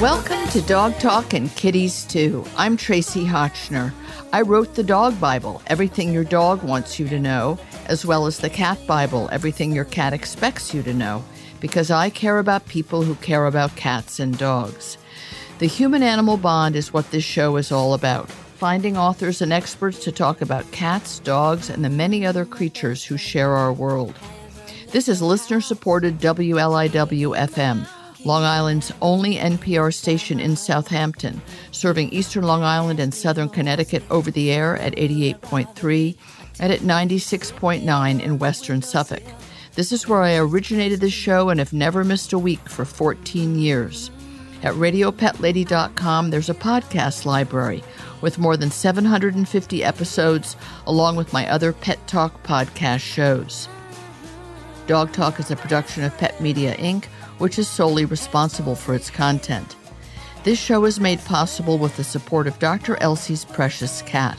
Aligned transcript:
Welcome 0.00 0.48
to 0.48 0.62
Dog 0.62 0.98
Talk 0.98 1.34
and 1.34 1.54
Kitties 1.56 2.06
Too. 2.06 2.42
I'm 2.56 2.78
Tracie 2.78 3.26
Hotchner. 3.26 3.92
I 4.32 4.40
wrote 4.40 4.74
the 4.74 4.82
Dog 4.82 5.20
Bible, 5.20 5.60
Everything 5.66 6.10
Your 6.10 6.24
Dog 6.24 6.62
Wants 6.62 6.98
You 6.98 7.06
to 7.10 7.18
Know, 7.18 7.58
as 7.84 8.06
well 8.06 8.24
as 8.24 8.38
the 8.38 8.48
Cat 8.48 8.78
Bible, 8.86 9.28
Everything 9.30 9.72
Your 9.72 9.84
Cat 9.84 10.14
Expects 10.14 10.72
You 10.72 10.82
to 10.84 10.94
Know, 10.94 11.22
because 11.60 11.90
I 11.90 12.08
care 12.08 12.38
about 12.38 12.66
people 12.66 13.02
who 13.02 13.14
care 13.16 13.44
about 13.44 13.76
cats 13.76 14.18
and 14.18 14.38
dogs. 14.38 14.96
The 15.58 15.66
human 15.66 16.02
animal 16.02 16.38
bond 16.38 16.76
is 16.76 16.94
what 16.94 17.10
this 17.10 17.24
show 17.24 17.56
is 17.56 17.70
all 17.70 17.92
about 17.92 18.30
finding 18.60 18.94
authors 18.94 19.40
and 19.40 19.54
experts 19.54 20.04
to 20.04 20.12
talk 20.12 20.42
about 20.42 20.70
cats, 20.70 21.18
dogs, 21.20 21.70
and 21.70 21.82
the 21.82 21.88
many 21.88 22.26
other 22.26 22.44
creatures 22.44 23.02
who 23.02 23.16
share 23.16 23.52
our 23.52 23.72
world. 23.72 24.14
This 24.88 25.08
is 25.08 25.22
listener 25.22 25.62
supported 25.62 26.18
WLIW 26.18 27.38
FM, 27.38 27.88
Long 28.26 28.42
Island's 28.42 28.92
only 29.00 29.36
NPR 29.36 29.94
station 29.94 30.38
in 30.38 30.56
Southampton, 30.56 31.40
serving 31.70 32.10
eastern 32.10 32.44
Long 32.44 32.62
Island 32.62 33.00
and 33.00 33.14
southern 33.14 33.48
Connecticut 33.48 34.02
over 34.10 34.30
the 34.30 34.52
air 34.52 34.76
at 34.76 34.94
88.3 34.94 36.18
and 36.60 36.70
at 36.70 36.80
96.9 36.80 38.20
in 38.20 38.38
western 38.38 38.82
Suffolk. 38.82 39.22
This 39.74 39.90
is 39.90 40.06
where 40.06 40.20
I 40.20 40.36
originated 40.36 41.00
the 41.00 41.08
show 41.08 41.48
and 41.48 41.58
have 41.58 41.72
never 41.72 42.04
missed 42.04 42.34
a 42.34 42.38
week 42.38 42.68
for 42.68 42.84
14 42.84 43.58
years. 43.58 44.10
At 44.62 44.74
radiopetlady.com, 44.74 46.28
there's 46.28 46.50
a 46.50 46.54
podcast 46.54 47.24
library 47.24 47.82
with 48.20 48.38
more 48.38 48.56
than 48.56 48.70
750 48.70 49.84
episodes, 49.84 50.56
along 50.86 51.16
with 51.16 51.32
my 51.32 51.48
other 51.48 51.72
Pet 51.72 52.06
Talk 52.06 52.42
podcast 52.42 53.00
shows. 53.00 53.68
Dog 54.86 55.12
Talk 55.12 55.38
is 55.38 55.50
a 55.50 55.56
production 55.56 56.02
of 56.04 56.16
Pet 56.18 56.40
Media 56.40 56.74
Inc., 56.76 57.04
which 57.38 57.58
is 57.58 57.68
solely 57.68 58.04
responsible 58.04 58.74
for 58.74 58.94
its 58.94 59.10
content. 59.10 59.76
This 60.42 60.58
show 60.58 60.84
is 60.84 61.00
made 61.00 61.20
possible 61.24 61.78
with 61.78 61.96
the 61.96 62.04
support 62.04 62.46
of 62.46 62.58
Dr. 62.58 62.96
Elsey's 62.96 63.44
Precious 63.44 64.02
Cat, 64.02 64.38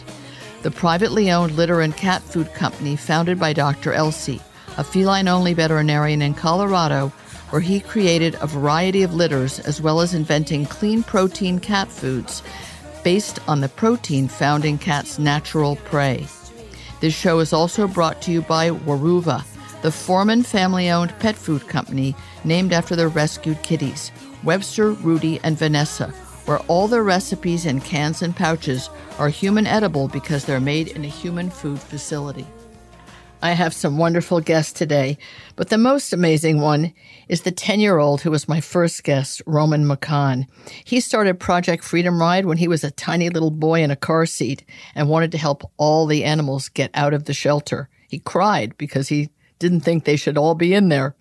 the 0.61 0.71
privately 0.71 1.31
owned 1.31 1.53
litter 1.53 1.81
and 1.81 1.95
cat 1.95 2.21
food 2.21 2.53
company 2.53 2.95
founded 2.95 3.39
by 3.39 3.53
Dr. 3.53 3.93
Elsie, 3.93 4.41
a 4.77 4.83
feline 4.83 5.27
only 5.27 5.53
veterinarian 5.53 6.21
in 6.21 6.33
Colorado, 6.33 7.09
where 7.49 7.61
he 7.61 7.79
created 7.79 8.35
a 8.39 8.47
variety 8.47 9.03
of 9.03 9.13
litters 9.13 9.59
as 9.59 9.81
well 9.81 9.99
as 9.99 10.13
inventing 10.13 10.65
clean 10.65 11.03
protein 11.03 11.59
cat 11.59 11.87
foods 11.87 12.41
based 13.03 13.39
on 13.47 13.61
the 13.61 13.69
protein 13.69 14.27
found 14.27 14.65
in 14.65 14.77
cats' 14.77 15.19
natural 15.19 15.75
prey. 15.77 16.27
This 16.99 17.13
show 17.15 17.39
is 17.39 17.53
also 17.53 17.87
brought 17.87 18.21
to 18.23 18.31
you 18.31 18.41
by 18.41 18.69
Weruva, 18.69 19.43
the 19.81 19.91
Forman 19.91 20.43
family 20.43 20.89
owned 20.89 21.17
pet 21.19 21.35
food 21.35 21.67
company 21.67 22.15
named 22.43 22.73
after 22.73 22.95
their 22.95 23.09
rescued 23.09 23.61
kitties, 23.63 24.11
Webster, 24.43 24.91
Rudy, 24.91 25.39
and 25.43 25.57
Vanessa, 25.57 26.09
where 26.45 26.59
all 26.67 26.87
their 26.87 27.03
recipes 27.03 27.65
in 27.65 27.81
cans 27.81 28.21
and 28.21 28.35
pouches 28.35 28.89
are 29.17 29.29
human 29.29 29.65
edible 29.65 30.07
because 30.07 30.45
they're 30.45 30.59
made 30.59 30.89
in 30.89 31.03
a 31.03 31.07
human 31.07 31.49
food 31.49 31.79
facility. 31.79 32.45
I 33.43 33.53
have 33.53 33.73
some 33.73 33.97
wonderful 33.97 34.39
guests 34.39 34.71
today, 34.71 35.17
but 35.55 35.69
the 35.69 35.77
most 35.79 36.13
amazing 36.13 36.61
one 36.61 36.93
is 37.27 37.41
the 37.41 37.51
10 37.51 37.79
year 37.79 37.97
old 37.97 38.21
who 38.21 38.29
was 38.29 38.47
my 38.47 38.61
first 38.61 39.03
guest, 39.03 39.41
Roman 39.47 39.83
McConn. 39.83 40.45
He 40.85 40.99
started 40.99 41.39
Project 41.39 41.83
Freedom 41.83 42.21
Ride 42.21 42.45
when 42.45 42.57
he 42.57 42.67
was 42.67 42.83
a 42.83 42.91
tiny 42.91 43.29
little 43.29 43.49
boy 43.49 43.81
in 43.81 43.89
a 43.89 43.95
car 43.95 44.27
seat 44.27 44.63
and 44.93 45.09
wanted 45.09 45.31
to 45.31 45.39
help 45.39 45.63
all 45.77 46.05
the 46.05 46.23
animals 46.23 46.69
get 46.69 46.91
out 46.93 47.15
of 47.15 47.25
the 47.25 47.33
shelter. 47.33 47.89
He 48.07 48.19
cried 48.19 48.77
because 48.77 49.07
he 49.07 49.29
didn't 49.57 49.81
think 49.81 50.03
they 50.03 50.17
should 50.17 50.37
all 50.37 50.53
be 50.53 50.75
in 50.75 50.89
there. 50.89 51.15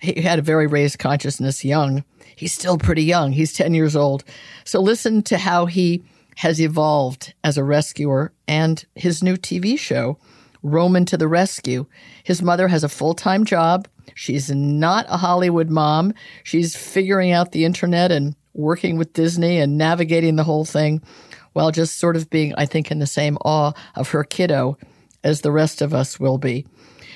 He 0.00 0.20
had 0.20 0.38
a 0.38 0.42
very 0.42 0.66
raised 0.66 0.98
consciousness 0.98 1.64
young. 1.64 2.04
He's 2.36 2.52
still 2.52 2.76
pretty 2.76 3.04
young. 3.04 3.32
He's 3.32 3.54
10 3.54 3.72
years 3.72 3.96
old. 3.96 4.22
So 4.64 4.82
listen 4.82 5.22
to 5.22 5.38
how 5.38 5.64
he 5.64 6.04
has 6.36 6.60
evolved 6.60 7.32
as 7.42 7.56
a 7.56 7.64
rescuer 7.64 8.32
and 8.46 8.84
his 8.94 9.22
new 9.22 9.36
TV 9.36 9.78
show, 9.78 10.18
Roman 10.64 11.04
to 11.04 11.16
the 11.16 11.28
Rescue. 11.28 11.86
His 12.24 12.42
mother 12.42 12.66
has 12.66 12.82
a 12.82 12.88
full 12.88 13.14
time 13.14 13.44
job. 13.44 13.86
She's 14.14 14.50
not 14.50 15.06
a 15.08 15.18
Hollywood 15.18 15.70
mom. 15.70 16.14
She's 16.42 16.74
figuring 16.74 17.30
out 17.30 17.52
the 17.52 17.64
internet 17.64 18.10
and 18.10 18.34
working 18.54 18.96
with 18.96 19.12
Disney 19.12 19.58
and 19.58 19.78
navigating 19.78 20.36
the 20.36 20.44
whole 20.44 20.64
thing 20.64 21.02
while 21.52 21.70
just 21.70 21.98
sort 21.98 22.16
of 22.16 22.30
being, 22.30 22.54
I 22.56 22.66
think, 22.66 22.90
in 22.90 22.98
the 22.98 23.06
same 23.06 23.36
awe 23.44 23.72
of 23.94 24.10
her 24.10 24.24
kiddo 24.24 24.78
as 25.22 25.42
the 25.42 25.52
rest 25.52 25.82
of 25.82 25.94
us 25.94 26.18
will 26.18 26.38
be. 26.38 26.66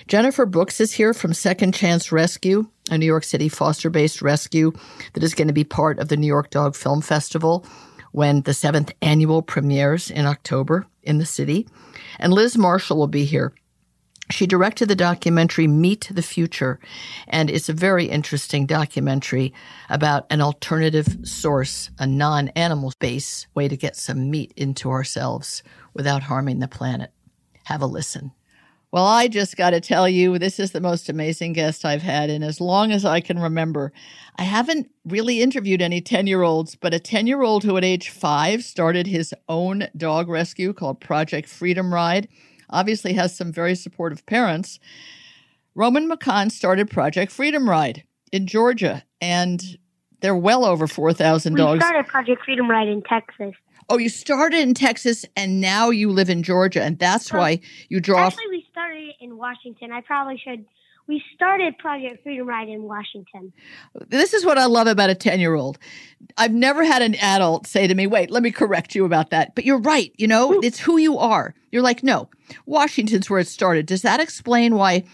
Jennifer 0.06 0.47
Brooks 0.47 0.81
is 0.81 0.92
here 0.92 1.12
from 1.12 1.34
Second 1.34 1.75
Chance 1.75 2.12
Rescue, 2.12 2.69
a 2.91 2.98
New 2.98 3.06
York 3.06 3.25
City 3.25 3.48
foster 3.48 3.91
based 3.91 4.22
rescue 4.22 4.72
that 5.14 5.22
is 5.22 5.34
going 5.34 5.48
to 5.48 5.54
be 5.54 5.64
part 5.64 5.98
of 5.98 6.08
the 6.08 6.16
New 6.16 6.26
York 6.26 6.50
Dog 6.50 6.76
Film 6.76 7.00
Festival 7.00 7.66
when 8.12 8.42
the 8.42 8.54
seventh 8.54 8.92
annual 9.03 9.42
premieres 9.42 10.10
in 10.10 10.26
October 10.26 10.87
in 11.03 11.19
the 11.19 11.26
city. 11.26 11.66
And 12.18 12.32
Liz 12.32 12.56
Marshall 12.56 12.96
will 12.96 13.06
be 13.06 13.24
here. 13.24 13.52
She 14.30 14.46
directed 14.46 14.88
the 14.88 14.96
documentary 14.96 15.66
Meat 15.66 16.10
the 16.12 16.22
Future, 16.22 16.78
and 17.28 17.48
it's 17.48 17.70
a 17.70 17.72
very 17.72 18.06
interesting 18.06 18.66
documentary 18.66 19.54
about 19.88 20.26
an 20.28 20.42
alternative 20.42 21.20
source, 21.22 21.90
a 21.98 22.06
non 22.06 22.48
animal 22.48 22.92
based 22.98 23.46
way 23.54 23.68
to 23.68 23.76
get 23.76 23.96
some 23.96 24.30
meat 24.30 24.52
into 24.54 24.90
ourselves 24.90 25.62
without 25.94 26.24
harming 26.24 26.58
the 26.58 26.68
planet. 26.68 27.10
Have 27.64 27.80
a 27.80 27.86
listen. 27.86 28.32
Well, 28.91 29.04
I 29.04 29.28
just 29.28 29.56
got 29.56 29.71
to 29.71 29.81
tell 29.81 30.09
you, 30.09 30.38
this 30.38 30.59
is 30.59 30.72
the 30.72 30.81
most 30.81 31.10
amazing 31.10 31.53
guest 31.53 31.84
I've 31.84 32.03
had 32.03 32.31
in 32.31 32.43
as 32.43 32.59
long 32.60 32.91
as 32.91 33.04
I 33.04 33.21
can 33.21 33.38
remember. 33.38 33.93
I 34.37 34.44
haven't 34.44 34.91
really 35.04 35.43
interviewed 35.43 35.82
any 35.82 36.00
10 36.00 36.26
year 36.26 36.43
olds, 36.43 36.75
but 36.75 36.94
a 36.94 36.99
10 36.99 37.26
year 37.26 37.43
old 37.43 37.65
who 37.65 37.76
at 37.76 37.84
age 37.84 38.09
five 38.09 38.65
started 38.65 39.06
his 39.06 39.34
own 39.49 39.88
dog 39.97 40.28
rescue 40.28 40.72
called 40.72 41.00
Project 41.00 41.49
Freedom 41.49 41.93
Ride 41.93 42.28
obviously 42.71 43.12
has 43.15 43.37
some 43.37 43.53
very 43.53 43.75
supportive 43.75 44.25
parents. 44.26 44.78
Roman 45.75 46.10
McConn 46.10 46.50
started 46.50 46.91
Project 46.91 47.31
Freedom 47.32 47.69
Ride 47.69 48.05
in 48.32 48.47
Georgia, 48.47 49.05
and 49.20 49.78
they're 50.20 50.37
well 50.37 50.65
over 50.65 50.87
4,000 50.87 51.55
dogs. 51.55 51.78
We 51.78 51.81
started 51.81 52.06
Project 52.09 52.44
Freedom 52.44 52.70
Ride 52.70 52.88
in 52.88 53.03
Texas. 53.03 53.55
Oh, 53.88 53.99
you 53.99 54.09
started 54.09 54.60
in 54.60 54.75
Texas 54.75 55.25
and 55.37 55.60
now 55.60 55.91
you 55.91 56.10
live 56.10 56.28
in 56.28 56.43
Georgia, 56.43 56.82
and 56.82 56.99
that's 56.99 57.32
why 57.32 57.60
you 57.88 58.00
draw. 58.00 58.26
Actually, 58.26 58.49
we 58.50 58.66
started 58.71 59.12
in 59.21 59.37
Washington. 59.37 59.93
I 59.93 60.03
probably 60.03 60.41
should. 60.43 60.65
We 61.06 61.22
started 61.34 61.78
Project 61.78 62.22
Freedom 62.22 62.47
Ride 62.47 62.69
in 62.69 62.82
Washington. 62.82 63.50
this 64.09 64.34
is 64.34 64.44
what 64.44 64.59
I 64.59 64.66
love 64.66 64.87
about 64.87 65.09
a 65.09 65.15
10 65.15 65.41
year 65.41 65.54
old. 65.54 65.78
I've 66.37 66.53
never 66.53 66.84
had 66.84 67.00
an 67.00 67.15
adult 67.15 67.66
say 67.66 67.87
to 67.87 67.94
me, 67.94 68.06
wait, 68.06 68.31
let 68.31 68.43
me 68.43 68.50
correct 68.50 68.94
you 68.94 69.06
about 69.06 69.31
that. 69.31 69.54
But 69.54 69.65
you're 69.65 69.81
right. 69.81 70.12
You 70.19 70.28
know, 70.28 70.60
it's 70.60 70.78
who 70.78 70.99
you 70.99 71.16
are. 71.16 71.55
You're 71.72 71.82
like, 71.82 72.03
no, 72.03 72.28
Washington's 72.66 73.31
where 73.31 73.41
it 73.41 73.49
started. 73.49 73.87
Does 73.87 74.03
that 74.03 74.20
explain 74.20 74.75
why 74.75 75.05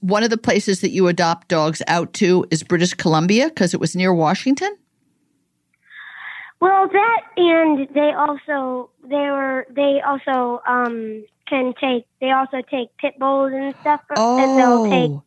one 0.00 0.22
of 0.22 0.30
the 0.30 0.38
places 0.38 0.80
that 0.80 0.90
you 0.90 1.06
adopt 1.08 1.48
dogs 1.48 1.82
out 1.86 2.14
to 2.14 2.46
is 2.50 2.62
British 2.62 2.94
Columbia? 2.94 3.48
Because 3.48 3.74
it 3.74 3.80
was 3.80 3.94
near 3.94 4.14
Washington? 4.14 4.74
Well, 6.60 6.88
that 6.88 7.20
and 7.36 7.88
they 7.94 8.12
also 8.12 8.90
they 9.02 9.16
were 9.30 9.66
they 9.70 10.00
also 10.06 10.62
um 10.66 11.24
can 11.48 11.74
take 11.80 12.06
they 12.20 12.30
also 12.30 12.62
take 12.70 12.96
pit 12.98 13.14
bulls 13.18 13.52
and 13.54 13.74
stuff 13.80 14.00
and 14.10 14.58
they'll 14.58 14.84
take 14.84 15.10
Oh, 15.10 15.22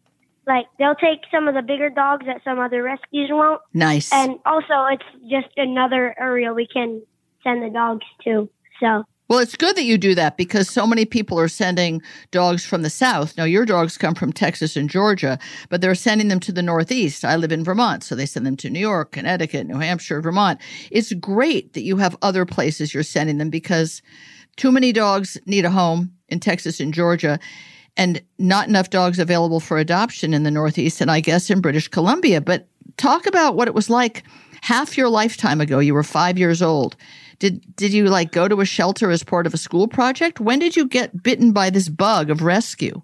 like 0.47 0.65
they'll 0.79 0.95
take 0.95 1.19
some 1.31 1.47
of 1.47 1.53
the 1.53 1.61
bigger 1.61 1.89
dogs 1.89 2.25
that 2.25 2.41
some 2.43 2.59
other 2.59 2.81
rescues 2.81 3.29
won't 3.31 3.61
nice. 3.73 4.11
and 4.11 4.39
also 4.45 4.85
it's 4.91 5.03
just 5.29 5.55
another 5.57 6.15
area 6.19 6.53
we 6.53 6.67
can 6.67 7.01
send 7.43 7.63
the 7.63 7.69
dogs 7.69 8.05
to 8.23 8.49
so 8.81 9.03
Well, 9.29 9.39
it's 9.39 9.55
good 9.55 9.75
that 9.75 9.83
you 9.83 9.99
do 9.99 10.15
that 10.15 10.37
because 10.37 10.67
so 10.67 10.87
many 10.87 11.05
people 11.05 11.39
are 11.39 11.47
sending 11.47 12.01
dogs 12.31 12.65
from 12.65 12.81
the 12.81 12.89
south. 12.89 13.37
Now, 13.37 13.43
your 13.43 13.63
dogs 13.63 13.95
come 13.95 14.15
from 14.15 14.33
Texas 14.33 14.75
and 14.75 14.89
Georgia, 14.89 15.37
but 15.69 15.81
they're 15.81 15.93
sending 15.93 16.29
them 16.29 16.39
to 16.41 16.51
the 16.51 16.63
northeast. 16.63 17.23
I 17.23 17.35
live 17.35 17.51
in 17.51 17.63
Vermont, 17.63 18.03
so 18.03 18.15
they 18.15 18.25
send 18.25 18.47
them 18.47 18.57
to 18.57 18.71
New 18.71 18.79
York, 18.79 19.11
Connecticut, 19.11 19.67
New 19.67 19.77
Hampshire, 19.77 20.19
Vermont. 20.19 20.59
It's 20.89 21.13
great 21.13 21.73
that 21.73 21.83
you 21.83 21.97
have 21.97 22.17
other 22.23 22.43
places 22.43 22.91
you're 22.91 23.03
sending 23.03 23.37
them 23.37 23.51
because 23.51 24.01
too 24.57 24.71
many 24.71 24.91
dogs 24.91 25.37
need 25.45 25.63
a 25.63 25.69
home 25.69 26.11
in 26.29 26.39
Texas 26.39 26.79
and 26.79 26.91
Georgia 26.91 27.39
and 27.97 28.21
not 28.39 28.67
enough 28.67 28.89
dogs 28.89 29.19
available 29.19 29.59
for 29.59 29.77
adoption 29.77 30.33
in 30.33 30.41
the 30.41 30.49
northeast 30.51 31.01
and 31.01 31.11
I 31.11 31.19
guess 31.19 31.51
in 31.51 31.61
British 31.61 31.87
Columbia. 31.87 32.41
But 32.41 32.67
talk 32.97 33.27
about 33.27 33.55
what 33.55 33.67
it 33.67 33.75
was 33.75 33.91
like 33.91 34.23
half 34.61 34.97
your 34.97 35.09
lifetime 35.09 35.61
ago. 35.61 35.77
You 35.77 35.93
were 35.93 36.03
5 36.03 36.39
years 36.39 36.63
old. 36.63 36.95
Did 37.39 37.75
did 37.75 37.93
you 37.93 38.05
like 38.05 38.31
go 38.31 38.47
to 38.47 38.61
a 38.61 38.65
shelter 38.65 39.09
as 39.11 39.23
part 39.23 39.47
of 39.47 39.53
a 39.53 39.57
school 39.57 39.87
project? 39.87 40.39
When 40.39 40.59
did 40.59 40.75
you 40.75 40.87
get 40.87 41.23
bitten 41.23 41.51
by 41.51 41.69
this 41.69 41.89
bug 41.89 42.29
of 42.29 42.41
rescue? 42.41 43.01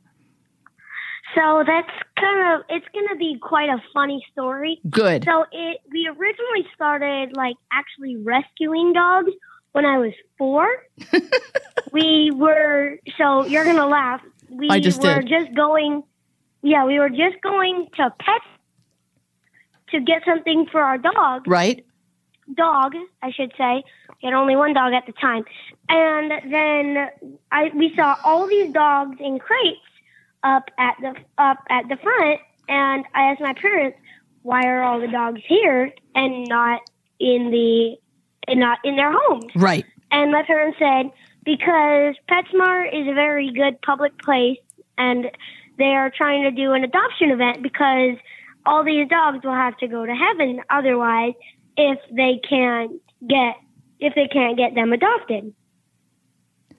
so 1.35 1.63
that's 1.67 1.89
kind 2.17 2.53
of 2.55 2.65
it's 2.69 2.85
gonna 2.93 3.17
be 3.17 3.37
quite 3.41 3.69
a 3.69 3.81
funny 3.93 4.25
story 4.31 4.79
Good. 4.89 5.25
So 5.25 5.45
it 5.51 5.81
we 5.91 6.07
originally 6.07 6.65
started 6.73 7.35
like 7.35 7.55
actually 7.71 8.15
rescuing 8.17 8.93
dogs 8.93 9.31
when 9.73 9.85
I 9.85 9.97
was 9.97 10.13
four. 10.37 10.67
we 11.91 12.31
were 12.33 12.97
so 13.17 13.45
you're 13.45 13.65
gonna 13.65 13.85
laugh. 13.87 14.21
We 14.49 14.69
I 14.69 14.79
just 14.79 15.01
were 15.01 15.21
did. 15.21 15.27
just 15.27 15.55
going. 15.55 16.03
Yeah, 16.61 16.85
we 16.85 16.97
were 16.99 17.09
just 17.09 17.41
going 17.43 17.89
to 17.97 18.13
pet 18.19 18.41
to 19.91 19.99
get 19.99 20.23
something 20.25 20.65
for 20.71 20.81
our 20.81 20.97
dog. 20.97 21.47
Right? 21.47 21.84
Dog, 22.53 22.93
I 23.21 23.31
should 23.31 23.51
say. 23.57 23.83
We 24.21 24.29
had 24.29 24.33
only 24.33 24.55
one 24.55 24.73
dog 24.73 24.93
at 24.93 25.05
the 25.05 25.13
time, 25.13 25.43
and 25.89 26.31
then 26.51 27.09
I 27.51 27.71
we 27.75 27.93
saw 27.95 28.15
all 28.23 28.47
these 28.47 28.71
dogs 28.71 29.17
in 29.19 29.39
crates 29.39 29.79
up 30.43 30.69
at 30.77 30.95
the 31.01 31.15
up 31.37 31.57
at 31.69 31.87
the 31.89 31.97
front, 31.97 32.39
and 32.69 33.05
I 33.13 33.31
asked 33.31 33.41
my 33.41 33.53
parents, 33.53 33.97
"Why 34.43 34.67
are 34.67 34.83
all 34.83 34.99
the 34.99 35.07
dogs 35.07 35.41
here 35.47 35.91
and 36.13 36.47
not 36.47 36.81
in 37.19 37.49
the 37.49 37.97
and 38.47 38.59
not 38.59 38.77
in 38.83 38.95
their 38.95 39.11
homes?" 39.11 39.51
Right. 39.55 39.85
And 40.11 40.31
my 40.31 40.43
parents 40.43 40.77
said, 40.79 41.11
because 41.45 42.15
PetSmart 42.29 42.87
is 42.93 43.07
a 43.07 43.13
very 43.13 43.51
good 43.51 43.81
public 43.81 44.17
place 44.21 44.57
and 44.97 45.29
they 45.77 45.95
are 45.95 46.09
trying 46.09 46.43
to 46.43 46.51
do 46.51 46.73
an 46.73 46.83
adoption 46.83 47.31
event 47.31 47.61
because 47.61 48.17
all 48.65 48.83
these 48.83 49.07
dogs 49.07 49.43
will 49.43 49.53
have 49.53 49.77
to 49.77 49.87
go 49.87 50.05
to 50.05 50.13
heaven 50.13 50.61
otherwise 50.69 51.33
if 51.77 51.99
they 52.11 52.39
can't 52.47 52.91
get 53.27 53.55
if 53.99 54.13
they 54.15 54.27
can't 54.27 54.57
get 54.57 54.75
them 54.75 54.91
adopted. 54.93 55.53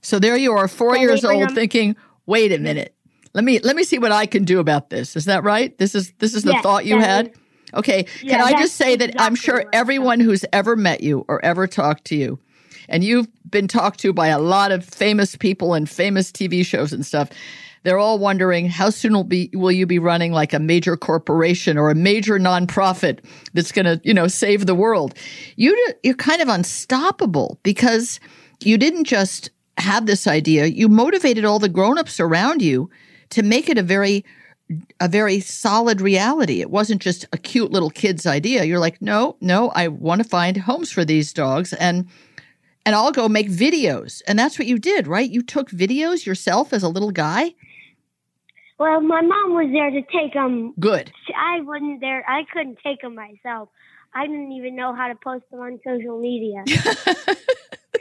So 0.03 0.19
there 0.19 0.37
you 0.37 0.53
are, 0.53 0.69
four 0.69 0.95
So 0.95 1.01
years 1.01 1.25
old, 1.25 1.43
them- 1.49 1.55
thinking, 1.55 1.97
"Wait 2.27 2.53
a 2.53 2.59
minute, 2.59 2.95
let 3.35 3.45
me 3.45 3.59
let 3.61 3.75
me 3.77 3.83
see 3.85 3.99
what 3.99 4.13
I 4.13 4.27
can 4.27 4.45
do 4.45 4.61
about 4.61 4.91
this." 4.91 5.17
Is 5.17 5.25
that 5.25 5.43
right? 5.45 5.77
This 5.79 5.95
is 5.95 6.13
this 6.19 6.35
is 6.35 6.45
the 6.45 6.53
Yes, 6.53 6.63
thought 6.63 6.87
you 6.87 6.99
had. 7.01 7.29
is- 7.29 7.35
Okay, 7.75 8.05
can 8.05 8.29
Yeah, 8.29 8.45
I 8.45 8.53
just 8.53 8.77
say 8.77 8.95
that 8.97 9.15
I'm 9.19 9.35
sure 9.35 9.65
everyone 9.73 10.21
who's 10.21 10.45
ever 10.53 10.77
met 10.77 11.03
you 11.03 11.25
or 11.29 11.45
ever 11.45 11.67
talked 11.67 12.05
to 12.07 12.17
you, 12.17 12.39
and 12.89 13.03
you've 13.03 13.27
been 13.51 13.67
talked 13.67 13.99
to 14.01 14.13
by 14.13 14.29
a 14.29 14.39
lot 14.39 14.71
of 14.71 14.85
famous 14.85 15.35
people 15.37 15.75
and 15.75 15.91
famous 15.91 16.31
TV 16.31 16.63
shows 16.65 16.93
and 16.93 17.05
stuff. 17.05 17.29
They're 17.87 17.99
all 17.99 18.19
wondering 18.19 18.69
how 18.69 18.91
soon 18.91 19.13
will 19.13 19.23
be 19.23 19.49
will 19.55 19.71
you 19.71 19.87
be 19.87 20.01
running 20.01 20.33
like 20.33 20.53
a 20.53 20.59
major 20.59 20.97
corporation 20.97 21.79
or 21.79 21.89
a 21.89 21.95
major 21.95 22.37
nonprofit 22.37 23.25
that's 23.55 23.71
going 23.71 23.85
to 23.85 24.01
you 24.03 24.13
know 24.13 24.27
save 24.27 24.67
the 24.67 24.75
world. 24.75 25.15
You 25.55 25.95
you're 26.03 26.15
kind 26.17 26.43
of 26.43 26.49
unstoppable 26.49 27.61
because 27.63 28.19
you 28.61 28.77
didn't 28.77 29.05
just 29.05 29.51
have 29.79 30.07
this 30.07 30.27
idea. 30.27 30.67
You 30.67 30.89
motivated 30.89 31.45
all 31.45 31.61
the 31.61 31.69
grown-ups 31.69 32.19
around 32.19 32.61
you 32.61 32.91
to 33.31 33.45
make 33.45 33.69
it 33.69 33.79
a 33.79 33.85
very 33.85 34.25
a 34.99 35.07
very 35.09 35.39
solid 35.39 36.01
reality. 36.01 36.61
It 36.61 36.73
wasn't 36.73 37.01
just 37.01 37.25
a 37.33 37.39
cute 37.39 37.71
little 37.71 37.91
kid's 37.91 38.27
idea. 38.27 38.65
You're 38.65 38.81
like, 38.81 39.01
no, 39.01 39.37
no, 39.41 39.71
I 39.77 39.87
want 39.87 40.21
to 40.25 40.29
find 40.29 40.57
homes 40.57 40.91
for 40.91 41.05
these 41.05 41.33
dogs 41.33 41.73
and 41.75 42.09
and 42.85 42.97
I'll 42.97 43.13
go 43.13 43.29
make 43.29 43.49
videos. 43.49 44.23
And 44.27 44.37
that's 44.37 44.59
what 44.59 44.67
you 44.67 44.79
did, 44.79 45.07
right? 45.07 45.31
You 45.31 45.43
took 45.43 45.71
videos 45.71 46.27
yourself 46.27 46.73
as 46.73 46.83
a 46.83 46.89
little 46.89 47.13
guy? 47.13 47.55
Well, 48.79 49.01
my 49.01 49.23
mom 49.23 49.55
was 49.55 49.71
there 49.73 49.91
to 49.91 50.03
take 50.13 50.35
them. 50.35 50.75
Good. 50.79 51.11
I 51.35 51.61
wasn't 51.63 52.01
there. 52.01 52.25
I 52.29 52.43
couldn't 52.53 52.79
take 52.85 53.01
them 53.01 53.15
myself. 53.15 53.71
I 54.15 54.27
didn't 54.27 54.53
even 54.53 54.77
know 54.77 54.95
how 54.95 55.09
to 55.09 55.15
post 55.15 55.45
them 55.51 55.61
on 55.61 55.79
social 55.87 56.21
media. 56.21 56.63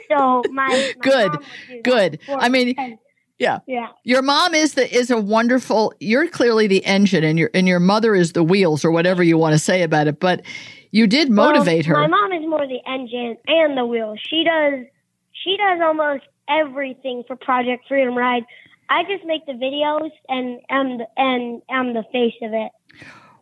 so 0.08 0.42
my, 0.50 0.66
my 0.68 0.92
Good, 1.02 1.28
mom 1.32 1.38
would 1.38 1.68
do 1.68 1.82
good. 1.82 2.20
I 2.28 2.48
mean, 2.48 2.74
And- 2.78 2.98
yeah. 3.38 3.58
yeah. 3.66 3.88
Your 4.04 4.22
mom 4.22 4.54
is 4.54 4.74
the 4.74 4.90
is 4.94 5.10
a 5.10 5.18
wonderful 5.20 5.92
you're 6.00 6.26
clearly 6.28 6.66
the 6.66 6.84
engine 6.86 7.22
and 7.22 7.38
your 7.38 7.50
and 7.52 7.68
your 7.68 7.80
mother 7.80 8.14
is 8.14 8.32
the 8.32 8.42
wheels 8.42 8.82
or 8.84 8.90
whatever 8.90 9.22
you 9.22 9.36
want 9.36 9.52
to 9.52 9.58
say 9.58 9.82
about 9.82 10.06
it, 10.06 10.20
but 10.20 10.42
you 10.90 11.06
did 11.06 11.30
motivate 11.30 11.86
Well, 11.86 11.96
her. 12.02 12.08
My 12.08 12.16
mom 12.18 12.32
is 12.32 12.48
more 12.48 12.66
the 12.66 12.80
engine 12.86 13.36
and 13.46 13.76
the 13.76 13.84
wheel. 13.84 14.14
She 14.30 14.42
does 14.42 14.86
she 15.32 15.56
does 15.58 15.80
almost 15.82 16.24
everything 16.48 17.24
for 17.26 17.36
Project 17.36 17.84
Freedom 17.88 18.16
Ride. 18.16 18.44
I 18.88 19.02
just 19.04 19.24
make 19.24 19.44
the 19.46 19.52
videos 19.52 20.10
and 20.28 20.60
am 20.70 20.98
the, 20.98 21.06
and 21.16 21.62
am 21.70 21.94
the 21.94 22.04
face 22.12 22.34
of 22.42 22.52
it. 22.52 22.72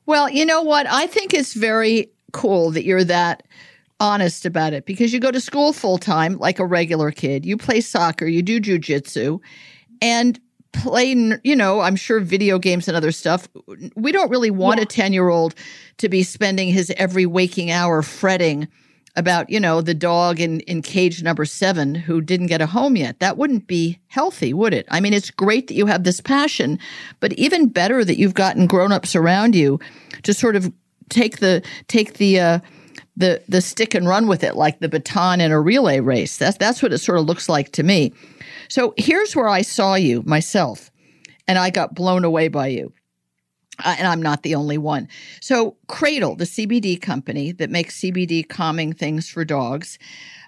Well, 0.07 0.29
you 0.29 0.45
know 0.45 0.63
what? 0.63 0.87
I 0.87 1.07
think 1.07 1.33
it's 1.35 1.55
very 1.55 2.11
cool 2.33 2.71
that 2.73 2.85
you're 2.85 3.05
that 3.05 3.45
honest 4.01 4.45
about 4.45 4.73
it 4.73 4.87
because 4.87 5.13
you 5.13 5.21
go 5.21 5.31
to 5.31 5.41
school 5.41 5.73
full 5.73 5.99
time 5.99 6.37
like 6.39 6.59
a 6.59 6.67
regular 6.67 7.11
kid. 7.11 7.47
You 7.47 7.57
play 7.57 7.81
soccer, 7.81 8.27
you 8.27 8.43
do 8.43 8.61
jujitsu, 8.61 9.41
and 10.03 10.39
play, 10.73 11.13
you 11.45 11.57
know, 11.57 11.81
I'm 11.81 11.97
sure 11.97 12.21
video 12.21 12.59
games 12.59 12.89
and 12.89 12.97
other 12.97 13.13
stuff. 13.13 13.49
We 13.97 14.13
don't 14.13 14.31
really 14.31 14.51
want 14.51 14.81
a 14.81 14.87
10 14.87 15.13
year 15.13 15.29
old 15.29 15.55
to 15.99 16.09
be 16.09 16.23
spending 16.23 16.69
his 16.69 16.93
every 16.97 17.27
waking 17.27 17.71
hour 17.71 18.03
fretting 18.03 18.69
about, 19.17 19.49
you 19.49 19.61
know, 19.61 19.81
the 19.81 19.95
dog 19.95 20.41
in, 20.41 20.61
in 20.61 20.83
cage 20.83 21.23
number 21.23 21.45
seven 21.45 21.95
who 21.95 22.21
didn't 22.21 22.49
get 22.49 22.61
a 22.61 22.67
home 22.67 22.97
yet. 22.97 23.21
That 23.21 23.37
wouldn't 23.37 23.67
be 23.67 23.99
healthy, 24.09 24.53
would 24.53 24.75
it? 24.75 24.87
I 24.91 25.01
mean, 25.01 25.13
it's 25.13 25.31
great 25.31 25.69
that 25.69 25.75
you 25.75 25.87
have 25.87 26.05
this 26.05 26.21
passion, 26.21 26.79
but 27.21 27.33
even 27.35 27.69
better 27.69 28.05
that 28.05 28.19
you've 28.19 28.35
gotten 28.35 28.67
grown-ups 28.67 29.15
around 29.15 29.55
you 29.55 29.79
to 30.25 30.35
sort 30.35 30.57
of 30.57 30.73
take 31.11 31.39
the 31.39 31.63
take 31.87 32.15
the 32.15 32.41
uh 32.41 32.59
the 33.17 33.43
the 33.49 33.61
stick 33.61 33.95
and 33.95 34.09
run 34.09 34.27
with 34.27 34.43
it 34.43 34.57
like 34.57 34.81
the 34.81 34.89
baton 34.89 35.41
in 35.41 35.53
a 35.53 35.61
relay 35.61 36.01
race. 36.01 36.37
That's 36.37 36.57
that's 36.57 36.83
what 36.83 36.93
it 36.93 36.99
sort 36.99 37.19
of 37.19 37.27
looks 37.27 37.49
like 37.49 37.73
to 37.73 37.83
me. 37.83 38.13
So 38.69 38.95
here's 38.97 39.37
where 39.37 39.49
I 39.49 39.63
saw 39.63 39.95
you 39.95 40.23
myself 40.25 40.91
and 41.47 41.59
I 41.59 41.71
got 41.71 41.95
blown 41.95 42.25
away 42.25 42.49
by 42.49 42.69
you. 42.69 42.93
Uh, 43.83 43.97
and 43.99 44.07
I'm 44.07 44.23
not 44.23 44.43
the 44.43 44.55
only 44.55 44.79
one. 44.79 45.09
So, 45.41 45.77
Cradle, 45.89 46.37
the 46.37 46.45
CBD 46.45 47.01
company 47.01 47.53
that 47.53 47.71
makes 47.71 48.01
CBD 48.01 48.49
calming 48.49 48.93
things 48.93 49.29
for 49.29 49.45
dogs, 49.45 49.99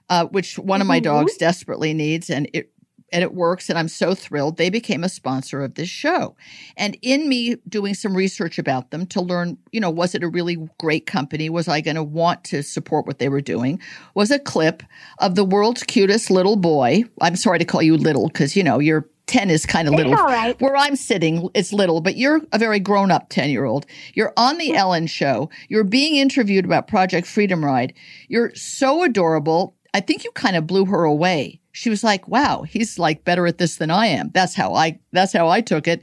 uh, 0.08 0.26
which 0.26 0.58
one 0.58 0.81
of 0.81 0.87
my 0.87 1.00
Mhm. 1.00 1.05
dogs 1.05 1.37
desperately 1.37 1.93
needs, 1.93 2.31
and 2.31 2.49
it 2.52 2.70
and 3.12 3.23
it 3.23 3.34
works, 3.34 3.70
and 3.70 3.78
I'm 3.78 3.87
so 3.87 4.17
thrilled. 4.17 4.56
They 4.56 4.69
became 4.69 5.05
a 5.05 5.08
sponsor 5.08 5.62
of 5.62 5.75
this 5.76 5.88
show, 5.88 6.34
and 6.76 6.96
in 7.02 7.28
me 7.28 7.55
doing 7.69 7.94
some 7.94 8.17
research 8.17 8.58
about 8.58 8.90
them 8.90 9.06
to 9.06 9.20
learn, 9.20 9.58
you 9.70 9.78
know, 9.78 9.90
was 9.90 10.17
it 10.17 10.25
a 10.25 10.28
really 10.28 10.56
great 10.78 11.06
company? 11.06 11.49
Was 11.49 11.69
I 11.69 11.81
going 11.81 11.94
to 11.94 12.02
want 12.02 12.43
to 12.44 12.64
support 12.64 13.06
what 13.06 13.20
they 13.20 13.28
were 13.28 13.40
doing? 13.40 13.81
Was 14.17 14.32
a 14.32 14.40
clip 14.40 14.82
of 15.20 15.37
the 15.37 15.44
world's 15.44 15.84
cutest 15.84 16.32
little 16.32 16.56
boy. 16.56 17.05
I'm 17.20 17.37
sorry 17.37 17.61
to 17.61 17.64
call 17.64 17.81
you 17.81 17.96
little 17.96 18.26
because 18.26 18.56
you 18.56 18.64
know 18.64 18.81
you're. 18.81 19.08
10 19.26 19.50
is 19.50 19.67
kind 19.67 19.88
of 19.88 19.94
It's 19.94 20.05
little. 20.05 20.17
all 20.19 20.25
right. 20.26 20.61
Where 20.61 20.76
I'm 20.76 20.96
sitting, 20.96 21.49
it's 21.55 21.73
little, 21.73 22.00
but 22.00 22.17
you're 22.17 22.40
a 22.52 22.58
very 22.58 22.78
grown 22.81 23.11
up 23.11 23.28
10 23.28 23.50
year 23.50 23.64
old. 23.64 23.87
You're 24.14 24.32
on 24.37 24.58
the 24.58 24.75
Ellen 24.75 25.06
show. 25.06 25.50
You're 25.69 25.84
being 25.84 26.17
interviewed 26.17 26.64
about 26.64 26.87
Project 26.88 27.26
Freedom 27.26 27.64
Ride. 27.64 27.93
You're 28.28 28.55
so 28.55 29.02
adorable. 29.02 29.75
I 29.94 30.00
think 30.00 30.25
you 30.25 30.31
kind 30.32 30.56
of 30.56 30.67
blew 30.67 30.84
her 30.87 31.05
away. 31.05 31.61
She 31.73 31.90
was 31.90 32.05
like, 32.05 32.26
wow, 32.28 32.62
he's 32.62 32.99
like 32.99 33.25
better 33.25 33.46
at 33.46 33.58
this 33.58 33.76
than 33.76 33.90
I 33.90 34.06
am. 34.06 34.31
That's 34.32 34.54
how 34.54 34.75
I, 34.75 34.99
that's 35.12 35.33
how 35.33 35.49
I 35.49 35.61
took 35.61 35.87
it. 35.88 36.00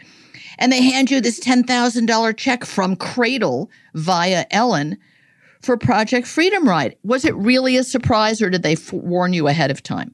And 0.59 0.71
they 0.71 0.81
hand 0.83 1.09
you 1.09 1.19
this 1.19 1.39
$10,000 1.39 2.37
check 2.37 2.63
from 2.65 2.95
Cradle 2.95 3.71
via 3.95 4.45
Ellen 4.51 4.97
for 5.61 5.77
Project 5.77 6.27
Freedom 6.27 6.67
Ride. 6.67 6.95
Was 7.03 7.25
it 7.25 7.33
really 7.35 7.77
a 7.77 7.83
surprise 7.83 8.41
or 8.41 8.49
did 8.49 8.61
they 8.63 8.73
f- 8.73 8.93
warn 8.93 9.33
you 9.33 9.47
ahead 9.47 9.71
of 9.71 9.81
time? 9.81 10.13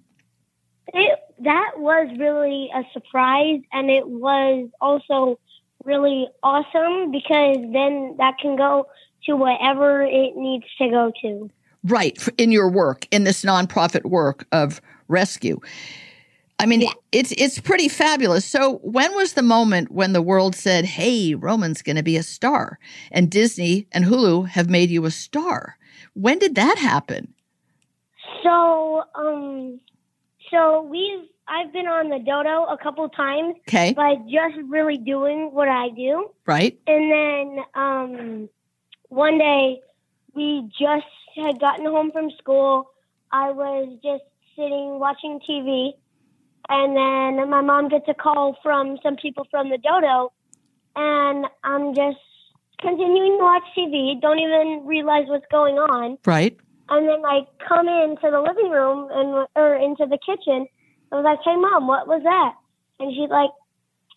It, 0.94 1.20
that 1.44 1.72
was 1.78 2.10
really 2.20 2.70
a 2.74 2.84
surprise, 2.94 3.62
and 3.72 3.90
it 3.90 4.08
was 4.08 4.70
also 4.82 5.40
really 5.86 6.28
awesome 6.44 7.12
because 7.12 7.58
then 7.74 8.16
that 8.18 8.36
can 8.42 8.56
go 8.56 8.88
to 9.26 9.36
whatever 9.36 10.02
it 10.02 10.36
needs 10.36 10.66
to 10.78 10.90
go 10.90 11.12
to. 11.22 11.50
Right, 11.84 12.18
in 12.38 12.52
your 12.52 12.70
work, 12.70 13.08
in 13.12 13.24
this 13.24 13.44
nonprofit 13.44 14.04
work 14.06 14.46
of 14.52 14.82
rescue. 15.08 15.60
I 16.62 16.66
mean, 16.66 16.82
Yeah. 16.82 16.92
it's 17.14 17.32
it's 17.38 17.58
pretty 17.60 17.88
fabulous. 17.88 18.44
So, 18.44 18.80
when 18.84 19.16
was 19.16 19.34
the 19.34 19.42
moment 19.42 19.92
when 19.92 20.12
the 20.12 20.22
world 20.22 20.56
said, 20.56 20.84
"Hey, 20.84 21.34
Roman's 21.36 21.82
going 21.82 21.96
to 21.96 22.04
be 22.04 22.18
a 22.18 22.24
star," 22.24 22.80
and 23.12 23.30
Disney 23.32 23.88
and 23.94 24.04
Hulu 24.04 24.50
have 24.50 24.70
made 24.70 24.90
you 24.90 25.06
a 25.06 25.12
star? 25.12 25.78
When 26.16 26.38
did 26.38 26.56
that 26.56 26.78
happen? 26.78 27.34
So, 28.44 29.04
um, 29.16 29.80
so 30.52 30.82
we've 30.82 31.28
I've 31.48 31.74
been 31.74 31.88
on 31.88 32.10
the 32.10 32.20
Dodo 32.20 32.66
a 32.66 32.78
couple 32.78 33.10
times 33.10 33.56
Okay, 33.68 33.94
by 33.94 34.16
just 34.30 34.56
really 34.68 34.98
doing 34.98 35.50
what 35.52 35.68
I 35.68 35.90
do, 35.90 36.30
right, 36.46 36.80
and 36.86 37.12
then 37.12 37.64
um, 37.74 38.50
one 39.10 39.38
day 39.38 39.82
we 40.36 40.70
just 40.80 41.06
had 41.36 41.60
gotten 41.60 41.86
home 41.86 42.12
from 42.12 42.30
school. 42.38 42.92
I 43.32 43.52
was 43.52 43.98
just 44.04 44.24
sitting 44.56 45.00
watching 45.00 45.40
TV, 45.48 45.92
and 46.70 46.96
then 46.96 47.50
my 47.50 47.62
mom 47.62 47.90
gets 47.90 48.06
a 48.08 48.14
call 48.14 48.58
from 48.62 48.98
some 49.02 49.16
people 49.16 49.48
from 49.50 49.70
the 49.70 49.78
Dodo, 49.78 50.32
and 50.96 51.46
I'm 51.64 51.96
just 51.96 52.18
continuing 52.80 53.38
to 53.38 53.44
watch 53.44 53.64
TV. 53.78 54.20
Don't 54.22 54.40
even 54.40 54.84
realize 54.86 55.26
what's 55.28 55.46
going 55.52 55.76
on. 55.76 56.18
right. 56.26 56.58
And 56.90 57.08
then 57.08 57.26
I 57.26 57.42
come 57.68 57.88
into 57.88 58.30
the 58.30 58.42
living 58.42 58.72
room 58.72 59.10
and 59.12 59.48
or 59.56 59.76
into 59.76 60.06
the 60.06 60.18
kitchen. 60.26 60.68
I 61.12 61.16
was 61.16 61.24
like, 61.26 61.40
"Hey, 61.44 61.56
mom, 61.56 61.88
what 61.88 62.08
was 62.08 62.22
that?" 62.24 62.54
And 63.00 63.14
she's 63.14 63.30
like, 63.30 63.52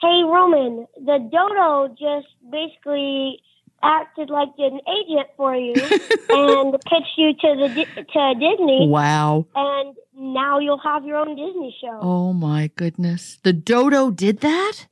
"Hey, 0.01 0.23
Roman, 0.25 0.87
the 0.97 1.19
dodo 1.31 1.89
just 1.95 2.29
basically 2.51 3.41
acted 3.83 4.31
like 4.31 4.51
an 4.59 4.81
agent 4.89 5.29
for 5.37 5.55
you 5.57 5.75
and 6.31 6.73
pitched 6.85 7.17
you 7.17 7.33
to 7.35 7.69
the 7.69 7.87
to 8.13 8.35
Disney, 8.35 8.89
Wow. 8.89 9.47
and 9.55 9.97
now 10.15 10.59
you'll 10.59 10.79
have 10.79 11.05
your 11.05 11.17
own 11.17 11.35
Disney 11.37 11.77
show. 11.81 11.99
Oh 12.01 12.33
my 12.33 12.71
goodness. 12.77 13.39
The 13.43 13.53
dodo 13.53 14.11
did 14.11 14.41
that? 14.41 14.87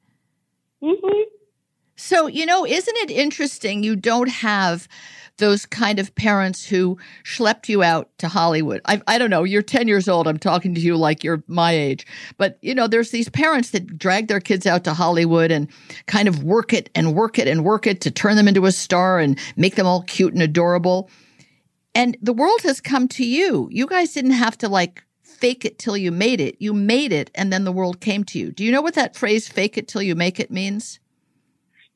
Mm-hmm. 0.83 1.23
So, 1.97 2.27
you 2.27 2.47
know, 2.47 2.65
isn't 2.67 2.97
it 2.97 3.11
interesting 3.11 3.83
you 3.83 3.95
don't 3.95 4.31
have 4.31 4.89
those 5.41 5.67
kind 5.67 5.99
of 5.99 6.15
parents 6.15 6.65
who 6.65 6.97
schlepped 7.25 7.69
you 7.69 7.83
out 7.83 8.09
to 8.19 8.29
Hollywood? 8.29 8.81
I, 8.85 9.03
I 9.07 9.19
don't 9.19 9.31
know. 9.31 9.43
You're 9.43 9.63
10 9.63 9.89
years 9.89 10.09
old. 10.09 10.29
I'm 10.29 10.39
talking 10.39 10.75
to 10.75 10.81
you 10.81 10.97
like 10.97 11.25
you're 11.25 11.43
my 11.49 11.73
age. 11.73 12.07
But, 12.39 12.59
you 12.63 12.75
know, 12.75 12.87
there's 12.87 13.11
these 13.11 13.29
parents 13.29 13.71
that 13.71 13.99
drag 13.99 14.29
their 14.29 14.41
kids 14.41 14.67
out 14.67 14.85
to 14.85 14.95
Hollywood 14.95 15.51
and 15.51 15.69
kind 16.07 16.29
of 16.29 16.45
work 16.45 16.73
it 16.73 16.89
and 16.95 17.15
work 17.15 17.39
it 17.39 17.49
and 17.49 17.65
work 17.65 17.87
it 17.87 18.01
to 18.03 18.11
turn 18.11 18.37
them 18.37 18.49
into 18.49 18.67
a 18.67 18.73
star 18.73 19.19
and 19.19 19.39
make 19.57 19.75
them 19.75 19.87
all 19.87 20.03
cute 20.03 20.33
and 20.33 20.43
adorable. 20.43 21.11
And 21.95 22.17
the 22.23 22.33
world 22.33 22.63
has 22.63 22.81
come 22.81 23.09
to 23.09 23.25
you. 23.25 23.69
You 23.73 23.87
guys 23.87 24.13
didn't 24.13 24.31
have 24.33 24.57
to 24.59 24.69
like 24.69 25.03
fake 25.23 25.65
it 25.65 25.79
till 25.79 25.97
you 25.97 26.13
made 26.13 26.41
it. 26.41 26.57
You 26.61 26.73
made 26.73 27.13
it 27.13 27.31
and 27.35 27.53
then 27.53 27.65
the 27.65 27.73
world 27.73 28.01
came 28.01 28.25
to 28.25 28.39
you. 28.39 28.53
Do 28.53 28.63
you 28.65 28.71
know 28.71 28.83
what 28.83 28.95
that 28.95 29.17
phrase 29.17 29.49
fake 29.49 29.77
it 29.77 29.89
till 29.89 30.03
you 30.03 30.15
make 30.15 30.39
it 30.39 30.51
means? 30.51 31.01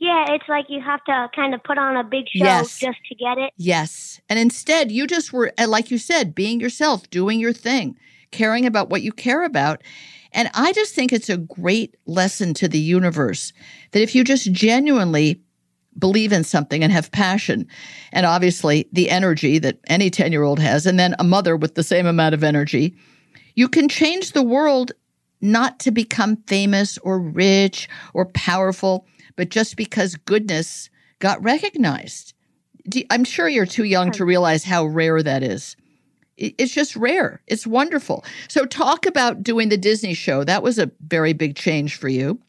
Yeah, 0.05 0.35
it's 0.35 0.49
like 0.49 0.67
you 0.69 0.83
have 0.83 1.03
to 1.05 1.31
kind 1.35 1.55
of 1.55 1.63
put 1.65 1.79
on 1.79 1.97
a 1.97 2.05
big 2.05 2.27
show 2.29 2.45
Yes. 2.45 2.79
just 2.79 2.99
to 3.09 3.15
get 3.15 3.39
it. 3.39 3.53
Yes. 3.57 4.21
And 4.29 4.39
instead, 4.39 4.93
you 4.93 5.07
just 5.07 5.33
were, 5.33 5.51
like 5.67 5.91
you 5.91 5.97
said, 5.97 6.35
being 6.35 6.61
yourself, 6.61 7.09
doing 7.09 7.41
your 7.41 7.55
thing, 7.55 7.97
caring 8.31 8.67
about 8.67 8.91
what 8.91 9.01
you 9.01 9.13
care 9.13 9.45
about. 9.45 9.83
And 10.33 10.51
I 10.53 10.73
just 10.75 10.95
think 10.95 11.11
it's 11.13 11.31
a 11.31 11.39
great 11.39 11.97
lesson 12.05 12.53
to 12.55 12.69
the 12.69 12.79
universe 12.79 13.55
that 13.93 14.03
if 14.03 14.15
you 14.15 14.25
just 14.25 14.53
genuinely 14.53 15.41
believe 15.99 16.33
in 16.33 16.45
something 16.45 16.83
and 16.83 16.93
have 16.93 17.11
passion, 17.13 17.67
and 18.13 18.27
obviously 18.27 18.87
the 18.93 19.09
energy 19.09 19.59
that 19.61 19.79
any 19.87 20.11
10 20.11 20.33
year 20.33 20.43
old 20.43 20.59
has, 20.59 20.85
and 20.85 20.99
then 20.99 21.15
a 21.19 21.25
mother 21.25 21.57
with 21.57 21.77
the 21.77 21.85
same 21.85 22.05
amount 22.07 22.35
of 22.35 22.45
energy, 22.45 22.95
you 23.55 23.69
can 23.69 23.89
change 23.89 24.33
the 24.33 24.43
world 24.43 24.93
not 25.41 25.79
to 25.79 25.91
become 25.91 26.37
famous 26.47 26.99
or 26.99 27.19
rich 27.19 27.89
or 28.13 28.27
powerful, 28.27 29.07
but 29.37 29.49
just 29.49 29.77
because 29.77 30.17
goodness 30.17 30.91
got 31.19 31.43
recognized. 31.43 32.35
I'm 33.11 33.25
sure 33.25 33.49
you're 33.49 33.67
too 33.67 33.85
young 33.85 34.11
to 34.13 34.25
realize 34.25 34.65
how 34.65 34.85
rare 34.85 35.23
that 35.23 35.43
is. 35.43 35.77
It's 36.37 36.75
just 36.75 36.97
rare. 36.97 37.41
It's 37.47 37.67
wonderful. 37.67 38.25
So, 38.49 38.67
talk 38.67 39.07
about 39.07 39.43
doing 39.43 39.69
the 39.69 39.77
Disney 39.77 40.15
show. 40.15 40.43
That 40.43 40.63
was 40.65 40.79
a 40.79 40.91
very 41.07 41.33
big 41.33 41.55
change 41.55 41.95
for 41.97 42.09
you. 42.09 42.41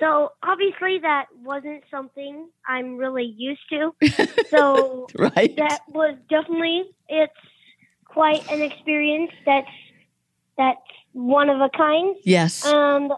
So 0.00 0.32
obviously 0.42 0.98
that 0.98 1.26
wasn't 1.42 1.84
something 1.90 2.48
I'm 2.66 2.96
really 2.96 3.34
used 3.36 3.62
to. 3.70 3.94
so 4.48 5.06
Right? 5.16 5.54
that 5.56 5.80
was 5.88 6.16
definitely 6.28 6.84
it's 7.08 7.32
quite 8.04 8.48
an 8.50 8.60
experience 8.60 9.30
that's 9.46 9.70
that's 10.56 10.80
one 11.12 11.48
of 11.48 11.60
a 11.60 11.68
kind. 11.70 12.16
Yes. 12.24 12.64
And 12.66 13.12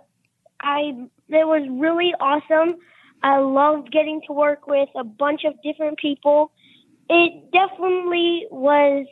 I 0.60 1.08
it 1.28 1.46
was 1.46 1.66
really 1.70 2.14
awesome. 2.20 2.76
I 3.22 3.38
loved 3.38 3.90
getting 3.90 4.20
to 4.26 4.32
work 4.32 4.66
with 4.66 4.88
a 4.94 5.04
bunch 5.04 5.44
of 5.44 5.54
different 5.62 5.98
people. 5.98 6.52
It 7.08 7.50
definitely 7.52 8.46
was 8.50 9.06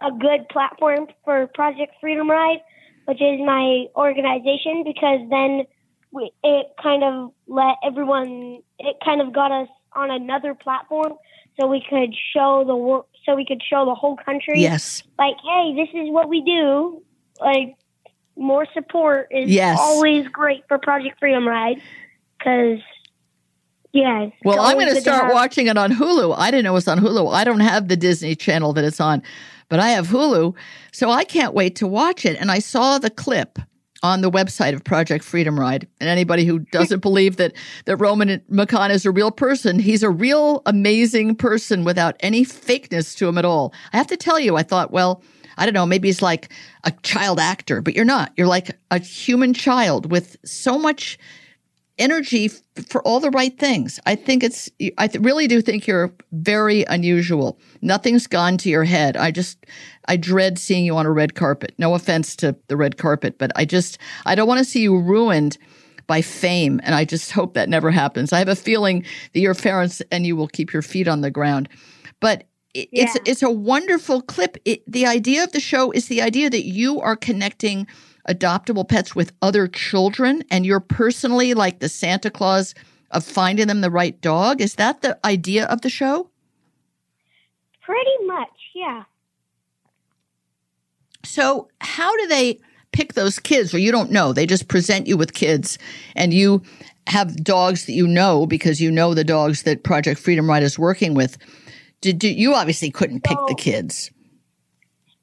a 0.00 0.10
good 0.10 0.48
platform 0.48 1.06
for 1.24 1.46
Project 1.48 1.94
Freedom 2.00 2.30
Ride, 2.30 2.60
which 3.04 3.20
is 3.20 3.40
my 3.44 3.86
organization, 3.96 4.84
because 4.84 5.20
then 5.30 5.64
we, 6.12 6.30
it 6.42 6.66
kind 6.82 7.04
of 7.04 7.32
let 7.46 7.76
everyone. 7.84 8.60
It 8.78 8.96
kind 9.04 9.20
of 9.20 9.32
got 9.32 9.52
us 9.52 9.68
on 9.94 10.10
another 10.10 10.54
platform, 10.54 11.14
so 11.60 11.66
we 11.66 11.84
could 11.88 12.14
show 12.34 12.64
the 12.66 12.76
wor- 12.76 13.06
so 13.24 13.34
we 13.34 13.44
could 13.44 13.62
show 13.62 13.84
the 13.84 13.94
whole 13.94 14.16
country 14.16 14.60
yes. 14.60 15.02
like, 15.18 15.36
hey, 15.44 15.74
this 15.76 15.88
is 15.94 16.10
what 16.10 16.28
we 16.28 16.42
do. 16.42 17.02
Like, 17.40 17.76
more 18.36 18.66
support 18.72 19.28
is 19.30 19.50
Yes. 19.50 19.78
always 19.80 20.26
great 20.28 20.62
for 20.68 20.78
Project 20.78 21.18
Freedom 21.18 21.46
Ride 21.46 21.80
because, 22.38 22.78
yeah. 23.92 24.28
Well, 24.44 24.60
I'm 24.60 24.78
going 24.78 24.94
to 24.94 25.00
start 25.00 25.24
have- 25.24 25.32
watching 25.32 25.66
it 25.66 25.76
on 25.76 25.92
Hulu. 25.92 26.34
I 26.36 26.50
didn't 26.50 26.64
know 26.64 26.70
it 26.70 26.74
was 26.74 26.88
on 26.88 26.98
Hulu. 26.98 27.32
I 27.32 27.44
don't 27.44 27.60
have 27.60 27.88
the 27.88 27.96
Disney 27.96 28.34
channel 28.34 28.72
that 28.72 28.84
it's 28.84 29.00
on, 29.00 29.22
but 29.68 29.80
I 29.80 29.90
have 29.90 30.08
Hulu. 30.08 30.54
So 30.92 31.10
I 31.10 31.24
can't 31.24 31.54
wait 31.54 31.76
to 31.76 31.86
watch 31.86 32.24
it. 32.24 32.36
And 32.40 32.50
I 32.50 32.58
saw 32.58 32.98
the 32.98 33.10
clip 33.10 33.58
on 34.02 34.20
the 34.20 34.30
website 34.30 34.74
of 34.74 34.82
Project 34.82 35.22
Freedom 35.24 35.60
Ride. 35.60 35.86
And 36.00 36.08
anybody 36.10 36.44
who 36.44 36.58
doesn't 36.58 37.00
believe 37.02 37.36
that, 37.36 37.52
that 37.84 37.96
Roman 37.98 38.40
McConn 38.50 38.90
is 38.90 39.06
a 39.06 39.12
real 39.12 39.30
person, 39.30 39.78
he's 39.78 40.02
a 40.02 40.10
real 40.10 40.62
amazing 40.66 41.36
person 41.36 41.84
without 41.84 42.16
any 42.20 42.44
fakeness 42.44 43.16
to 43.18 43.28
him 43.28 43.38
at 43.38 43.44
all. 43.44 43.72
I 43.92 43.98
have 43.98 44.08
to 44.08 44.16
tell 44.16 44.40
you, 44.40 44.56
I 44.56 44.64
thought, 44.64 44.90
well, 44.90 45.22
I 45.56 45.64
don't 45.64 45.74
know, 45.74 45.86
maybe 45.86 46.08
he's 46.08 46.22
like 46.22 46.52
a 46.84 46.92
child 47.02 47.38
actor, 47.38 47.80
but 47.80 47.94
you're 47.94 48.04
not. 48.04 48.32
You're 48.36 48.46
like 48.46 48.78
a 48.90 48.98
human 48.98 49.54
child 49.54 50.10
with 50.10 50.36
so 50.44 50.78
much 50.78 51.18
energy 51.98 52.46
f- 52.46 52.86
for 52.86 53.02
all 53.02 53.20
the 53.20 53.30
right 53.30 53.58
things. 53.58 54.00
I 54.06 54.14
think 54.14 54.42
it's, 54.42 54.70
I 54.98 55.08
th- 55.08 55.22
really 55.22 55.46
do 55.46 55.60
think 55.60 55.86
you're 55.86 56.12
very 56.32 56.84
unusual. 56.84 57.58
Nothing's 57.82 58.26
gone 58.26 58.56
to 58.58 58.70
your 58.70 58.84
head. 58.84 59.16
I 59.16 59.30
just, 59.30 59.66
I 60.08 60.16
dread 60.16 60.58
seeing 60.58 60.84
you 60.84 60.96
on 60.96 61.06
a 61.06 61.10
red 61.12 61.34
carpet. 61.34 61.74
No 61.78 61.94
offense 61.94 62.34
to 62.36 62.56
the 62.68 62.76
red 62.76 62.96
carpet, 62.96 63.38
but 63.38 63.52
I 63.56 63.64
just, 63.64 63.98
I 64.24 64.34
don't 64.34 64.48
want 64.48 64.58
to 64.58 64.64
see 64.64 64.80
you 64.80 64.98
ruined 64.98 65.58
by 66.06 66.22
fame. 66.22 66.80
And 66.82 66.94
I 66.94 67.04
just 67.04 67.30
hope 67.30 67.54
that 67.54 67.68
never 67.68 67.90
happens. 67.90 68.32
I 68.32 68.38
have 68.38 68.48
a 68.48 68.56
feeling 68.56 69.04
that 69.34 69.40
your 69.40 69.54
parents 69.54 70.02
and 70.10 70.26
you 70.26 70.34
will 70.34 70.48
keep 70.48 70.72
your 70.72 70.82
feet 70.82 71.08
on 71.08 71.20
the 71.20 71.30
ground. 71.30 71.68
But 72.20 72.44
it, 72.74 72.88
it's, 72.92 73.14
Yeah. 73.14 73.22
it's 73.26 73.42
a 73.42 73.50
wonderful 73.50 74.22
clip. 74.22 74.56
It, 74.64 74.82
the 74.90 75.06
idea 75.06 75.44
of 75.44 75.52
the 75.52 75.60
show 75.60 75.90
is 75.90 76.08
the 76.08 76.22
idea 76.22 76.50
that 76.50 76.64
you 76.64 77.00
are 77.00 77.16
connecting 77.16 77.86
adoptable 78.28 78.88
pets 78.88 79.14
with 79.14 79.32
other 79.42 79.66
children 79.66 80.42
and 80.50 80.64
you're 80.64 80.80
personally 80.80 81.54
like 81.54 81.80
the 81.80 81.88
Santa 81.88 82.30
Claus 82.30 82.74
of 83.10 83.24
finding 83.24 83.66
them 83.66 83.80
the 83.80 83.90
right 83.90 84.20
dog. 84.20 84.60
Is 84.60 84.76
that 84.76 85.02
the 85.02 85.18
idea 85.26 85.66
of 85.66 85.80
the 85.82 85.90
show? 85.90 86.30
Pretty 87.82 88.26
much, 88.26 88.48
yeah. 88.74 89.04
So, 91.24 91.68
how 91.80 92.16
do 92.16 92.26
they 92.26 92.58
pick 92.92 93.14
those 93.14 93.38
kids? 93.38 93.74
Or 93.74 93.78
you 93.78 93.92
don't 93.92 94.10
know. 94.10 94.32
They 94.32 94.46
just 94.46 94.68
present 94.68 95.06
you 95.06 95.16
with 95.16 95.34
kids 95.34 95.78
and 96.16 96.32
you 96.32 96.62
have 97.08 97.42
dogs 97.42 97.86
that 97.86 97.92
you 97.92 98.06
know 98.06 98.46
because 98.46 98.80
you 98.80 98.90
know 98.90 99.14
the 99.14 99.24
dogs 99.24 99.62
that 99.64 99.82
Project 99.82 100.20
Freedom 100.20 100.48
Ride 100.48 100.62
is 100.62 100.78
working 100.78 101.14
with. 101.14 101.36
Did, 102.02 102.18
did 102.18 102.36
you 102.36 102.54
obviously 102.54 102.90
couldn't 102.90 103.22
pick 103.22 103.38
the 103.48 103.54
kids? 103.54 104.10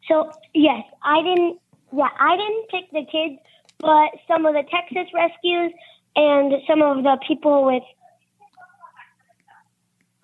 So, 0.08 0.32
yes, 0.56 0.82
I 1.04 1.22
didn't, 1.22 1.60
yeah, 1.94 2.08
I 2.20 2.36
didn't 2.36 2.70
pick 2.70 2.92
the 2.92 3.06
kids, 3.12 3.40
but 3.80 4.10
some 4.28 4.46
of 4.46 4.54
the 4.54 4.64
Texas 4.72 5.08
rescues 5.14 5.74
and 6.16 6.54
some 6.66 6.82
of 6.82 7.04
the 7.04 7.20
people 7.28 7.66
with, 7.66 7.84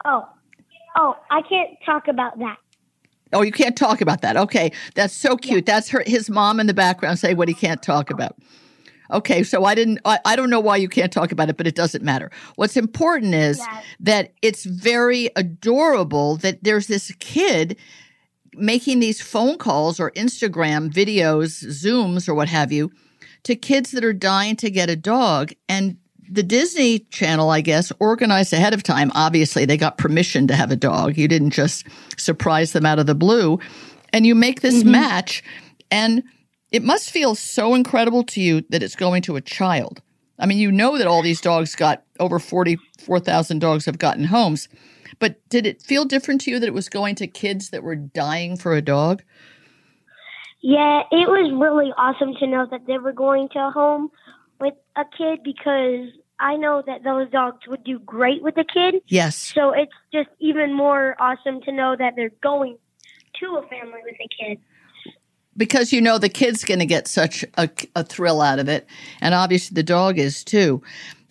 oh, 0.06 0.28
oh, 0.98 1.16
I 1.30 1.42
can't 1.42 1.78
talk 1.86 2.08
about 2.08 2.40
that. 2.40 2.58
Oh, 3.34 3.42
you 3.42 3.52
can't 3.52 3.76
talk 3.76 4.00
about 4.00 4.22
that. 4.22 4.38
Okay, 4.38 4.72
that's 4.96 5.14
so 5.14 5.36
cute. 5.36 5.66
That's 5.66 5.90
her, 5.90 6.04
his 6.08 6.30
mom 6.30 6.62
in 6.62 6.68
the 6.68 6.74
background 6.74 7.20
saying 7.20 7.36
what 7.36 7.50
he 7.50 7.54
can't 7.54 7.84
talk 7.84 8.10
about. 8.10 8.38
Okay, 9.12 9.44
so 9.44 9.66
I 9.66 9.76
didn't. 9.76 10.00
I, 10.06 10.20
I 10.26 10.36
don't 10.36 10.50
know 10.50 10.60
why 10.60 10.78
you 10.78 10.90
can't 10.90 11.12
talk 11.12 11.32
about 11.32 11.50
it, 11.50 11.58
but 11.58 11.68
it 11.68 11.76
doesn't 11.76 12.04
matter. 12.04 12.32
What's 12.56 12.78
important 12.78 13.34
is 13.34 13.58
Yes. 13.58 13.86
that 14.00 14.34
it's 14.42 14.64
very 14.66 15.30
adorable 15.36 16.38
that 16.38 16.64
there's 16.64 16.88
this 16.88 17.12
kid 17.20 17.78
making 18.54 19.00
these 19.00 19.22
phone 19.22 19.58
calls 19.58 20.00
or 20.00 20.12
Instagram 20.12 20.90
videos, 20.92 21.64
Zooms, 21.66 22.28
or 22.28 22.34
what 22.34 22.48
have 22.48 22.72
you, 22.72 22.92
to 23.44 23.56
kids 23.56 23.92
that 23.92 24.04
are 24.04 24.14
dying 24.14 24.56
to 24.58 24.70
get 24.70 24.90
a 24.90 24.96
dog. 24.96 25.52
And 25.70 25.98
the 26.28 26.44
Disney 26.44 27.00
Channel, 27.00 27.50
I 27.50 27.62
guess, 27.62 27.92
organized 28.00 28.54
ahead 28.54 28.74
of 28.74 28.82
time. 28.82 29.12
Obviously, 29.14 29.66
they 29.66 29.78
got 29.78 29.98
permission 29.98 30.48
to 30.48 30.56
have 30.56 30.72
a 30.72 30.76
dog. 30.76 31.18
You 31.18 31.28
didn't 31.28 31.52
just 31.52 31.86
surprise 32.18 32.72
them 32.72 32.86
out 32.86 32.98
of 32.98 33.06
the 33.06 33.16
blue. 33.16 33.60
And 34.12 34.26
you 34.26 34.34
make 34.34 34.62
this 34.62 34.82
mm-hmm. 34.82 34.92
match, 34.92 35.44
and 35.92 36.24
it 36.76 36.84
must 36.84 37.10
feel 37.10 37.36
so 37.36 37.74
incredible 37.74 38.22
to 38.22 38.42
you 38.42 38.60
that 38.68 38.84
it's 38.84 38.98
going 38.98 39.22
to 39.22 39.38
a 39.38 39.42
child. 39.42 40.02
I 40.38 40.46
mean, 40.46 40.58
you 40.58 40.74
know 40.74 40.98
that 40.98 41.08
all 41.08 41.22
these 41.22 41.40
dogs 41.40 41.74
got 41.74 42.04
over 42.20 42.38
44,000 42.38 43.60
dogs 43.60 43.86
have 43.86 43.98
gotten 43.98 44.26
homes. 44.26 44.68
But 45.18 45.38
did 45.48 45.66
it 45.66 45.82
feel 45.82 46.04
different 46.04 46.42
to 46.42 46.52
you 46.52 46.60
that 46.60 46.68
it 46.68 46.74
was 46.74 46.90
going 46.90 47.16
to 47.16 47.28
kids 47.28 47.70
that 47.70 47.82
were 47.82 47.96
dying 47.96 48.58
for 48.58 48.76
a 48.76 48.82
dog? 48.82 49.24
Yeah, 50.60 51.04
it 51.12 51.30
was 51.30 51.50
really 51.54 51.94
awesome 51.98 52.34
to 52.42 52.46
know 52.46 52.68
that 52.70 52.86
they 52.88 52.98
were 52.98 53.14
going 53.14 53.48
to 53.54 53.68
a 53.68 53.72
home 53.72 54.12
with 54.60 54.74
a 54.98 55.06
kid 55.18 55.44
because 55.46 56.10
I 56.42 56.58
know 56.58 56.84
that 56.86 57.06
those 57.06 57.30
dogs 57.30 57.60
would 57.68 57.86
do 57.86 58.00
great 58.00 58.44
with 58.44 58.58
a 58.58 58.66
kid. 58.66 58.96
Yes. 59.08 59.54
So 59.56 59.72
it's 59.72 59.94
just 60.12 60.28
even 60.40 60.74
more 60.74 61.16
awesome 61.20 61.62
to 61.62 61.72
know 61.72 61.96
that 61.98 62.18
they're 62.18 62.32
going 62.44 62.78
to 63.40 63.46
a 63.56 63.62
family 63.70 64.02
with 64.04 64.16
a 64.16 64.28
kid. 64.44 64.60
Because 65.58 65.94
you 65.94 66.02
know 66.02 66.18
the 66.18 66.30
kid's 66.30 66.64
going 66.64 66.80
to 66.80 66.86
get 66.86 67.08
such 67.08 67.46
a, 67.58 67.70
a 67.96 68.04
thrill 68.04 68.42
out 68.42 68.60
of 68.60 68.68
it, 68.68 68.88
and 69.22 69.34
obviously 69.34 69.76
the 69.76 69.84
dog 69.84 70.18
is 70.18 70.44
too. 70.44 70.82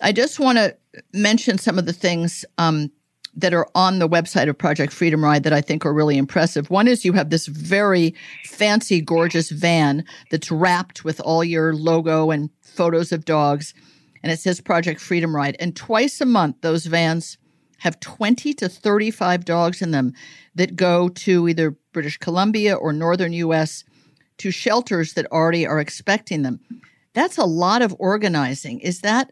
I 0.03 0.13
just 0.13 0.41
want 0.41 0.59
to 0.59 0.77
mention 1.13 1.59
some 1.59 1.79
of 1.79 1.87
the 1.87 1.93
things 1.93 2.45
um, 2.59 2.91
that 3.37 3.55
are 3.55 3.69
on 3.75 3.99
the 3.99 4.09
website 4.09 4.49
of 4.49 4.57
Project 4.57 4.93
Freedom 4.93 5.25
Ride 5.25 5.43
that 5.43 5.53
I 5.53 5.61
think 5.61 5.85
are 5.85 5.93
really 5.93 6.17
impressive. 6.17 6.71
One 6.71 6.89
is 6.89 7.05
you 7.05 7.13
have 7.15 7.31
this 7.31 7.47
very 7.47 8.15
fancy, 8.45 9.01
gorgeous 9.01 9.51
van 9.51 10.05
that's 10.31 10.51
wrapped 10.51 11.05
with 11.05 11.21
all 11.21 11.43
your 11.43 11.75
logo 11.75 12.31
and 12.31 12.51
photos 12.63 13.13
of 13.13 13.25
dogs, 13.25 13.75
and 14.23 14.33
it 14.33 14.39
says 14.39 14.61
Project 14.61 15.01
Freedom 15.01 15.35
Ride. 15.35 15.57
And 15.59 15.75
twice 15.75 16.21
a 16.21 16.27
month, 16.27 16.57
those 16.61 16.87
vans 16.87 17.39
have 17.79 18.01
20 18.01 18.55
to 18.55 18.69
35 18.69 19.45
dogs 19.45 19.83
in 19.83 19.91
them 19.91 20.15
that 20.55 20.77
go 20.77 21.09
to 21.09 21.49
either 21.49 21.77
British 21.93 22.19
Columbia 22.19 22.75
or 22.75 22.93
northern 22.93 23.33
US 23.33 23.85
to 24.39 24.51
shelters 24.51 25.15
that 25.15 25.31
already 25.33 25.67
are 25.67 25.81
expecting 25.81 26.43
them. 26.43 26.61
That's 27.13 27.39
a 27.39 27.45
lot 27.45 27.83
of 27.83 27.95
organizing. 27.99 28.81
Is 28.81 29.01
that 29.01 29.31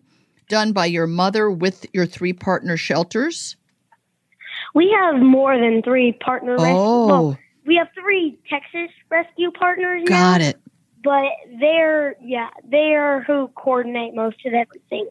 done 0.48 0.72
by 0.72 0.86
your 0.86 1.06
mother 1.06 1.50
with 1.50 1.86
your 1.92 2.06
three 2.06 2.32
partner 2.32 2.76
shelters? 2.76 3.56
We 4.74 4.94
have 5.00 5.20
more 5.20 5.58
than 5.58 5.82
three 5.82 6.12
partner 6.12 6.52
rescue. 6.56 6.72
Oh. 6.76 7.06
Well, 7.06 7.38
we 7.66 7.76
have 7.76 7.88
three 8.00 8.38
Texas 8.48 8.90
rescue 9.10 9.50
partners 9.52 10.02
now, 10.08 10.32
Got 10.32 10.40
it. 10.40 10.60
but 11.04 11.24
they're 11.60 12.16
yeah 12.22 12.48
they're 12.64 13.22
who 13.22 13.48
coordinate 13.56 14.14
most 14.14 14.44
of 14.46 14.52
everything. 14.54 15.08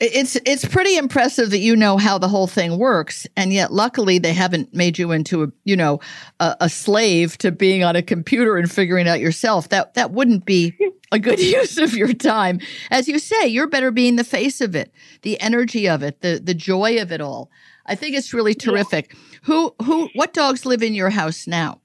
It's 0.00 0.36
it's 0.46 0.64
pretty 0.64 0.96
impressive 0.96 1.50
that 1.50 1.58
you 1.58 1.74
know 1.74 1.96
how 1.96 2.18
the 2.18 2.28
whole 2.28 2.46
thing 2.46 2.78
works, 2.78 3.26
and 3.36 3.52
yet 3.52 3.72
luckily 3.72 4.20
they 4.20 4.32
haven't 4.32 4.72
made 4.72 4.96
you 4.96 5.10
into 5.10 5.42
a 5.42 5.48
you 5.64 5.74
know 5.74 5.98
a, 6.38 6.56
a 6.60 6.68
slave 6.68 7.36
to 7.38 7.50
being 7.50 7.82
on 7.82 7.96
a 7.96 8.02
computer 8.02 8.56
and 8.56 8.70
figuring 8.70 9.08
out 9.08 9.18
yourself. 9.18 9.70
That 9.70 9.94
that 9.94 10.12
wouldn't 10.12 10.44
be 10.44 10.78
a 11.10 11.18
good 11.18 11.40
use 11.40 11.78
of 11.78 11.94
your 11.94 12.12
time. 12.12 12.60
As 12.92 13.08
you 13.08 13.18
say, 13.18 13.48
you're 13.48 13.66
better 13.66 13.90
being 13.90 14.14
the 14.14 14.22
face 14.22 14.60
of 14.60 14.76
it, 14.76 14.92
the 15.22 15.40
energy 15.40 15.88
of 15.88 16.04
it, 16.04 16.20
the 16.20 16.40
the 16.42 16.54
joy 16.54 17.02
of 17.02 17.10
it 17.10 17.20
all. 17.20 17.50
I 17.84 17.96
think 17.96 18.14
it's 18.14 18.32
really 18.32 18.54
terrific. 18.54 19.16
Who 19.42 19.74
who 19.82 20.10
what 20.14 20.32
dogs 20.32 20.64
live 20.64 20.82
in 20.84 20.94
your 20.94 21.10
house 21.10 21.48
now? 21.48 21.80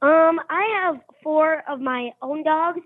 Um, 0.00 0.40
I 0.48 0.84
have 0.84 1.00
four 1.22 1.64
of 1.68 1.80
my 1.80 2.12
own 2.22 2.42
dogs, 2.44 2.80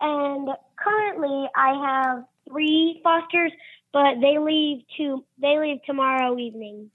and 0.00 0.48
currently 0.78 1.48
I 1.54 1.74
have 1.86 2.24
three 2.48 3.00
fosters, 3.02 3.52
but 3.92 4.20
they 4.20 4.38
leave 4.38 4.82
to 4.96 5.24
they 5.40 5.58
leave 5.58 5.78
tomorrow 5.84 6.38
evening. 6.38 6.90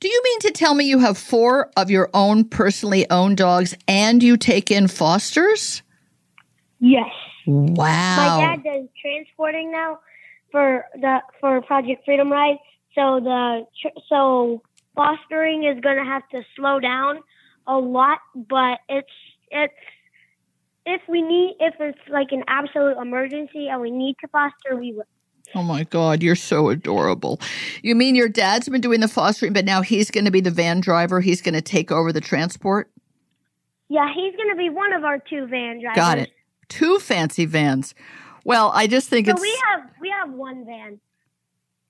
Do 0.00 0.08
you 0.08 0.20
mean 0.24 0.40
to 0.40 0.50
tell 0.50 0.74
me 0.74 0.84
you 0.84 0.98
have 0.98 1.16
four 1.16 1.70
of 1.76 1.90
your 1.90 2.10
own 2.12 2.44
personally 2.44 3.08
owned 3.10 3.38
dogs 3.38 3.74
and 3.88 4.22
you 4.22 4.36
take 4.36 4.70
in 4.70 4.86
fosters? 4.88 5.82
Yes, 6.78 7.10
Wow. 7.46 8.16
my 8.16 8.56
dad 8.56 8.64
does 8.64 8.88
transporting 9.00 9.72
now 9.72 10.00
for 10.50 10.84
the 10.94 11.22
for 11.40 11.60
Project 11.62 12.04
Freedom 12.04 12.30
Ride. 12.30 12.58
So 12.94 13.20
the 13.20 13.66
so 14.08 14.62
fostering 14.94 15.64
is 15.64 15.80
going 15.80 15.96
to 15.96 16.04
have 16.04 16.28
to 16.30 16.42
slow 16.56 16.80
down 16.80 17.20
a 17.66 17.76
lot, 17.76 18.18
but 18.34 18.80
it's 18.88 19.08
it's 19.50 19.72
if 20.86 21.00
we 21.08 21.22
need 21.22 21.56
if 21.60 21.74
it's 21.80 21.98
like 22.08 22.28
an 22.32 22.44
absolute 22.48 22.96
emergency 23.00 23.68
and 23.68 23.80
we 23.80 23.90
need 23.90 24.16
to 24.20 24.28
foster, 24.28 24.76
we 24.76 24.92
will. 24.92 25.04
Oh 25.54 25.62
my 25.62 25.84
God, 25.84 26.22
you're 26.22 26.34
so 26.36 26.70
adorable. 26.70 27.40
You 27.82 27.94
mean 27.94 28.14
your 28.14 28.28
dad's 28.28 28.68
been 28.68 28.80
doing 28.80 29.00
the 29.00 29.08
fostering, 29.08 29.52
but 29.52 29.64
now 29.64 29.82
he's 29.82 30.10
going 30.10 30.24
to 30.24 30.30
be 30.30 30.40
the 30.40 30.50
van 30.50 30.80
driver? 30.80 31.20
He's 31.20 31.42
going 31.42 31.54
to 31.54 31.60
take 31.60 31.92
over 31.92 32.10
the 32.12 32.22
transport? 32.22 32.90
Yeah, 33.88 34.08
he's 34.14 34.34
going 34.36 34.48
to 34.48 34.56
be 34.56 34.70
one 34.70 34.94
of 34.94 35.04
our 35.04 35.18
two 35.18 35.46
van 35.46 35.80
drivers. 35.80 35.96
Got 35.96 36.18
it. 36.18 36.30
Two 36.68 36.98
fancy 36.98 37.44
vans. 37.44 37.94
Well, 38.44 38.72
I 38.74 38.86
just 38.86 39.08
think 39.08 39.26
So 39.26 39.32
it's. 39.32 39.42
we 39.42 39.60
have 39.68 39.90
we 40.00 40.08
have 40.10 40.32
one 40.32 40.64
van, 40.64 40.98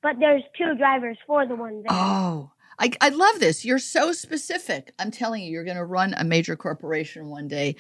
but 0.03 0.17
there's 0.19 0.43
two 0.59 0.75
drivers 0.77 1.17
for 1.27 1.47
the 1.47 1.55
one 1.55 1.83
van. 1.83 1.87
Oh, 1.91 2.51
I, 2.79 2.91
I 3.01 3.11
love 3.11 3.39
this. 3.39 3.65
You're 3.65 3.79
so 3.79 4.13
specific. 4.13 4.93
I'm 4.99 5.13
telling 5.13 5.43
you, 5.45 5.53
you're 5.53 5.65
going 5.65 5.77
to 5.77 5.85
run 5.85 6.15
a 6.19 6.25
major 6.25 6.57
corporation 6.57 7.29
one 7.29 7.47
day, 7.47 7.77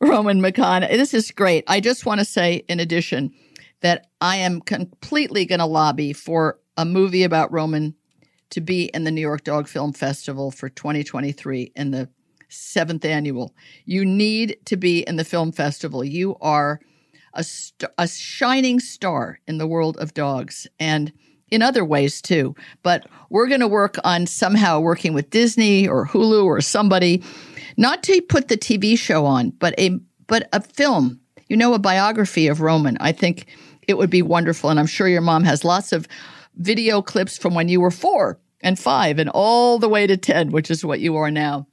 Roman 0.00 0.40
McConn. 0.40 0.88
This 0.88 1.14
is 1.14 1.30
great. 1.30 1.64
I 1.66 1.80
just 1.80 2.06
want 2.06 2.20
to 2.20 2.24
say, 2.24 2.64
in 2.68 2.80
addition, 2.80 3.32
that 3.80 4.08
I 4.20 4.36
am 4.36 4.60
completely 4.60 5.44
going 5.44 5.58
to 5.58 5.66
lobby 5.66 6.12
for 6.12 6.58
a 6.76 6.84
movie 6.84 7.24
about 7.24 7.52
Roman 7.52 7.94
to 8.50 8.60
be 8.60 8.84
in 8.86 9.04
the 9.04 9.10
New 9.10 9.20
York 9.20 9.44
Dog 9.44 9.68
Film 9.68 9.92
Festival 9.92 10.50
for 10.50 10.68
2023 10.68 11.72
in 11.74 11.90
the 11.90 12.08
seventh 12.48 13.04
annual. 13.04 13.54
You 13.84 14.04
need 14.04 14.58
to 14.66 14.76
be 14.76 15.00
in 15.00 15.16
the 15.16 15.24
film 15.24 15.52
festival. 15.52 16.04
You 16.04 16.36
are 16.40 16.80
a, 17.34 17.42
st- 17.42 17.90
a 17.98 18.08
shining 18.08 18.80
star 18.80 19.40
in 19.46 19.58
the 19.58 19.66
world 19.66 19.96
of 19.98 20.14
dogs 20.14 20.66
and 20.78 21.12
in 21.50 21.62
other 21.62 21.84
ways 21.84 22.20
too. 22.20 22.54
But 22.82 23.06
we're 23.30 23.48
going 23.48 23.60
to 23.60 23.68
work 23.68 23.96
on 24.04 24.26
somehow 24.26 24.80
working 24.80 25.12
with 25.12 25.30
Disney 25.30 25.86
or 25.86 26.06
Hulu 26.06 26.44
or 26.44 26.60
somebody, 26.60 27.22
not 27.76 28.02
to 28.04 28.20
put 28.22 28.48
the 28.48 28.56
TV 28.56 28.98
show 28.98 29.26
on, 29.26 29.50
but 29.50 29.78
a 29.78 29.98
but 30.26 30.48
a 30.52 30.60
film. 30.60 31.20
You 31.48 31.56
know, 31.56 31.74
a 31.74 31.78
biography 31.78 32.48
of 32.48 32.60
Roman. 32.60 32.96
I 32.98 33.12
think 33.12 33.46
it 33.86 33.96
would 33.96 34.10
be 34.10 34.22
wonderful, 34.22 34.70
and 34.70 34.80
I'm 34.80 34.86
sure 34.86 35.06
your 35.06 35.20
mom 35.20 35.44
has 35.44 35.64
lots 35.64 35.92
of 35.92 36.08
video 36.56 37.02
clips 37.02 37.38
from 37.38 37.54
when 37.54 37.68
you 37.68 37.80
were 37.80 37.90
four 37.90 38.40
and 38.60 38.78
five 38.78 39.18
and 39.18 39.30
all 39.30 39.78
the 39.78 39.88
way 39.88 40.06
to 40.06 40.16
ten, 40.16 40.50
which 40.50 40.70
is 40.70 40.84
what 40.84 41.00
you 41.00 41.16
are 41.16 41.30
now. 41.30 41.66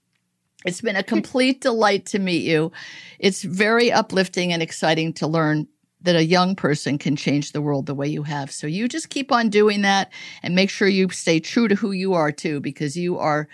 It's 0.65 0.81
been 0.81 0.95
a 0.95 1.03
complete 1.15 1.61
delight 1.61 2.05
to 2.07 2.19
meet 2.19 2.43
you. 2.43 2.71
It's 3.19 3.43
very 3.43 3.91
uplifting 3.91 4.53
and 4.53 4.61
exciting 4.61 5.13
to 5.13 5.27
learn 5.27 5.67
that 6.03 6.15
a 6.17 6.25
young 6.25 6.55
person 6.55 6.97
can 6.97 7.15
change 7.15 7.51
the 7.51 7.61
world 7.61 7.85
the 7.85 7.95
way 7.95 8.07
you 8.07 8.23
have. 8.23 8.51
So 8.51 8.67
you 8.67 8.87
just 8.87 9.09
keep 9.09 9.31
on 9.31 9.49
doing 9.49 9.81
that 9.81 10.11
and 10.43 10.53
make 10.53 10.69
sure 10.69 10.87
you 10.87 11.09
stay 11.09 11.39
true 11.39 11.67
to 11.69 11.75
who 11.75 11.91
you 11.91 12.13
are 12.13 12.31
too, 12.31 12.59
because 12.59 12.97
you 12.97 13.17
are 13.17 13.47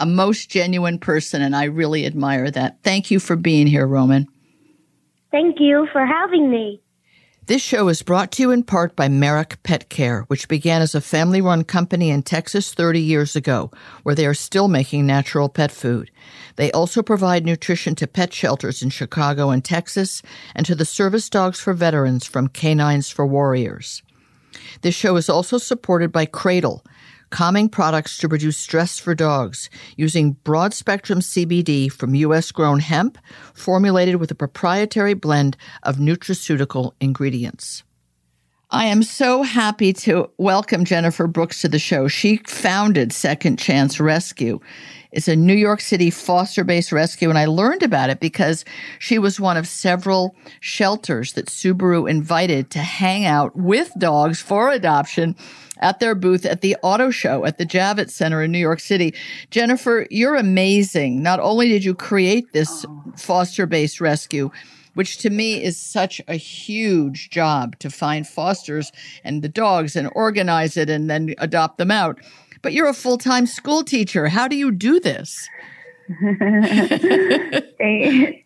a 0.00 0.06
most 0.06 0.50
genuine 0.50 0.98
person. 0.98 1.42
And 1.42 1.54
I 1.54 1.64
really 1.64 2.06
admire 2.06 2.50
that. 2.50 2.82
Thank 2.82 3.10
you 3.10 3.20
for 3.20 3.36
being 3.36 3.66
here, 3.66 3.86
Roman. 3.86 4.26
Thank 5.30 5.60
you 5.60 5.86
for 5.92 6.04
having 6.04 6.50
me. 6.50 6.82
This 7.46 7.62
show 7.62 7.88
is 7.88 8.02
brought 8.02 8.30
to 8.32 8.42
you 8.42 8.52
in 8.52 8.62
part 8.62 8.94
by 8.94 9.08
Merrick 9.08 9.60
Pet 9.64 9.88
Care, 9.88 10.22
which 10.28 10.46
began 10.46 10.82
as 10.82 10.94
a 10.94 11.00
family 11.00 11.40
run 11.40 11.64
company 11.64 12.10
in 12.10 12.22
Texas 12.22 12.72
30 12.72 13.00
years 13.00 13.34
ago, 13.34 13.72
where 14.04 14.14
they 14.14 14.24
are 14.26 14.34
still 14.34 14.68
making 14.68 15.04
natural 15.04 15.48
pet 15.48 15.72
food. 15.72 16.12
They 16.54 16.70
also 16.70 17.02
provide 17.02 17.44
nutrition 17.44 17.96
to 17.96 18.06
pet 18.06 18.32
shelters 18.32 18.82
in 18.82 18.90
Chicago 18.90 19.50
and 19.50 19.64
Texas 19.64 20.22
and 20.54 20.64
to 20.64 20.76
the 20.76 20.84
service 20.84 21.28
dogs 21.28 21.58
for 21.58 21.74
veterans 21.74 22.24
from 22.24 22.48
K9s 22.48 23.12
For 23.12 23.26
Warriors. 23.26 24.02
This 24.82 24.94
show 24.94 25.16
is 25.16 25.28
also 25.28 25.58
supported 25.58 26.12
by 26.12 26.26
Cradle, 26.26 26.84
calming 27.30 27.68
products 27.68 28.18
to 28.18 28.28
reduce 28.28 28.58
stress 28.58 28.98
for 28.98 29.14
dogs 29.14 29.70
using 29.96 30.32
broad 30.44 30.74
spectrum 30.74 31.20
CBD 31.20 31.90
from 31.90 32.14
U.S. 32.14 32.52
grown 32.52 32.80
hemp 32.80 33.18
formulated 33.54 34.16
with 34.16 34.30
a 34.30 34.34
proprietary 34.34 35.14
blend 35.14 35.56
of 35.82 35.96
nutraceutical 35.96 36.92
ingredients. 37.00 37.82
I 38.72 38.84
am 38.84 39.02
so 39.02 39.42
happy 39.42 39.92
to 39.94 40.30
welcome 40.38 40.84
Jennifer 40.84 41.26
Brooks 41.26 41.60
to 41.62 41.68
the 41.68 41.80
show. 41.80 42.06
She 42.06 42.36
founded 42.46 43.12
Second 43.12 43.58
Chance 43.58 43.98
Rescue. 43.98 44.60
It's 45.10 45.26
a 45.26 45.34
New 45.34 45.54
York 45.54 45.80
City 45.80 46.08
foster 46.08 46.62
based 46.62 46.92
rescue, 46.92 47.30
and 47.30 47.38
I 47.38 47.46
learned 47.46 47.82
about 47.82 48.10
it 48.10 48.20
because 48.20 48.64
she 49.00 49.18
was 49.18 49.40
one 49.40 49.56
of 49.56 49.66
several 49.66 50.36
shelters 50.60 51.32
that 51.32 51.46
Subaru 51.46 52.08
invited 52.08 52.70
to 52.70 52.78
hang 52.78 53.24
out 53.24 53.56
with 53.56 53.92
dogs 53.98 54.40
for 54.40 54.70
adoption 54.70 55.34
at 55.80 55.98
their 55.98 56.14
booth 56.14 56.46
at 56.46 56.60
the 56.60 56.76
auto 56.82 57.10
show 57.10 57.44
at 57.44 57.58
the 57.58 57.66
Javits 57.66 58.10
Center 58.10 58.42
in 58.42 58.52
New 58.52 58.58
York 58.58 58.80
City. 58.80 59.14
Jennifer, 59.50 60.06
you're 60.10 60.36
amazing. 60.36 61.22
Not 61.22 61.40
only 61.40 61.68
did 61.68 61.84
you 61.84 61.94
create 61.94 62.52
this 62.52 62.84
oh. 62.88 63.12
foster 63.16 63.66
based 63.66 64.00
rescue, 64.00 64.50
which 64.94 65.18
to 65.18 65.30
me 65.30 65.62
is 65.62 65.78
such 65.78 66.20
a 66.28 66.36
huge 66.36 67.30
job 67.30 67.78
to 67.78 67.90
find 67.90 68.26
fosters 68.26 68.92
and 69.24 69.42
the 69.42 69.48
dogs 69.48 69.96
and 69.96 70.10
organize 70.14 70.76
it 70.76 70.90
and 70.90 71.08
then 71.10 71.34
adopt 71.38 71.78
them 71.78 71.90
out. 71.90 72.18
But 72.62 72.72
you're 72.72 72.88
a 72.88 72.94
full 72.94 73.18
time 73.18 73.46
school 73.46 73.82
teacher. 73.82 74.28
How 74.28 74.48
do 74.48 74.56
you 74.56 74.70
do 74.70 75.00
this? 75.00 75.48
Thank- 77.78 78.39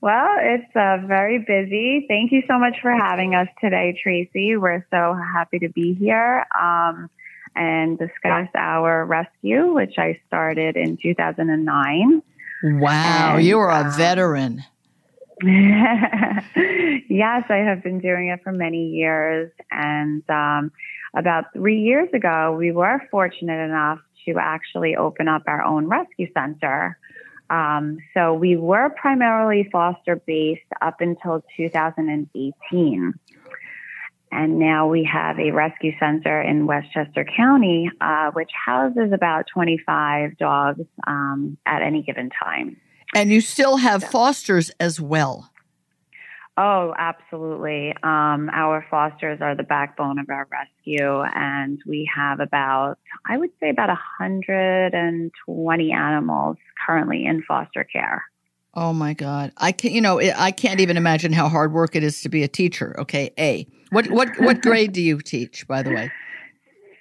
well, 0.00 0.36
it's 0.40 0.76
uh, 0.76 0.98
very 1.06 1.38
busy. 1.38 2.06
Thank 2.08 2.32
you 2.32 2.42
so 2.48 2.58
much 2.58 2.76
for 2.80 2.92
having 2.92 3.34
us 3.34 3.48
today, 3.60 3.98
Tracie. 4.02 4.56
We're 4.56 4.86
so 4.90 5.16
happy 5.34 5.58
to 5.60 5.68
be 5.68 5.94
here 5.94 6.44
um, 6.60 7.10
and 7.56 7.98
discuss 7.98 8.48
our 8.54 9.04
rescue, 9.04 9.72
which 9.72 9.94
I 9.98 10.20
started 10.26 10.76
in 10.76 10.98
2009. 11.02 12.22
Wow, 12.62 13.36
And, 13.36 13.44
you 13.44 13.58
are 13.58 13.70
a 13.70 13.86
um, 13.86 13.92
veteran. 13.92 14.64
yes, 15.42 16.42
I 17.48 17.64
have 17.66 17.82
been 17.82 18.00
doing 18.00 18.28
it 18.28 18.42
for 18.42 18.52
many 18.52 18.88
years. 18.90 19.50
And 19.70 20.22
um, 20.28 20.70
about 21.14 21.44
three 21.54 21.80
years 21.80 22.08
ago, 22.12 22.54
we 22.58 22.72
were 22.72 23.00
fortunate 23.10 23.64
enough 23.64 24.00
to 24.26 24.34
actually 24.38 24.96
open 24.96 25.28
up 25.28 25.42
our 25.46 25.62
own 25.62 25.86
rescue 25.86 26.28
center. 26.34 26.98
Um, 27.50 27.98
so 28.14 28.32
we 28.32 28.56
were 28.56 28.90
primarily 28.90 29.68
foster 29.70 30.16
based 30.16 30.62
up 30.80 31.00
until 31.00 31.44
2018. 31.56 33.14
And 34.32 34.58
now 34.60 34.86
we 34.86 35.02
have 35.12 35.40
a 35.40 35.50
rescue 35.50 35.92
center 35.98 36.40
in 36.40 36.66
Westchester 36.66 37.26
County, 37.36 37.90
uh, 38.00 38.30
which 38.30 38.50
houses 38.54 39.10
about 39.12 39.46
25 39.52 40.38
dogs 40.38 40.84
um, 41.04 41.58
at 41.66 41.82
any 41.82 42.02
given 42.02 42.30
time. 42.30 42.76
And 43.12 43.30
you 43.30 43.40
still 43.40 43.78
have 43.78 44.04
fosters 44.04 44.70
as 44.78 45.00
well. 45.00 45.50
Oh, 46.62 46.92
absolutely. 46.98 47.94
Um, 48.02 48.50
our 48.52 48.84
fosters 48.90 49.40
are 49.40 49.56
the 49.56 49.62
backbone 49.62 50.18
of 50.18 50.28
our 50.28 50.46
rescue, 50.52 51.22
and 51.34 51.80
we 51.86 52.06
have 52.14 52.38
about, 52.38 52.98
I 53.26 53.38
would 53.38 53.48
say, 53.60 53.70
about 53.70 53.88
120 53.88 55.92
animals 55.92 56.56
currently 56.86 57.24
in 57.24 57.42
foster 57.48 57.84
care. 57.84 58.24
Oh 58.74 58.92
my 58.92 59.14
God! 59.14 59.52
I 59.56 59.72
can't, 59.72 59.94
you 59.94 60.02
know 60.02 60.20
I 60.20 60.50
can't 60.50 60.80
even 60.80 60.98
imagine 60.98 61.32
how 61.32 61.48
hard 61.48 61.72
work 61.72 61.96
it 61.96 62.04
is 62.04 62.20
to 62.22 62.28
be 62.28 62.42
a 62.42 62.48
teacher. 62.48 62.94
Okay, 63.00 63.30
A. 63.38 63.66
What 63.88 64.10
what 64.10 64.38
what 64.38 64.60
grade 64.62 64.92
do 64.92 65.00
you 65.00 65.18
teach, 65.22 65.66
by 65.66 65.82
the 65.82 65.92
way? 65.92 66.10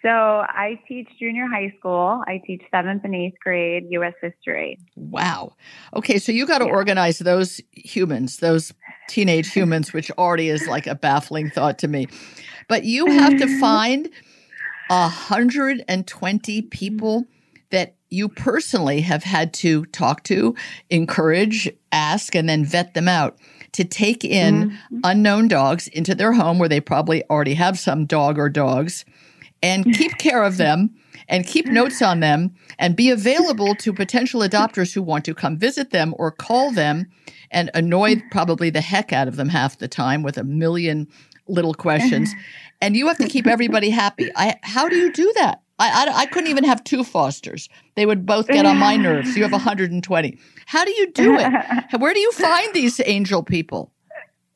So 0.02 0.10
I 0.10 0.80
teach 0.88 1.10
junior 1.20 1.46
high 1.48 1.74
school. 1.78 2.24
I 2.26 2.42
teach 2.46 2.62
seventh 2.72 3.04
and 3.04 3.14
eighth 3.14 3.38
grade 3.44 3.86
U.S. 3.90 4.14
history. 4.22 4.80
Wow. 4.96 5.56
Okay, 5.94 6.20
so 6.20 6.32
you 6.32 6.48
got 6.48 6.60
to 6.60 6.66
yeah. 6.66 6.72
organize 6.72 7.20
those 7.20 7.60
humans, 7.72 8.38
those 8.38 8.74
teenage 9.10 9.52
humans, 9.54 9.92
which 9.92 10.10
already 10.12 10.50
is 10.50 10.68
like 10.68 10.88
a 10.88 10.96
baffling 10.96 11.50
thought 11.50 11.80
to 11.80 11.88
me. 11.88 12.08
But 12.70 12.86
you 12.86 13.08
have 13.08 13.38
to 13.40 13.60
find 13.60 14.10
a 14.90 15.08
hundred 15.10 15.84
and 15.88 16.08
twenty 16.08 16.62
people 16.62 17.26
that 17.72 17.96
you 18.10 18.30
personally 18.30 19.02
have 19.02 19.24
had 19.24 19.54
to 19.54 19.86
talk 19.88 20.24
to, 20.24 20.56
encourage, 20.90 21.70
ask, 21.92 22.36
and 22.36 22.50
then 22.50 22.66
vet 22.66 22.94
them 22.94 23.08
out 23.08 23.38
to 23.74 23.84
take 23.84 24.26
in 24.26 24.72
mm-hmm. 24.72 25.00
unknown 25.04 25.48
dogs 25.48 25.88
into 25.90 26.16
their 26.16 26.34
home 26.34 26.58
where 26.58 26.70
they 26.70 26.80
probably 26.80 27.24
already 27.30 27.54
have 27.54 27.78
some 27.78 28.06
dog 28.06 28.40
or 28.40 28.50
dogs 28.50 29.06
and 29.62 29.86
keep 29.96 30.18
care 30.18 30.44
of 30.44 30.58
them 30.58 30.96
and 31.28 31.46
keep 31.46 31.68
notes 31.68 32.02
on 32.02 32.20
them 32.20 32.54
and 32.78 32.96
be 32.96 33.10
available 33.10 33.76
to 33.76 33.94
potential 33.94 34.42
adopters 34.42 34.94
who 34.94 35.02
want 35.02 35.26
to 35.26 35.34
come 35.34 35.58
visit 35.58 35.92
them 35.92 36.14
or 36.18 36.32
call 36.32 36.72
them 36.72 37.08
and 37.52 37.70
annoy 37.74 38.22
probably 38.32 38.70
the 38.70 38.82
heck 38.82 39.14
out 39.14 39.28
of 39.28 39.36
them 39.36 39.50
half 39.50 39.78
the 39.78 39.88
time 39.88 40.24
with 40.24 40.38
a 40.38 40.44
million 40.44 41.08
little 41.48 41.74
questions. 41.74 42.34
And 42.82 42.96
you 42.96 43.08
have 43.08 43.18
to 43.18 43.28
keep 43.28 43.48
everybody 43.48 43.90
happy. 43.90 44.32
I, 44.36 44.56
how 44.64 44.88
do 44.88 44.96
you 44.96 45.12
do 45.12 45.32
that? 45.36 45.62
I, 45.80 46.08
I, 46.08 46.18
I, 46.20 46.26
couldn't 46.26 46.50
even 46.50 46.66
have 46.66 46.84
two 46.84 47.04
Fosters. 47.04 47.70
They 47.96 48.06
would 48.06 48.26
both 48.26 48.48
get 48.48 48.66
on 48.66 48.78
my 48.78 48.98
nerves. 48.98 49.36
You 49.36 49.44
have 49.44 49.52
120. 49.54 50.38
How 50.66 50.86
do 50.86 50.92
you 50.92 51.12
do 51.12 51.38
it? 51.40 52.00
Where 52.00 52.14
do 52.14 52.20
you 52.20 52.32
find 52.34 52.74
these 52.74 53.02
angel 53.06 53.44
people? 53.44 53.92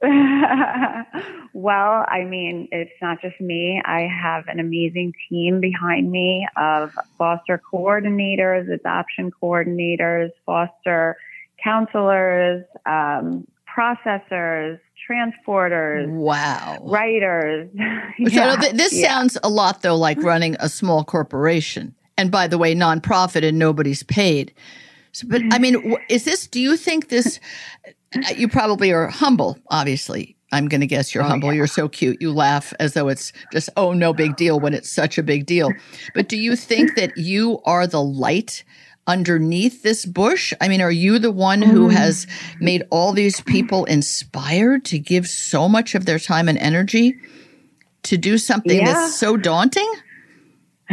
well, 1.54 2.06
I 2.10 2.26
mean, 2.28 2.68
it's 2.72 2.92
not 3.02 3.22
just 3.22 3.40
me. 3.40 3.82
I 3.86 4.02
have 4.02 4.48
an 4.48 4.60
amazing 4.60 5.14
team 5.30 5.62
behind 5.62 6.12
me 6.12 6.46
of 6.58 6.94
foster 7.18 7.62
coordinators, 7.72 8.70
adoption 8.70 9.32
coordinators, 9.32 10.32
foster 10.46 11.16
counselors, 11.64 12.66
um, 12.86 13.48
processors, 13.74 14.78
transporters, 15.10 16.10
wow, 16.10 16.80
writers. 16.82 17.70
yeah. 18.20 18.56
So 18.56 18.62
th- 18.62 18.74
this 18.74 18.94
yeah. 18.94 19.08
sounds 19.08 19.38
a 19.42 19.50
lot 19.50 19.84
though 19.84 19.96
like 19.96 20.22
running 20.22 20.58
a 20.60 20.68
small 20.68 21.06
corporation. 21.06 21.96
And 22.18 22.30
by 22.30 22.48
the 22.48 22.58
way, 22.58 22.76
nonprofit 22.76 23.48
and 23.48 23.58
nobody's 23.58 24.04
paid. 24.04 24.54
So, 25.14 25.28
but 25.30 25.42
I 25.52 25.60
mean, 25.60 25.96
is 26.10 26.26
this? 26.26 26.48
Do 26.48 26.60
you 26.60 26.76
think 26.76 27.10
this? 27.10 27.40
Uh, 28.16 28.34
you 28.36 28.48
probably 28.48 28.92
are 28.92 29.08
humble, 29.08 29.58
obviously. 29.70 30.36
I'm 30.52 30.68
going 30.68 30.82
to 30.82 30.88
guess 30.88 31.16
you're 31.16 31.24
oh, 31.24 31.28
humble. 31.28 31.50
Yeah. 31.50 31.58
You're 31.58 31.68
so 31.68 31.90
cute. 31.90 32.22
You 32.22 32.32
laugh 32.32 32.74
as 32.80 32.94
though 32.94 33.08
it's 33.08 33.34
just, 33.52 33.70
oh, 33.76 33.94
no 33.94 34.14
big 34.14 34.36
deal 34.36 34.60
when 34.60 34.74
it's 34.74 34.90
such 34.90 35.18
a 35.18 35.24
big 35.24 35.46
deal. 35.46 35.74
But 36.14 36.30
do 36.30 36.38
you 36.38 36.56
think 36.56 36.96
that 36.96 37.18
you 37.18 37.60
are 37.66 37.88
the 37.88 38.04
light 38.04 38.64
underneath 39.08 39.82
this 39.82 40.06
bush? 40.06 40.54
I 40.62 40.68
mean, 40.68 40.82
are 40.82 40.92
you 40.92 41.18
the 41.18 41.32
one 41.32 41.62
who 41.62 41.90
mm. 41.90 41.94
has 41.94 42.28
made 42.60 42.84
all 42.92 43.14
these 43.14 43.42
people 43.42 43.86
inspired 43.86 44.86
to 44.86 45.00
give 45.00 45.28
so 45.28 45.68
much 45.68 45.96
of 45.96 46.06
their 46.06 46.20
time 46.20 46.48
and 46.48 46.58
energy 46.60 47.16
to 48.04 48.18
do 48.18 48.38
something 48.38 48.78
yeah. 48.78 48.94
that's 48.94 49.16
so 49.16 49.38
daunting? 49.38 49.92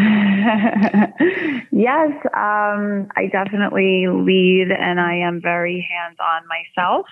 yes, 1.73 2.13
um, 2.35 3.09
I 3.17 3.29
definitely 3.31 4.07
lead 4.09 4.69
and 4.71 5.01
I 5.01 5.17
am 5.17 5.41
very 5.43 5.87
hands 5.91 6.17
on 6.21 6.43
myself. 6.47 7.07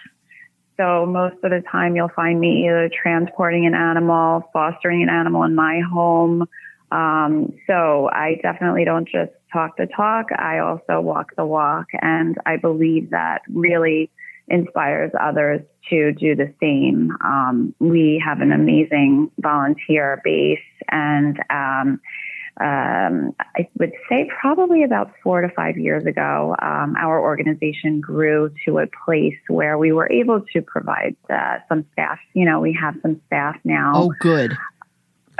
So 0.77 1.05
most 1.07 1.37
of 1.43 1.51
the 1.51 1.63
time 1.71 1.97
you'll 1.97 2.11
find 2.15 2.39
me 2.39 2.67
either 2.67 2.89
transporting 3.03 3.67
an 3.67 3.75
animal, 3.75 4.49
fostering 4.53 5.03
an 5.03 5.09
animal 5.09 5.43
in 5.43 5.55
my 5.55 5.81
home. 5.81 6.47
Um, 6.93 7.53
so 7.67 8.09
I 8.13 8.39
definitely 8.43 8.85
don't 8.85 9.09
just 9.09 9.33
talk 9.53 9.77
the 9.77 9.87
talk. 9.87 10.27
I 10.37 10.61
also 10.61 11.01
walk 11.01 11.35
the 11.37 11.45
walk. 11.45 11.87
And 12.01 12.37
I 12.47 12.57
believe 12.57 13.11
that 13.11 13.43
really 13.49 14.09
inspires 14.47 15.11
others 15.21 15.61
to 15.91 16.13
do 16.13 16.37
the 16.37 16.55
same. 16.61 17.11
Um, 17.25 17.75
we 17.81 18.23
have 18.25 18.41
an 18.41 18.53
amazing 18.53 19.31
volunteer 19.41 20.21
base 20.25 20.59
and, 20.91 21.39
um, 21.51 22.01
um, 22.61 23.35
I 23.57 23.69
would 23.79 23.93
say 24.09 24.29
probably 24.41 24.83
about 24.83 25.13
four 25.23 25.41
to 25.41 25.49
five 25.49 25.79
years 25.79 26.05
ago, 26.07 26.57
um, 26.61 26.97
our 26.97 27.21
organization 27.21 28.01
grew 28.01 28.53
to 28.65 28.79
a 28.79 28.87
place 29.05 29.39
where 29.49 29.79
we 29.79 29.93
were 29.93 30.11
able 30.11 30.43
to 30.53 30.63
provide 30.63 31.17
uh, 31.31 31.59
some 31.69 31.85
staff. 31.93 32.19
You 32.35 32.45
know, 32.45 32.61
we 32.61 32.77
have 32.81 32.97
some 33.03 33.21
staff 33.27 33.57
now. 33.65 33.93
Oh, 33.95 34.15
good. 34.21 34.57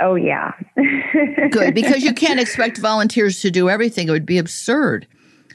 Oh, 0.01 0.15
yeah. 0.15 0.53
Good, 1.51 1.75
because 1.75 2.03
you 2.03 2.13
can't 2.13 2.39
expect 2.39 2.77
volunteers 2.77 3.41
to 3.41 3.51
do 3.51 3.69
everything. 3.69 4.07
It 4.07 4.11
would 4.11 4.25
be 4.25 4.37
absurd. 4.37 5.05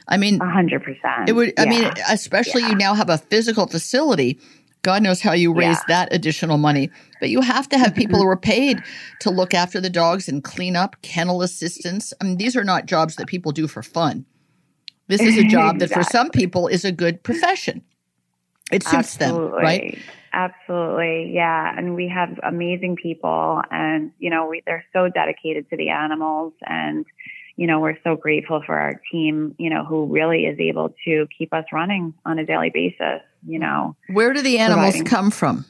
I 0.07 0.17
mean, 0.17 0.37
100%. 0.37 1.27
It 1.27 1.31
would, 1.31 1.53
I 1.57 1.65
mean, 1.65 1.91
especially 2.07 2.61
yeah. 2.61 2.69
you 2.69 2.75
now 2.75 2.93
have 2.93 3.09
a 3.09 3.17
physical 3.17 3.65
facility. 3.65 4.39
God 4.85 5.01
knows 5.01 5.19
how 5.19 5.33
you 5.33 5.51
raise 5.51 5.77
yeah. 5.77 5.83
that 5.87 6.13
additional 6.13 6.59
money. 6.59 6.91
But 7.19 7.31
you 7.31 7.41
have 7.41 7.67
to 7.69 7.77
have 7.79 7.95
people 7.95 8.19
who 8.19 8.27
are 8.27 8.37
paid 8.53 8.83
to 9.21 9.31
look 9.31 9.55
after 9.55 9.81
the 9.81 9.89
dogs 9.89 10.29
and 10.29 10.43
clean 10.43 10.75
up, 10.75 10.95
kennel 11.01 11.41
assistants. 11.41 12.13
I 12.21 12.25
mean, 12.25 12.37
these 12.37 12.55
are 12.55 12.63
not 12.63 12.85
jobs 12.85 13.15
that 13.15 13.25
people 13.25 13.51
do 13.51 13.67
for 13.67 13.81
fun. 13.81 14.25
This 15.07 15.21
is 15.21 15.39
a 15.39 15.43
job 15.43 15.79
that 15.79 15.89
for 15.89 16.03
some 16.03 16.29
people 16.29 16.67
is 16.67 16.85
a 16.85 16.91
good 16.91 17.23
profession. 17.23 17.81
It 18.71 18.83
suits 18.83 19.19
Absolutely. 19.19 19.47
them, 19.47 19.63
right? 19.63 19.99
Absolutely. 20.33 21.31
Yeah. 21.33 21.73
And 21.75 21.95
we 21.95 22.07
have 22.09 22.39
amazing 22.43 22.97
people 22.97 23.63
and, 23.71 24.11
you 24.19 24.29
know, 24.29 24.45
we, 24.45 24.61
they're 24.67 24.85
so 24.93 25.09
dedicated 25.09 25.67
to 25.71 25.77
the 25.77 25.89
animals 25.89 26.53
and, 26.61 27.07
you 27.55 27.65
know, 27.65 27.79
we're 27.79 27.97
so 28.03 28.15
grateful 28.15 28.61
for 28.63 28.77
our 28.77 29.01
team, 29.11 29.55
you 29.57 29.71
know, 29.71 29.83
who 29.83 30.05
really 30.05 30.45
is 30.45 30.59
able 30.59 30.93
to 31.05 31.27
keep 31.35 31.53
us 31.53 31.65
running 31.71 32.13
on 32.23 32.37
a 32.37 32.45
daily 32.45 32.69
basis, 32.69 33.21
you 33.47 33.59
know. 33.59 33.95
Where 34.09 34.33
do 34.33 34.41
the 34.41 34.59
animals 34.59 34.95
providing. 34.95 35.05
come 35.05 35.31
from? 35.31 35.65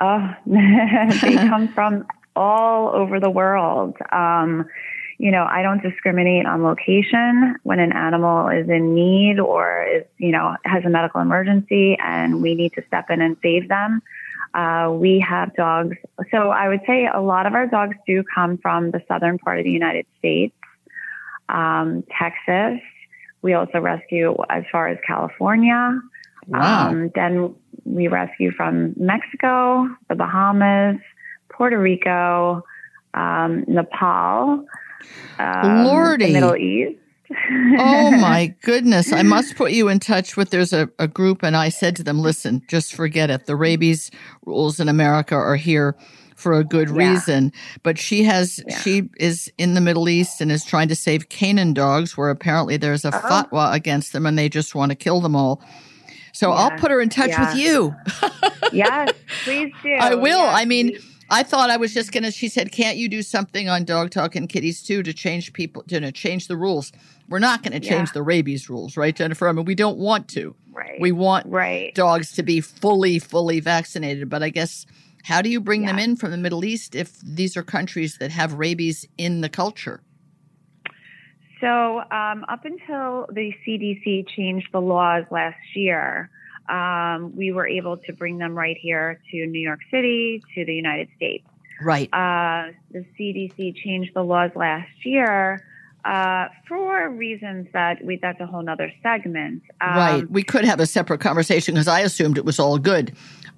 Oh, 0.00 0.34
they 0.46 1.34
come 1.34 1.68
from 1.68 2.06
all 2.36 2.88
over 2.94 3.18
the 3.18 3.30
world. 3.30 3.96
Um, 4.12 4.68
you 5.18 5.32
know, 5.32 5.44
I 5.50 5.62
don't 5.62 5.82
discriminate 5.82 6.46
on 6.46 6.62
location 6.62 7.56
when 7.64 7.80
an 7.80 7.92
animal 7.92 8.48
is 8.48 8.68
in 8.68 8.94
need 8.94 9.40
or 9.40 9.84
is, 9.84 10.04
you 10.18 10.30
know, 10.30 10.56
has 10.64 10.84
a 10.84 10.88
medical 10.88 11.20
emergency 11.20 11.98
and 12.00 12.40
we 12.40 12.54
need 12.54 12.72
to 12.74 12.84
step 12.86 13.10
in 13.10 13.20
and 13.20 13.36
save 13.42 13.68
them. 13.68 14.00
Uh, 14.54 14.90
we 14.92 15.18
have 15.18 15.54
dogs. 15.56 15.96
So 16.30 16.50
I 16.50 16.68
would 16.68 16.80
say 16.86 17.08
a 17.12 17.20
lot 17.20 17.46
of 17.46 17.54
our 17.54 17.66
dogs 17.66 17.96
do 18.06 18.22
come 18.32 18.58
from 18.58 18.92
the 18.92 19.02
southern 19.08 19.38
part 19.38 19.58
of 19.58 19.64
the 19.64 19.72
United 19.72 20.06
States, 20.18 20.54
um, 21.48 22.04
Texas. 22.16 22.80
We 23.42 23.54
also 23.54 23.80
rescue 23.80 24.36
as 24.48 24.62
far 24.70 24.88
as 24.88 24.98
California. 25.04 26.00
Wow. 26.48 26.88
Um, 26.88 27.10
then 27.14 27.54
we 27.84 28.08
rescue 28.08 28.50
from 28.52 28.94
Mexico, 28.96 29.88
the 30.08 30.14
Bahamas, 30.14 30.96
Puerto 31.50 31.78
Rico, 31.78 32.64
um, 33.14 33.64
Nepal 33.68 34.64
um, 35.38 35.84
Lordy. 35.84 36.32
Middle 36.32 36.56
East. 36.56 36.98
oh 37.78 38.10
my 38.20 38.54
goodness. 38.62 39.12
I 39.12 39.22
must 39.22 39.56
put 39.56 39.72
you 39.72 39.88
in 39.88 40.00
touch 40.00 40.36
with 40.36 40.50
there's 40.50 40.72
a, 40.72 40.88
a 40.98 41.06
group 41.06 41.42
and 41.42 41.56
I 41.56 41.68
said 41.68 41.96
to 41.96 42.02
them, 42.02 42.20
listen, 42.20 42.62
just 42.68 42.94
forget 42.94 43.30
it. 43.30 43.46
The 43.46 43.56
rabies 43.56 44.10
rules 44.46 44.80
in 44.80 44.88
America 44.88 45.34
are 45.34 45.56
here 45.56 45.96
for 46.36 46.54
a 46.54 46.64
good 46.64 46.88
yeah. 46.88 47.12
reason. 47.12 47.52
But 47.82 47.98
she 47.98 48.22
has 48.24 48.62
yeah. 48.66 48.78
she 48.80 49.10
is 49.18 49.52
in 49.58 49.74
the 49.74 49.80
Middle 49.80 50.08
East 50.08 50.40
and 50.40 50.50
is 50.50 50.64
trying 50.64 50.88
to 50.88 50.94
save 50.94 51.28
Canaan 51.28 51.74
dogs 51.74 52.16
where 52.16 52.30
apparently 52.30 52.76
there's 52.76 53.04
a 53.04 53.08
uh-huh. 53.08 53.44
fatwa 53.44 53.74
against 53.74 54.12
them 54.12 54.24
and 54.24 54.38
they 54.38 54.48
just 54.48 54.74
want 54.74 54.90
to 54.90 54.96
kill 54.96 55.20
them 55.20 55.36
all. 55.36 55.62
So 56.38 56.50
yeah. 56.50 56.54
I'll 56.54 56.78
put 56.78 56.92
her 56.92 57.00
in 57.00 57.08
touch 57.08 57.36
with 57.36 57.56
you. 57.56 57.96
yes, 58.72 59.12
please 59.42 59.74
do. 59.82 59.94
I 59.94 60.14
will. 60.14 60.38
Yes, 60.38 60.56
I 60.56 60.64
mean, 60.66 60.90
please 60.90 61.04
I 61.30 61.42
thought 61.42 61.68
I 61.68 61.76
was 61.76 61.92
just 61.92 62.12
gonna. 62.12 62.30
She 62.30 62.48
said, 62.48 62.70
"Can't 62.70 62.96
you 62.96 63.08
do 63.08 63.22
something 63.22 63.68
on 63.68 63.84
Dog 63.84 64.10
Talk 64.10 64.36
and 64.36 64.48
Kitties 64.48 64.80
too 64.80 65.02
to 65.02 65.12
change 65.12 65.52
people, 65.52 65.82
to 65.88 65.96
you 65.96 66.00
know, 66.00 66.12
change 66.12 66.46
the 66.46 66.56
rules?" 66.56 66.92
We're 67.28 67.40
not 67.40 67.62
going 67.62 67.78
to 67.78 67.80
change 67.80 68.08
yeah. 68.08 68.14
the 68.14 68.22
rabies 68.22 68.70
rules, 68.70 68.96
right, 68.96 69.14
Jennifer? 69.14 69.48
I 69.48 69.52
mean, 69.52 69.66
we 69.66 69.74
don't 69.74 69.98
want 69.98 70.28
to. 70.28 70.54
Right. 70.72 70.98
We 70.98 71.12
want 71.12 71.46
right. 71.46 71.94
dogs 71.94 72.32
to 72.32 72.42
be 72.42 72.62
fully, 72.62 73.18
fully 73.18 73.60
vaccinated, 73.60 74.30
but 74.30 74.42
I 74.42 74.48
guess 74.48 74.86
How 75.24 75.42
do 75.42 75.50
you 75.50 75.60
bring 75.60 75.84
them 75.84 75.98
in 75.98 76.16
from 76.16 76.30
the 76.30 76.38
Middle 76.38 76.64
East 76.64 76.94
if 76.94 77.20
these 77.20 77.54
are 77.56 77.62
countries 77.62 78.16
that 78.18 78.30
have 78.30 78.54
rabies 78.54 79.06
in 79.18 79.42
the 79.42 79.50
culture? 79.50 80.00
So, 81.60 81.98
um, 82.10 82.44
up 82.48 82.64
until 82.64 83.26
the 83.32 83.52
CDC 83.66 84.28
changed 84.28 84.68
the 84.72 84.80
laws 84.80 85.24
last 85.30 85.56
year, 85.74 86.30
um, 86.68 87.34
we 87.36 87.52
were 87.52 87.66
able 87.66 87.96
to 87.96 88.12
bring 88.12 88.38
them 88.38 88.54
right 88.54 88.76
here 88.80 89.20
to 89.30 89.46
New 89.46 89.60
York 89.60 89.80
City, 89.90 90.42
to 90.54 90.64
the 90.64 90.74
United 90.74 91.08
States. 91.16 91.46
Right. 91.82 92.08
Uh, 92.12 92.72
the 92.90 93.04
CDC 93.18 93.76
changed 93.82 94.12
the 94.14 94.22
laws 94.22 94.50
last 94.54 94.90
year 95.04 95.64
uh, 96.04 96.48
for 96.66 97.08
reasons 97.10 97.68
that 97.72 98.04
we, 98.04 98.16
that's 98.16 98.40
a 98.40 98.46
whole 98.46 98.62
nother 98.62 98.92
segment. 99.02 99.62
Um, 99.80 99.96
right. 99.96 100.30
We 100.30 100.42
could 100.42 100.64
have 100.64 100.80
a 100.80 100.86
separate 100.86 101.20
conversation 101.20 101.74
because 101.74 101.88
I 101.88 102.00
assumed 102.00 102.38
it 102.38 102.44
was 102.44 102.58
all 102.58 102.78
good. 102.78 103.14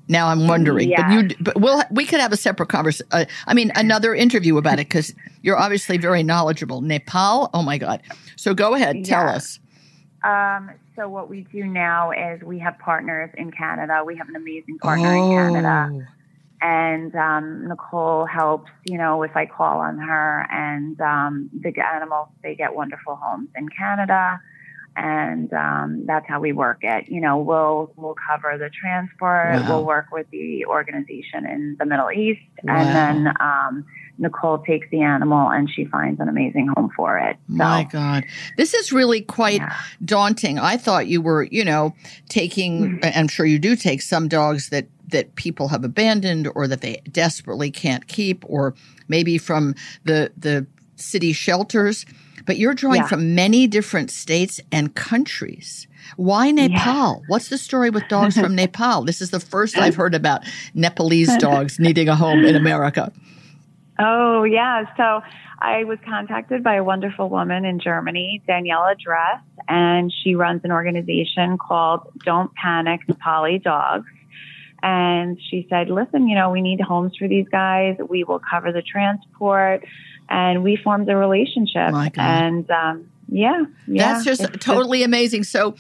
Now 0.09 0.29
I'm 0.29 0.49
wondering, 0.49 0.93
but 0.97 1.11
you, 1.11 1.37
but 1.41 1.61
we'll, 1.61 1.83
we 1.91 2.05
could 2.05 2.21
have 2.21 2.33
a 2.33 2.37
separate 2.37 2.69
conversation. 2.69 3.07
Uh, 3.13 3.25
I 3.47 3.55
mean, 3.55 3.71
another 3.75 4.15
interview 4.15 4.57
about 4.59 4.75
it 4.75 4.89
because 4.89 5.15
you're 5.43 5.59
obviously 5.59 5.99
very 5.99 6.23
knowledgeable. 6.23 6.81
Nepal, 6.81 7.49
oh 7.55 7.63
my 7.63 7.79
God! 7.79 8.03
So 8.37 8.55
go 8.55 8.75
ahead, 8.75 9.05
tell 9.05 9.29
us. 9.29 9.61
Um, 10.23 10.71
so 10.97 11.09
what 11.09 11.31
we 11.31 11.43
do 11.53 11.65
now 11.65 12.11
is 12.11 12.43
we 12.43 12.59
have 12.59 12.79
partners 12.79 13.31
in 13.39 13.51
Canada. 13.51 14.03
We 14.05 14.17
have 14.17 14.29
an 14.29 14.37
amazing 14.37 14.79
partner 14.79 15.15
in 15.15 15.31
Canada. 15.31 15.91
Oh, 15.93 16.03
and 16.63 17.15
um, 17.15 17.69
Nicole 17.69 18.27
helps. 18.27 18.71
You 18.85 18.99
know, 18.99 19.23
if 19.23 19.37
I 19.37 19.47
call 19.47 19.79
on 19.79 19.99
her, 19.99 20.47
and 20.51 21.01
um, 21.01 21.51
the 21.53 21.73
animals 21.81 22.29
they 22.43 22.55
get 22.55 22.75
wonderful 22.75 23.17
homes 23.17 23.49
in 23.57 23.69
Canada, 23.69 24.41
and 24.97 25.53
um, 25.53 26.05
that's 26.07 26.27
how 26.29 26.41
we 26.41 26.53
work 26.53 26.79
it. 26.83 27.09
You 27.09 27.21
know, 27.21 27.39
we'll 27.39 27.93
we'll 27.97 28.17
cover 28.29 28.57
the 28.59 28.71
transport. 28.71 29.55
Wow. 29.55 29.67
We'll 29.69 29.85
work 29.87 30.07
with 30.13 30.29
the 30.31 30.67
organization 30.67 31.47
in 31.47 31.77
the 31.79 31.87
Middle 31.87 32.11
East, 32.11 32.41
Wow. 32.65 32.77
and 32.77 32.89
then 33.27 33.35
um, 33.41 33.85
Nicole 34.19 34.59
takes 34.59 34.87
the 34.91 35.01
animal 35.01 35.49
and 35.49 35.71
she 35.71 35.85
finds 35.87 36.21
an 36.21 36.29
amazing 36.29 36.69
home 36.77 36.91
for 36.95 37.19
it. 37.19 37.37
So, 37.49 37.55
My 37.55 37.85
God, 37.85 38.25
this 38.57 38.75
is 38.75 38.93
really 38.93 39.23
quite 39.23 39.61
yeah. 39.61 39.77
daunting. 40.05 40.59
I 40.59 40.77
thought 40.77 41.07
you 41.07 41.23
were, 41.23 41.45
you 41.45 41.65
know, 41.65 41.95
taking. 42.29 42.99
Mm-hmm. 43.01 43.19
I'm 43.19 43.29
sure 43.29 43.47
you 43.47 43.59
do 43.59 43.77
take 43.77 44.03
some 44.03 44.29
dogs 44.29 44.69
that 44.69 44.87
that 45.09 45.35
people 45.35 45.69
have 45.69 45.85
abandoned 45.85 46.49
or 46.55 46.69
that 46.69 46.83
they 46.83 47.01
desperately 47.11 47.71
can't 47.71 48.07
keep, 48.07 48.45
or 48.47 48.75
maybe 49.09 49.39
from 49.39 49.75
the 50.05 50.31
the 50.37 50.67
city 50.97 51.33
shelters. 51.33 52.05
But 52.47 52.59
you're 52.59 52.75
drawing 52.75 53.03
Yeah. 53.03 53.07
from 53.07 53.35
many 53.35 53.67
different 53.67 54.11
states 54.11 54.61
and 54.73 54.95
countries. 54.95 55.87
Why 56.17 56.51
Nepal? 56.51 57.23
What's 57.29 57.49
the 57.49 57.59
story 57.59 57.91
with 57.91 58.07
dogs 58.09 58.39
from 58.39 58.55
Nepal? 58.63 59.03
This 59.05 59.21
is 59.21 59.31
the 59.31 59.41
first 59.41 59.77
I've 59.79 59.95
heard 59.95 60.15
about 60.15 60.43
Nepalese 60.75 61.37
dogs 61.39 61.79
needing 61.79 62.09
a 62.09 62.17
home 62.17 62.45
in 62.45 62.57
America. 62.57 63.13
Oh, 63.99 64.45
yeah. 64.45 64.85
So 64.97 65.21
I 65.61 65.85
was 65.85 65.99
contacted 66.05 66.65
by 66.65 66.77
a 66.77 66.85
wonderful 66.85 67.29
woman 67.29 67.65
in 67.67 67.79
Germany, 67.81 68.43
Daniela 68.49 68.99
Dress, 68.99 69.43
and 69.69 70.11
she 70.25 70.35
runs 70.35 70.63
an 70.65 70.73
organization 70.73 71.59
called 71.59 72.01
Don't 72.25 72.53
Panic 72.55 73.01
Nepali 73.07 73.63
Dogs. 73.63 74.07
And 74.83 75.39
she 75.51 75.67
said, 75.69 75.91
listen, 75.91 76.27
you 76.29 76.35
know, 76.35 76.51
we 76.51 76.63
need 76.63 76.81
homes 76.81 77.15
for 77.19 77.29
these 77.29 77.47
guys. 77.53 77.97
We 78.09 78.25
will 78.25 78.41
cover 78.41 78.73
the 78.73 78.81
transport. 78.81 79.85
And 80.31 80.63
we 80.63 80.77
formed 80.77 81.09
a 81.09 81.17
relationship. 81.17 81.91
My 81.91 82.09
God. 82.09 82.25
And 82.25 82.71
um, 82.71 83.11
yeah, 83.29 83.65
yeah. 83.87 84.13
That's 84.13 84.25
just 84.25 84.61
totally 84.61 85.03
amazing. 85.03 85.45
So, 85.45 85.75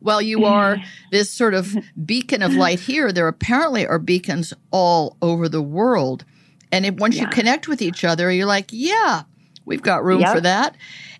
while 0.00 0.22
you 0.22 0.44
are 0.44 0.78
this 1.10 1.30
sort 1.30 1.54
of 1.54 1.76
beacon 2.06 2.42
of 2.42 2.54
light 2.54 2.78
here, 2.78 3.10
there 3.12 3.26
apparently 3.28 3.86
are 3.86 3.98
beacons 3.98 4.54
all 4.70 5.16
over 5.20 5.48
the 5.48 5.62
world. 5.62 6.24
And 6.70 6.86
if, 6.86 6.94
once 6.96 7.16
you 7.16 7.26
connect 7.26 7.66
with 7.66 7.82
each 7.82 8.04
other, 8.04 8.30
you're 8.30 8.46
like, 8.46 8.68
yeah, 8.70 9.22
we've 9.64 9.82
got 9.82 10.04
room 10.04 10.20
Yep. 10.20 10.32
for 10.32 10.40
that. 10.40 10.76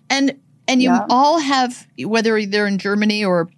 And 0.09 0.39
and 0.67 0.81
you 0.81 0.91
Yep. 0.91 1.07
all 1.09 1.39
have, 1.39 1.87
whether 2.05 2.45
they're 2.45 2.67
in 2.67 2.77
Germany 2.77 3.25
or 3.25 3.49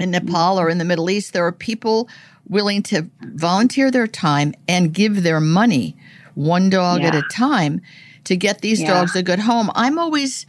in 0.00 0.10
Nepal 0.10 0.58
or 0.58 0.70
in 0.70 0.78
the 0.78 0.84
Middle 0.84 1.10
East, 1.10 1.34
there 1.34 1.46
are 1.46 1.52
people 1.52 2.08
willing 2.48 2.82
to 2.84 3.08
volunteer 3.20 3.90
their 3.90 4.06
time 4.06 4.54
and 4.66 4.92
give 4.92 5.22
their 5.22 5.40
money, 5.40 5.94
one 6.34 6.70
dog 6.70 7.02
at 7.02 7.14
a 7.14 7.22
time, 7.22 7.82
to 8.24 8.36
get 8.36 8.60
these 8.60 8.80
Yeah. 8.80 8.88
dogs 8.94 9.16
a 9.16 9.22
good 9.22 9.40
home. 9.40 9.70
I'm 9.74 9.98
always 9.98 10.46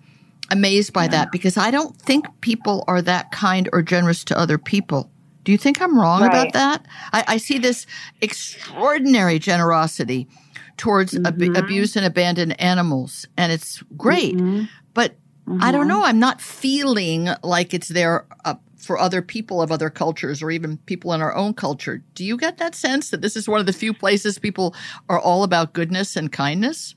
amazed 0.52 0.94
by 0.94 1.08
that 1.08 1.32
because 1.32 1.58
I 1.58 1.72
don't 1.72 1.96
think 2.02 2.26
people 2.42 2.84
are 2.88 3.02
that 3.02 3.32
kind 3.32 3.70
or 3.74 3.82
generous 3.82 4.24
to 4.26 4.38
other 4.38 4.58
people. 4.58 5.10
Do 5.44 5.52
you 5.52 5.58
think 5.58 5.82
I'm 5.82 5.98
wrong 6.00 6.24
about 6.24 6.54
that? 6.54 6.86
I, 7.12 7.24
I 7.28 7.38
see 7.38 7.58
this 7.58 7.86
extraordinary 8.22 9.40
generosity 9.40 10.28
towards 10.78 11.16
ab- 11.16 11.38
Mhm. 11.40 11.58
abuse 11.58 11.96
and 11.96 12.06
abandoned 12.06 12.60
animals, 12.62 13.26
and 13.38 13.52
it's 13.52 13.82
great. 13.98 14.36
Mhm. 14.38 14.68
But 14.94 15.16
I 15.60 15.72
don't 15.72 15.86
Mhm. 15.86 15.90
know. 15.90 16.04
I'm 16.06 16.20
not 16.20 16.40
feeling 16.42 17.30
like 17.44 17.74
it's 17.74 17.90
there 17.90 18.26
uh, 18.46 18.56
for 18.78 18.98
other 19.00 19.22
people 19.22 19.62
of 19.62 19.72
other 19.72 19.90
cultures 19.90 20.42
or 20.42 20.52
even 20.52 20.78
people 20.86 21.14
in 21.14 21.22
our 21.22 21.36
own 21.36 21.54
culture. 21.54 22.02
Do 22.16 22.24
you 22.24 22.38
get 22.38 22.58
that 22.60 22.76
sense 22.76 23.10
that 23.10 23.22
this 23.22 23.36
is 23.36 23.48
one 23.48 23.60
of 23.60 23.66
the 23.66 23.74
few 23.74 23.94
places 23.94 24.40
people 24.40 24.74
are 25.10 25.20
all 25.20 25.44
about 25.44 25.74
goodness 25.74 26.16
and 26.16 26.32
kindness? 26.32 26.96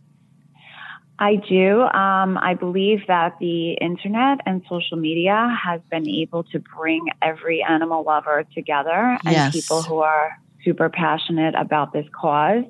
I 1.19 1.37
do. 1.37 1.81
Um, 1.81 2.39
I 2.39 2.55
believe 2.59 3.01
that 3.09 3.39
the 3.41 3.73
internet 3.73 4.41
and 4.45 4.63
social 4.69 4.99
media 4.99 5.49
has 5.65 5.81
been 5.91 6.09
able 6.09 6.45
to 6.45 6.63
bring 6.77 7.07
every 7.23 7.63
animal 7.63 8.05
lover 8.05 8.45
together 8.55 9.19
and 9.25 9.33
Yes. 9.33 9.53
people 9.53 9.83
who 9.83 9.99
are 10.01 10.39
super 10.63 10.91
passionate 10.91 11.55
about 11.55 11.93
this 11.93 12.07
cause. 12.13 12.65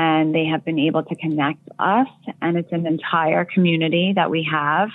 And 0.00 0.32
they 0.32 0.44
have 0.44 0.64
been 0.64 0.78
able 0.78 1.02
to 1.02 1.14
connect 1.16 1.68
us. 1.78 2.06
And 2.40 2.56
it's 2.56 2.70
an 2.70 2.86
entire 2.86 3.44
community 3.44 4.12
that 4.14 4.30
we 4.30 4.48
have 4.50 4.90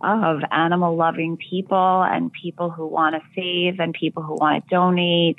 of 0.00 0.40
animal 0.50 0.96
loving 0.96 1.36
people 1.36 2.02
and 2.02 2.32
people 2.32 2.70
who 2.70 2.86
want 2.86 3.14
to 3.14 3.22
save 3.34 3.80
and 3.80 3.94
people 3.94 4.22
who 4.22 4.34
want 4.34 4.62
to 4.62 4.70
donate. 4.74 5.36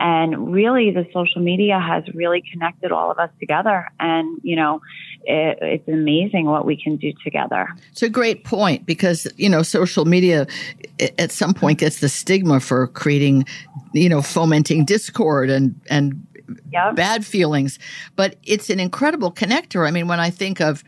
And 0.00 0.52
really, 0.52 0.90
the 0.90 1.06
social 1.12 1.40
media 1.40 1.78
has 1.78 2.04
really 2.14 2.42
connected 2.52 2.92
all 2.92 3.10
of 3.10 3.18
us 3.18 3.30
together. 3.40 3.88
And, 4.00 4.40
you 4.42 4.56
know, 4.56 4.80
it, 5.24 5.58
it's 5.60 5.88
amazing 5.88 6.46
what 6.46 6.66
we 6.66 6.76
can 6.76 6.96
do 6.96 7.12
together. 7.24 7.68
It's 7.92 8.02
a 8.02 8.08
great 8.08 8.44
point 8.44 8.84
because, 8.84 9.26
you 9.36 9.48
know, 9.48 9.62
social 9.62 10.04
media 10.04 10.46
at 11.18 11.30
some 11.30 11.54
point 11.54 11.78
gets 11.78 12.00
the 12.00 12.08
stigma 12.08 12.60
for 12.60 12.88
creating, 12.88 13.44
you 13.92 14.08
know, 14.08 14.22
fomenting 14.22 14.84
discord 14.84 15.50
and, 15.50 15.80
and 15.88 16.25
Yep. 16.72 16.94
bad 16.96 17.24
feelings, 17.26 17.78
but 18.16 18.36
it's 18.44 18.70
an 18.70 18.80
incredible 18.80 19.32
connector. 19.32 19.86
I 19.86 19.90
mean, 19.90 20.08
when 20.08 20.20
I 20.20 20.30
think 20.30 20.60
of 20.60 20.84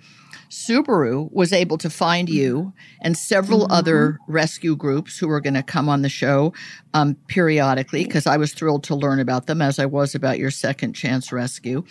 Subaru 0.50 1.30
was 1.32 1.52
able 1.52 1.76
to 1.78 1.90
find 1.90 2.28
you 2.28 2.72
and 3.02 3.16
several 3.16 3.60
Mm-hmm. 3.64 3.72
other 3.72 4.18
rescue 4.28 4.76
groups 4.76 5.18
who 5.18 5.28
are 5.30 5.40
going 5.40 5.54
to 5.54 5.62
come 5.62 5.88
on 5.90 6.02
the 6.02 6.08
show 6.08 6.52
um, 6.94 7.16
periodically 7.26 8.04
because 8.04 8.26
I 8.26 8.36
was 8.38 8.54
thrilled 8.54 8.82
to 8.84 8.94
learn 8.94 9.20
about 9.20 9.46
them 9.46 9.60
as 9.60 9.78
I 9.78 9.84
was 9.86 10.14
about 10.14 10.38
your 10.38 10.50
second 10.50 10.94
chance 10.94 11.32
rescue. 11.32 11.84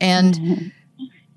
And 0.00 0.34
Mm-hmm. 0.34 0.66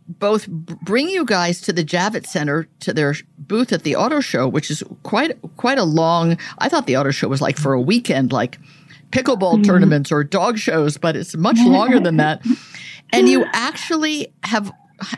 both 0.08 0.48
bring 0.50 1.10
you 1.10 1.26
guys 1.26 1.60
to 1.62 1.74
the 1.74 1.84
Javits 1.84 2.28
Center 2.28 2.68
to 2.82 2.94
their 2.94 3.16
booth 3.38 3.72
at 3.74 3.84
the 3.84 3.96
auto 3.96 4.20
show, 4.20 4.48
which 4.48 4.70
is 4.70 4.84
quite 5.04 5.38
quite 5.58 5.78
a 5.78 5.84
long. 5.86 6.38
I 6.60 6.70
thought 6.70 6.88
the 6.88 6.98
auto 6.98 7.12
show 7.12 7.28
was 7.30 7.42
like 7.42 7.58
for 7.58 7.74
a 7.74 7.82
weekend, 7.82 8.32
like 8.32 8.58
pickleball 9.13 9.54
Mm-hmm. 9.54 9.62
tournaments 9.63 10.12
or 10.12 10.23
dog 10.23 10.58
shows, 10.58 10.97
but 10.97 11.15
it's 11.15 11.36
much 11.36 11.58
longer 11.65 11.99
than 11.99 12.17
that. 12.17 12.41
And 13.12 13.30
you 13.30 13.45
actually 13.54 14.34
have. 14.43 14.71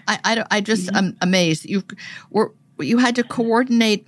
I, 0.08 0.20
I, 0.24 0.46
I 0.52 0.62
just 0.62 0.88
Mm-hmm. 0.88 0.98
am 0.98 1.18
amazed. 1.22 1.66
You 1.66 1.84
were 2.30 2.54
you 2.80 2.98
had 2.98 3.16
to 3.16 3.24
coordinate 3.24 4.06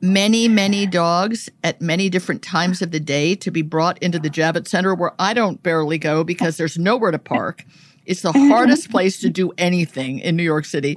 many 0.00 0.48
many 0.48 0.86
dogs 0.86 1.48
at 1.64 1.80
many 1.80 2.08
different 2.10 2.42
times 2.42 2.82
of 2.82 2.90
the 2.90 3.00
day 3.00 3.34
to 3.36 3.50
be 3.50 3.62
brought 3.62 3.98
into 4.02 4.18
the 4.18 4.30
Javits 4.30 4.68
Center, 4.68 4.94
where 4.94 5.12
I 5.18 5.34
don't 5.34 5.62
barely 5.62 5.98
go 5.98 6.24
because 6.24 6.56
there's 6.56 6.78
nowhere 6.78 7.10
to 7.10 7.18
park. 7.18 7.64
It's 8.06 8.20
the 8.20 8.32
hardest 8.32 8.90
place 8.94 9.18
to 9.20 9.30
do 9.30 9.50
anything 9.56 10.18
in 10.18 10.36
New 10.36 10.42
York 10.42 10.66
City. 10.66 10.94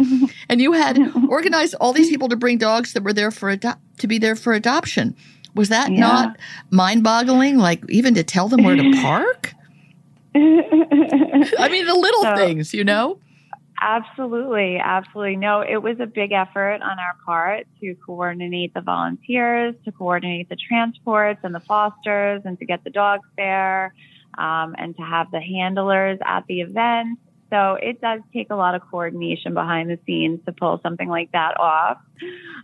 And 0.50 0.60
you 0.60 0.73
had 0.73 1.00
organized 1.30 1.73
all 1.80 1.93
these 1.93 2.10
people 2.10 2.28
to 2.28 2.36
bring 2.36 2.58
dogs 2.58 2.91
that 2.93 3.04
were 3.04 3.13
there 3.13 3.32
for 3.32 3.50
ado- 3.50 3.80
to 4.00 4.08
be 4.08 4.17
there 4.19 4.36
for 4.36 4.52
adoption. 4.52 5.15
Was 5.58 5.70
that 5.70 5.91
Yeah. 5.91 6.00
not 6.00 6.38
mind-boggling 6.72 7.58
like 7.58 7.84
even 7.89 8.13
to 8.13 8.24
tell 8.24 8.48
them 8.48 8.63
where 8.63 8.76
to 8.76 8.91
park? 9.02 9.54
I 10.36 11.67
mean 11.72 11.86
the 11.86 11.96
little 11.96 12.24
So- 12.24 12.36
things, 12.36 12.74
you 12.74 12.84
know? 12.84 13.20
Absolutely, 13.80 14.78
absolutely. 14.80 15.36
No, 15.36 15.62
it 15.62 15.78
was 15.84 16.00
a 16.00 16.08
big 16.08 16.32
effort 16.32 16.82
on 16.82 16.98
our 16.98 17.15
part 17.26 17.67
to 17.80 17.93
coordinate 18.04 18.74
the 18.74 18.82
volunteers, 18.82 19.76
to 19.86 19.91
coordinate 19.91 20.50
the 20.50 20.56
transports 20.56 21.41
and 21.43 21.54
the 21.54 21.60
fosters, 21.60 22.41
and 22.43 22.58
to 22.58 22.65
get 22.65 22.84
the 22.84 22.89
dogs 22.89 23.28
there, 23.38 23.93
um, 24.39 24.74
and 24.80 24.96
to 24.98 25.04
have 25.04 25.30
the 25.30 25.39
handlers 25.39 26.17
at 26.26 26.43
the 26.48 26.62
event. 26.62 27.20
So 27.50 27.76
it 27.82 28.02
does 28.02 28.22
take 28.34 28.50
a 28.50 28.56
lot 28.56 28.76
of 28.76 28.82
coordination 28.90 29.54
behind 29.54 29.90
the 29.90 30.00
scenes 30.06 30.40
to 30.46 30.52
pull 30.52 30.80
something 30.84 31.08
like 31.08 31.32
that 31.32 31.60
off. 31.60 31.98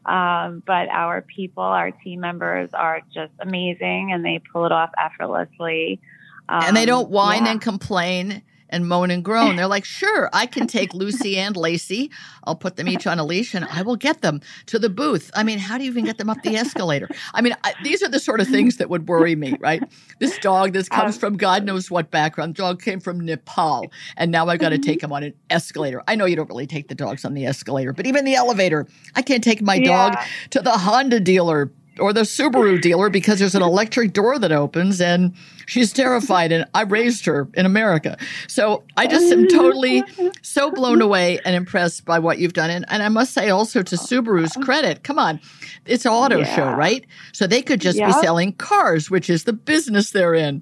Um, 0.05 0.61
but 0.65 0.89
our 0.89 1.21
people, 1.21 1.63
our 1.63 1.91
team 1.91 2.19
members 2.19 2.69
are 2.73 3.01
just 3.13 3.31
amazing 3.39 4.11
and 4.11 4.25
they 4.25 4.41
pull 4.51 4.65
it 4.65 4.71
off 4.71 4.91
effortlessly. 4.97 6.01
Um, 6.49 6.63
and 6.63 6.77
they 6.77 6.85
don't 6.85 7.09
whine 7.09 7.45
yeah. 7.45 7.51
and 7.51 7.61
complain 7.61 8.41
and 8.73 8.87
moan 8.87 9.11
and 9.11 9.23
groan. 9.23 9.55
They're 9.55 9.67
like, 9.77 9.85
sure, 9.85 10.29
I 10.33 10.45
can 10.45 10.67
take 10.67 10.93
Lucy 10.93 11.37
and 11.37 11.55
Lacey. 11.55 12.11
I'll 12.45 12.55
put 12.55 12.75
them 12.75 12.89
each 12.89 13.07
on 13.07 13.19
a 13.19 13.23
leash 13.23 13.53
and 13.53 13.65
I 13.65 13.83
will 13.83 13.95
get 13.95 14.21
them 14.21 14.41
to 14.65 14.79
the 14.79 14.89
booth. 14.89 15.31
I 15.35 15.43
mean, 15.43 15.59
how 15.59 15.77
do 15.77 15.85
you 15.85 15.91
even 15.91 16.05
get 16.05 16.17
them 16.17 16.29
up 16.29 16.41
the 16.41 16.57
escalator? 16.57 17.07
I 17.33 17.41
mean, 17.41 17.55
I, 17.63 17.73
these 17.83 18.03
are 18.03 18.09
the 18.09 18.19
sort 18.19 18.41
of 18.41 18.47
things 18.47 18.77
that 18.77 18.89
would 18.89 19.07
worry 19.07 19.35
me, 19.35 19.55
right? 19.59 19.83
This 20.19 20.37
dog, 20.39 20.73
this 20.73 20.89
um, 20.91 21.01
comes 21.01 21.17
from 21.17 21.37
God 21.37 21.63
knows 21.63 21.89
what 21.89 22.11
background. 22.11 22.55
Dog 22.55 22.81
came 22.81 22.99
from 22.99 23.19
Nepal, 23.19 23.91
and 24.17 24.31
now 24.31 24.47
I've 24.47 24.59
got 24.59 24.69
to 24.69 24.77
take 24.77 24.99
mm-hmm. 24.99 25.05
him 25.05 25.13
on 25.13 25.23
an 25.23 25.33
escalator. 25.49 26.01
I 26.07 26.15
know 26.15 26.25
you 26.25 26.35
don't 26.35 26.49
really 26.49 26.67
take 26.67 26.87
the 26.87 26.95
dogs 26.95 27.23
on 27.23 27.33
the 27.33 27.45
escalator, 27.45 27.93
but 27.93 28.07
even 28.07 28.25
the 28.25 28.35
elevator, 28.35 28.87
I 29.15 29.21
can't 29.21 29.43
take 29.43 29.61
my 29.61 29.79
dog 29.79 30.15
to 30.49 30.61
the 30.61 30.71
Honda 30.71 31.19
dealer 31.19 31.71
or 31.99 32.11
the 32.13 32.21
Subaru 32.21 32.81
dealer 32.81 33.09
because 33.09 33.39
there's 33.39 33.55
an 33.55 33.61
electric 33.61 34.13
door 34.13 34.39
that 34.39 34.51
opens 34.51 34.99
and 34.99 35.33
she's 35.67 35.93
terrified 35.93 36.51
and 36.51 36.65
I 36.73 36.81
raised 36.83 37.25
her 37.25 37.47
in 37.53 37.65
America. 37.65 38.17
So 38.47 38.83
I 38.97 39.07
just 39.07 39.31
am 39.31 39.47
totally 39.47 40.03
so 40.41 40.71
blown 40.71 41.01
away 41.01 41.39
and 41.45 41.55
impressed 41.55 42.05
by 42.05 42.19
what 42.19 42.39
you've 42.39 42.53
done. 42.53 42.69
And, 42.69 42.85
and 42.89 43.03
I 43.03 43.09
must 43.09 43.33
say 43.33 43.49
also 43.49 43.83
to 43.83 43.95
Subaru's 43.95 44.53
credit, 44.63 45.03
come 45.03 45.19
on, 45.19 45.39
it's 45.85 46.05
an 46.05 46.11
auto 46.11 46.43
show, 46.43 46.71
right? 46.73 47.05
So 47.31 47.45
they 47.47 47.61
could 47.61 47.81
just 47.81 47.97
be 47.97 48.11
selling 48.21 48.53
cars, 48.53 49.11
which 49.11 49.29
is 49.29 49.43
the 49.43 49.53
business 49.53 50.11
they're 50.11 50.33
in. 50.35 50.61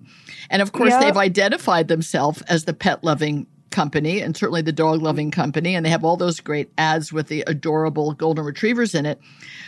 And 0.50 0.62
of 0.62 0.74
course, 0.74 0.92
Yep. 0.92 1.02
they've 1.02 1.18
identified 1.18 1.88
themselves 1.88 2.42
as 2.44 2.66
the 2.66 2.74
pet 2.74 3.04
loving 3.04 3.48
company 3.72 4.22
and 4.22 4.36
certainly 4.36 4.62
the 4.62 4.72
dog 4.72 5.02
loving 5.02 5.32
company. 5.32 5.76
And 5.76 5.86
they 5.86 5.90
have 5.90 6.04
all 6.04 6.18
those 6.18 6.40
great 6.40 6.72
ads 6.78 7.12
with 7.12 7.28
the 7.28 7.44
adorable 7.48 8.14
golden 8.14 8.46
retrievers 8.46 8.94
in 8.94 9.06
it. 9.06 9.20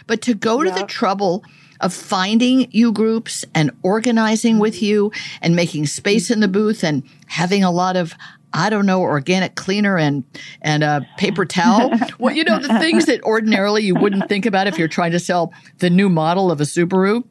But 0.08 0.22
to 0.24 0.34
go 0.34 0.63
to 0.63 0.72
the 0.72 0.86
trouble 0.86 1.44
of 1.80 1.94
finding 1.94 2.72
you 2.72 2.92
groups 2.92 3.44
and 3.54 3.72
organizing 3.84 4.60
with 4.60 4.82
you 4.82 5.12
and 5.42 5.56
making 5.56 5.88
space 5.88 6.32
in 6.32 6.39
the 6.39 6.48
booth 6.48 6.84
and 6.84 7.04
having 7.28 7.63
a 7.63 7.72
lot 7.72 7.96
of 7.96 8.13
I 8.56 8.70
don't 8.70 8.86
know, 8.86 9.02
organic 9.02 9.56
cleaner 9.56 9.98
and 9.98 10.24
and 10.62 10.84
uh, 10.84 11.02
paper 11.18 11.44
towel. 11.44 11.92
well, 12.20 12.36
you 12.36 12.44
know 12.44 12.60
the 12.60 12.80
things 12.80 13.08
that 13.08 13.24
ordinarily 13.24 13.82
you 13.82 13.96
wouldn't 13.96 14.30
think 14.30 14.46
about 14.46 14.68
if 14.68 14.78
you're 14.78 14.88
trying 14.88 15.12
to 15.13 15.20
sell 15.20 15.52
the 15.80 15.89
new 15.89 16.08
model 16.08 16.52
of 16.52 16.62
a 16.62 16.63
Subaru. 16.63 17.24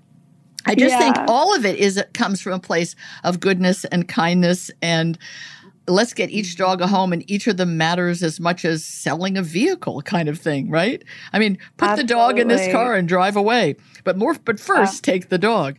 I 0.67 0.75
just 0.75 0.97
think 0.99 1.17
all 1.29 1.55
of 1.55 1.65
it 1.65 1.77
is 1.77 2.03
comes 2.13 2.41
from 2.41 2.53
a 2.53 2.59
place 2.59 2.95
of 3.25 3.41
goodness 3.41 3.85
and 3.87 4.09
kindness 4.09 4.71
and 4.81 5.19
let's 5.89 6.13
get 6.15 6.31
each 6.31 6.49
mm-hmm. 6.49 6.63
dog 6.63 6.81
a 6.81 6.87
home 6.87 7.13
and 7.13 7.29
each 7.31 7.47
of 7.47 7.57
them 7.57 7.77
matters 7.77 8.23
as 8.23 8.39
much 8.39 8.65
as 8.65 8.85
selling 8.85 9.37
a 9.37 9.43
vehicle 9.43 10.03
kind 10.03 10.29
of 10.29 10.39
thing, 10.39 10.71
right? 10.71 11.03
I 11.33 11.39
mean, 11.39 11.59
put 11.77 11.97
the 11.97 12.05
dog 12.05 12.39
in 12.39 12.49
this 12.49 12.71
car 12.73 12.95
and 12.95 13.09
drive 13.09 13.37
away. 13.37 13.77
But 14.05 14.17
more 14.17 14.35
but 14.35 14.59
first 14.59 15.05
take 15.05 15.29
the 15.29 15.39
dog. 15.39 15.77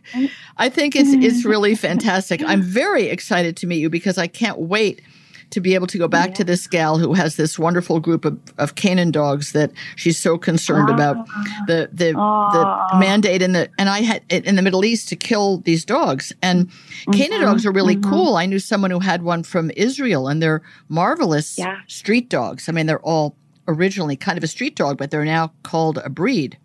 I 0.56 0.68
think 0.68 0.96
it's 0.96 1.12
it's 1.12 1.44
really 1.44 1.74
fantastic. 1.74 2.42
I'm 2.42 2.62
very 2.62 3.04
excited 3.04 3.56
to 3.58 3.66
meet 3.66 3.78
you 3.78 3.90
because 3.90 4.18
I 4.18 4.26
can't 4.26 4.58
wait 4.58 5.02
to 5.50 5.60
be 5.60 5.74
able 5.74 5.86
to 5.86 5.98
go 5.98 6.08
back 6.08 6.34
to 6.34 6.44
this 6.44 6.66
gal 6.66 6.98
who 6.98 7.14
has 7.14 7.36
this 7.36 7.58
wonderful 7.58 8.00
group 8.00 8.24
of, 8.24 8.38
of 8.58 8.74
Canaan 8.74 9.10
dogs 9.10 9.52
that 9.52 9.70
she's 9.96 10.18
so 10.18 10.36
concerned 10.38 10.90
about 10.90 11.16
the 11.66 11.88
the, 11.92 12.12
the 12.12 12.98
mandate 12.98 13.42
in 13.42 13.52
the 13.52 13.70
and 13.78 13.88
I 13.88 14.02
had 14.02 14.22
in 14.30 14.56
the 14.56 14.62
Middle 14.62 14.84
East 14.84 15.08
to 15.10 15.16
kill 15.16 15.58
these 15.58 15.84
dogs 15.84 16.32
and 16.42 16.70
Canaan 17.12 17.38
mm-hmm. 17.38 17.44
dogs 17.44 17.66
are 17.66 17.72
really 17.72 17.96
mm-hmm. 17.96 18.10
cool. 18.10 18.36
I 18.36 18.46
knew 18.46 18.58
someone 18.58 18.90
who 18.90 19.00
had 19.00 19.22
one 19.22 19.42
from 19.42 19.70
Israel 19.76 20.28
and 20.28 20.42
they're 20.42 20.62
marvelous 20.88 21.58
Yeah. 21.58 21.78
street 21.86 22.28
dogs. 22.28 22.68
I 22.68 22.72
mean 22.72 22.86
they're 22.86 23.00
all 23.00 23.36
originally 23.66 24.16
kind 24.16 24.36
of 24.36 24.44
a 24.44 24.48
street 24.48 24.76
dog 24.76 24.98
but 24.98 25.10
they're 25.10 25.24
now 25.24 25.52
called 25.62 25.98
a 25.98 26.10
breed. 26.10 26.58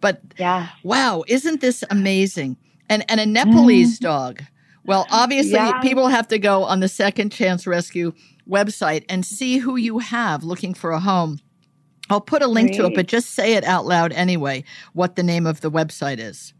But 0.00 0.20
Yeah. 0.38 0.68
wow, 0.82 1.24
isn't 1.28 1.60
this 1.60 1.84
amazing? 1.90 2.56
And 2.88 3.04
and 3.08 3.20
a 3.20 3.26
Nepalese 3.26 3.96
mm-hmm. 3.98 4.04
dog. 4.04 4.42
Well, 4.84 5.06
obviously, 5.10 5.54
Yeah. 5.54 5.80
people 5.80 6.08
have 6.08 6.28
to 6.28 6.38
go 6.38 6.64
on 6.64 6.80
the 6.80 6.88
Second 6.88 7.30
Chance 7.32 7.66
Rescue 7.66 8.12
website 8.48 9.04
and 9.08 9.24
see 9.24 9.58
who 9.58 9.76
you 9.76 9.98
have 10.00 10.44
looking 10.44 10.74
for 10.74 10.90
a 10.90 11.00
home. 11.00 11.40
I'll 12.10 12.20
put 12.20 12.42
a 12.42 12.46
link 12.46 12.72
to 12.74 12.86
it, 12.86 12.94
but 12.94 13.06
just 13.06 13.30
say 13.30 13.54
it 13.54 13.64
out 13.64 13.86
loud 13.86 14.12
anyway, 14.12 14.64
what 14.92 15.16
the 15.16 15.22
name 15.22 15.46
of 15.46 15.62
the 15.62 15.70
website 15.70 16.18
is. 16.18 16.52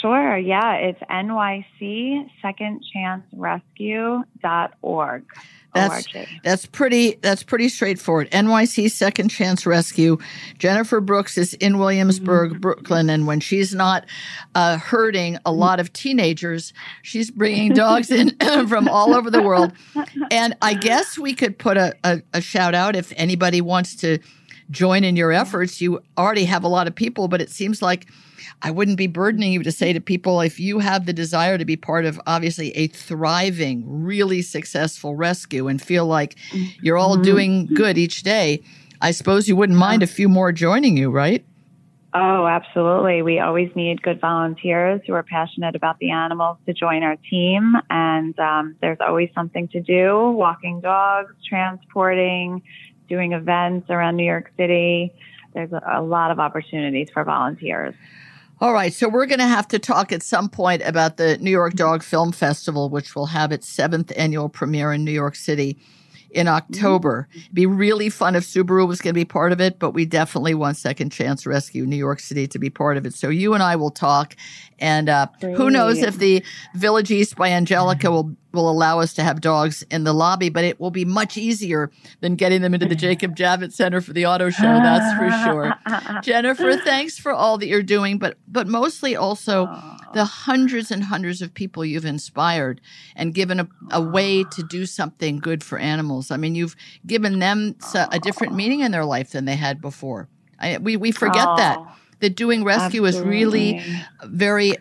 Sure. 0.00 0.38
Yeah. 0.38 0.74
It's 0.74 1.00
NYC 1.10 2.30
Second 2.40 2.82
Chance 2.92 3.24
Rescue.org. 3.32 5.24
That's 5.74 6.06
that's 6.42 6.66
pretty 6.66 7.16
that's 7.22 7.42
pretty 7.42 7.68
straightforward. 7.68 8.30
NYC 8.30 8.90
Second 8.90 9.28
Chance 9.28 9.66
Rescue. 9.66 10.18
Jennifer 10.58 11.00
Brooks 11.00 11.38
is 11.38 11.54
in 11.54 11.78
Williamsburg, 11.78 12.60
Brooklyn, 12.60 13.08
and 13.08 13.26
when 13.26 13.40
she's 13.40 13.74
not 13.74 14.04
uh, 14.54 14.78
hurting 14.78 15.38
a 15.46 15.52
lot 15.52 15.78
of 15.78 15.92
teenagers, 15.92 16.72
she's 17.02 17.30
bringing 17.30 17.72
dogs 17.72 18.10
in 18.10 18.36
from 18.68 18.88
all 18.88 19.14
over 19.14 19.30
the 19.30 19.42
world. 19.42 19.72
And 20.30 20.56
I 20.60 20.74
guess 20.74 21.18
we 21.18 21.34
could 21.34 21.58
put 21.58 21.76
a, 21.76 21.94
a, 22.02 22.20
a 22.34 22.40
shout 22.40 22.74
out 22.74 22.96
if 22.96 23.12
anybody 23.16 23.60
wants 23.60 23.94
to 23.96 24.18
join 24.70 25.04
in 25.04 25.16
your 25.16 25.32
efforts. 25.32 25.80
You 25.80 26.02
already 26.18 26.44
have 26.44 26.64
a 26.64 26.68
lot 26.68 26.88
of 26.88 26.94
people, 26.94 27.28
but 27.28 27.40
it 27.40 27.50
seems 27.50 27.80
like 27.80 28.06
I 28.62 28.70
wouldn't 28.70 28.98
be 28.98 29.06
burdening 29.06 29.52
you 29.52 29.62
to 29.62 29.72
say 29.72 29.92
to 29.92 30.00
people 30.00 30.40
if 30.40 30.60
you 30.60 30.80
have 30.80 31.06
the 31.06 31.12
desire 31.12 31.56
to 31.56 31.64
be 31.64 31.76
part 31.76 32.04
of 32.04 32.20
obviously 32.26 32.70
a 32.76 32.88
thriving, 32.88 33.84
really 33.86 34.42
successful 34.42 35.16
rescue 35.16 35.68
and 35.68 35.80
feel 35.80 36.06
like 36.06 36.36
you're 36.82 36.98
all 36.98 37.16
doing 37.16 37.66
good 37.66 37.96
each 37.96 38.22
day. 38.22 38.62
I 39.00 39.12
suppose 39.12 39.48
you 39.48 39.56
wouldn't 39.56 39.78
mind 39.78 40.02
a 40.02 40.06
few 40.06 40.28
more 40.28 40.52
joining 40.52 40.96
you, 40.96 41.10
right? 41.10 41.44
Oh, 42.12 42.46
absolutely. 42.46 43.22
We 43.22 43.38
always 43.38 43.70
need 43.76 44.02
good 44.02 44.20
volunteers 44.20 45.00
who 45.06 45.14
are 45.14 45.22
passionate 45.22 45.76
about 45.76 45.98
the 46.00 46.10
animals 46.10 46.58
to 46.66 46.72
join 46.72 47.02
our 47.04 47.16
team. 47.30 47.76
And 47.88 48.38
um, 48.38 48.76
there's 48.80 48.98
always 49.00 49.30
something 49.34 49.68
to 49.68 49.80
do 49.80 50.30
walking 50.32 50.80
dogs, 50.80 51.32
transporting, 51.48 52.62
doing 53.08 53.32
events 53.32 53.88
around 53.90 54.16
New 54.16 54.26
York 54.26 54.50
City. 54.56 55.14
There's 55.54 55.72
a, 55.72 55.82
a 55.86 56.02
lot 56.02 56.32
of 56.32 56.40
opportunities 56.40 57.08
for 57.10 57.22
volunteers. 57.22 57.94
All 58.62 58.74
right, 58.74 58.92
so 58.92 59.08
we're 59.08 59.24
going 59.24 59.38
to 59.38 59.46
have 59.46 59.66
to 59.68 59.78
talk 59.78 60.12
at 60.12 60.22
some 60.22 60.50
point 60.50 60.82
about 60.84 61.16
the 61.16 61.38
New 61.38 61.50
York 61.50 61.72
mm-hmm. 61.72 61.78
Dog 61.78 62.02
Film 62.02 62.30
Festival, 62.30 62.90
which 62.90 63.14
will 63.14 63.26
have 63.26 63.52
its 63.52 63.66
seventh 63.66 64.12
annual 64.18 64.50
premiere 64.50 64.92
in 64.92 65.02
New 65.02 65.12
York 65.12 65.34
City 65.34 65.78
in 66.32 66.46
October. 66.46 67.26
It'd 67.34 67.54
be 67.54 67.64
really 67.64 68.10
fun 68.10 68.36
if 68.36 68.44
Subaru 68.44 68.86
was 68.86 69.00
going 69.00 69.14
to 69.14 69.18
be 69.18 69.24
part 69.24 69.52
of 69.52 69.62
it, 69.62 69.78
but 69.78 69.92
we 69.92 70.04
definitely 70.04 70.52
want 70.52 70.76
Second 70.76 71.10
Chance 71.10 71.46
Rescue 71.46 71.86
New 71.86 71.96
York 71.96 72.20
City 72.20 72.46
to 72.48 72.58
be 72.58 72.68
part 72.68 72.98
of 72.98 73.06
it. 73.06 73.14
So 73.14 73.30
you 73.30 73.54
and 73.54 73.62
I 73.62 73.76
will 73.76 73.90
talk, 73.90 74.36
and 74.78 75.08
uh, 75.08 75.28
who 75.40 75.70
knows 75.70 76.02
if 76.02 76.18
the 76.18 76.44
Village 76.74 77.10
East 77.10 77.36
by 77.36 77.48
Angelika 77.48 78.08
mm-hmm. 78.08 78.14
will 78.14 78.36
will 78.52 78.70
allow 78.70 79.00
us 79.00 79.14
to 79.14 79.22
have 79.22 79.40
dogs 79.40 79.82
in 79.90 80.04
the 80.04 80.12
lobby, 80.12 80.48
but 80.48 80.64
it 80.64 80.80
will 80.80 80.90
be 80.90 81.04
much 81.04 81.36
easier 81.36 81.90
than 82.20 82.34
getting 82.36 82.62
them 82.62 82.74
into 82.74 82.86
the 82.86 82.94
Jacob 83.06 83.36
Javits 83.36 83.72
Center 83.72 84.00
for 84.00 84.12
the 84.12 84.26
auto 84.26 84.50
show. 84.50 84.62
That's 84.62 85.16
for 85.18 85.30
sure. 85.44 86.20
Jennifer, 86.22 86.76
thanks 86.76 87.18
for 87.18 87.32
all 87.32 87.58
that 87.58 87.66
you're 87.66 87.82
doing, 87.82 88.18
but 88.18 88.36
but 88.48 88.66
mostly 88.66 89.16
also 89.16 89.66
the 90.14 90.24
hundreds 90.24 90.90
and 90.90 91.04
hundreds 91.04 91.40
of 91.40 91.54
people 91.54 91.84
you've 91.84 92.04
inspired 92.04 92.80
and 93.14 93.34
given 93.34 93.60
a, 93.60 93.68
a 93.92 94.00
way 94.00 94.44
to 94.44 94.62
do 94.64 94.86
something 94.86 95.38
good 95.38 95.62
for 95.62 95.78
animals. 95.78 96.30
I 96.30 96.36
mean, 96.36 96.54
you've 96.54 96.76
given 97.06 97.38
them 97.38 97.76
a 97.94 98.18
different 98.18 98.54
meaning 98.54 98.80
in 98.80 98.90
their 98.90 99.04
life 99.04 99.30
than 99.30 99.44
they 99.44 99.56
had 99.56 99.80
before. 99.80 100.28
I, 100.58 100.78
we 100.78 100.96
we 100.96 101.12
forget 101.12 101.46
that 101.56 101.78
Oh, 101.78 101.86
that 102.20 102.36
doing 102.36 102.64
rescue 102.64 103.04
is 103.06 103.18
really 103.20 103.82
very 104.24 104.76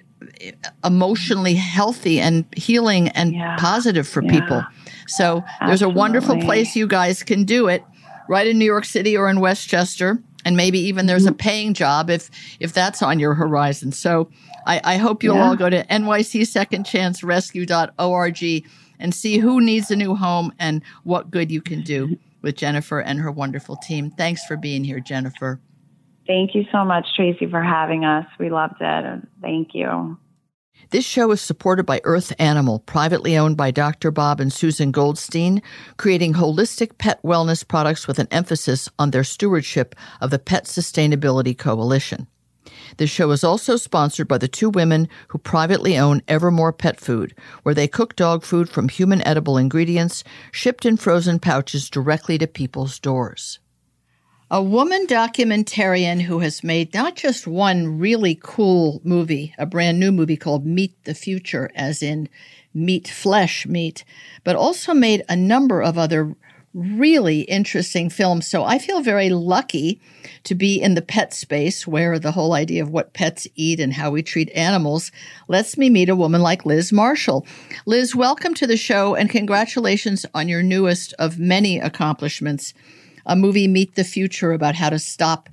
emotionally 0.84 1.56
healthy 1.56 2.20
and 2.20 2.46
healing 2.56 3.08
and 3.10 3.34
Yeah. 3.34 3.56
positive 3.58 4.08
for 4.08 4.24
Yeah. 4.24 4.32
people. 4.32 4.64
So 5.08 5.44
there's 5.66 5.82
a 5.82 5.90
wonderful 5.90 6.38
place 6.42 6.76
you 6.76 6.88
guys 6.88 7.24
can 7.24 7.44
do 7.46 7.68
it 7.68 7.84
right 8.28 8.48
in 8.48 8.60
New 8.60 8.66
York 8.66 8.86
City 8.86 9.16
or 9.18 9.30
in 9.30 9.40
Westchester. 9.40 10.20
And 10.46 10.56
maybe 10.56 10.80
even 10.80 11.06
there's 11.06 11.24
Mm-hmm. 11.26 11.34
a 11.34 11.38
paying 11.38 11.74
job 11.74 12.10
if 12.10 12.30
if 12.60 12.72
that's 12.74 13.02
on 13.02 13.20
your 13.20 13.34
horizon. 13.34 13.92
So 13.92 14.30
I, 14.66 14.80
I 14.84 14.98
hope 14.98 15.24
you'll 15.24 15.36
Yeah. 15.36 15.48
all 15.50 15.56
go 15.56 15.70
to 15.70 15.84
nycsecondchancerescue.org 15.86 18.64
and 19.02 19.14
see 19.14 19.38
who 19.38 19.62
needs 19.62 19.90
a 19.92 19.96
new 19.96 20.16
home 20.16 20.52
and 20.60 20.82
what 21.04 21.32
good 21.32 21.52
you 21.52 21.62
can 21.62 21.82
do 21.82 22.18
with 22.42 22.56
Jennifer 22.56 23.00
and 23.00 23.20
her 23.20 23.32
wonderful 23.32 23.76
team. 23.78 24.12
Thanks 24.12 24.44
for 24.46 24.58
being 24.58 24.84
here, 24.84 25.00
Jennifer. 25.00 25.60
Thank 26.30 26.54
you 26.54 26.64
so 26.72 26.86
much, 26.86 27.08
Tracie, 27.16 27.50
for 27.50 27.64
having 27.64 28.06
us. 28.06 28.24
We 28.40 28.52
loved 28.52 28.76
it. 28.80 29.28
Thank 29.42 29.70
you. 29.74 30.16
This 30.92 31.04
show 31.04 31.32
is 31.32 31.42
supported 31.42 31.88
by 31.88 32.02
Earth 32.04 32.32
Animal, 32.38 32.82
privately 32.82 33.36
owned 33.36 33.58
by 33.58 33.72
Dr. 33.72 34.12
Bob 34.12 34.40
and 34.40 34.54
Susan 34.54 34.92
Goldstein, 34.92 35.64
creating 35.98 36.34
holistic 36.36 37.00
pet 37.00 37.20
wellness 37.24 37.68
products 37.68 38.08
with 38.08 38.20
an 38.20 38.28
emphasis 38.30 38.88
on 39.00 39.10
their 39.10 39.24
stewardship 39.24 39.96
of 40.22 40.30
the 40.30 40.38
Pet 40.38 40.66
Sustainability 40.66 41.58
Coalition. 41.58 42.28
This 42.98 43.10
show 43.10 43.32
is 43.32 43.44
also 43.44 43.76
sponsored 43.76 44.28
by 44.28 44.38
the 44.38 44.48
two 44.48 44.70
women 44.70 45.10
who 45.30 45.40
privately 45.40 45.98
own 45.98 46.22
Evermore 46.28 46.74
Pet 46.74 47.00
Food, 47.00 47.36
where 47.64 47.74
they 47.74 47.88
cook 47.88 48.16
dog 48.16 48.44
food 48.44 48.70
from 48.70 48.88
human 48.88 49.26
edible 49.28 49.58
ingredients 49.58 50.24
shipped 50.52 50.86
in 50.86 50.96
frozen 50.96 51.40
pouches 51.40 51.90
directly 51.90 52.38
to 52.38 52.46
people's 52.46 53.00
doors. 53.00 53.58
A 54.52 54.64
woman 54.64 55.06
documentarian 55.06 56.24
who 56.24 56.40
has 56.40 56.64
made 56.64 56.92
not 56.92 57.16
just 57.16 57.46
one 57.46 58.00
really 58.00 58.40
cool 58.42 59.00
movie, 59.04 59.54
a 59.60 59.68
brand 59.68 60.00
new 60.00 60.12
movie 60.12 60.38
called 60.38 60.66
Meat 60.66 60.96
the 61.04 61.14
Future, 61.14 61.70
as 61.76 62.02
in 62.02 62.28
Meat 62.74 63.08
Flesh 63.08 63.68
Meat, 63.68 64.04
but 64.44 64.56
also 64.56 64.96
made 64.96 65.24
a 65.30 65.36
number 65.36 65.84
of 65.84 66.00
other 66.00 66.36
really 66.74 67.42
interesting 67.42 68.10
films. 68.10 68.48
So 68.48 68.64
I 68.64 68.80
feel 68.80 69.02
very 69.02 69.30
lucky 69.30 70.02
to 70.46 70.56
be 70.56 70.82
in 70.82 70.96
the 70.96 71.04
pet 71.04 71.32
space 71.32 71.86
where 71.86 72.18
the 72.18 72.32
whole 72.32 72.54
idea 72.54 72.82
of 72.82 72.90
what 72.90 73.14
pets 73.14 73.48
eat 73.54 73.80
and 73.80 73.94
how 73.94 74.10
we 74.10 74.24
treat 74.24 74.50
animals 74.56 75.12
lets 75.48 75.78
me 75.78 75.92
meet 75.92 76.10
a 76.10 76.16
woman 76.16 76.42
like 76.42 76.66
Liz 76.66 76.92
Marshall. 76.92 77.46
Liz, 77.86 78.16
welcome 78.16 78.56
to 78.56 78.66
the 78.66 78.78
show 78.78 79.14
and 79.14 79.30
congratulations 79.30 80.26
on 80.34 80.48
your 80.48 80.64
newest 80.64 81.14
of 81.20 81.38
many 81.38 81.80
accomplishments, 81.80 82.74
a 83.30 83.36
movie 83.36 83.68
Meat 83.68 83.96
the 83.96 84.04
Future 84.04 84.52
about 84.52 84.76
how 84.76 84.90
to 84.90 85.00
stop 85.00 85.48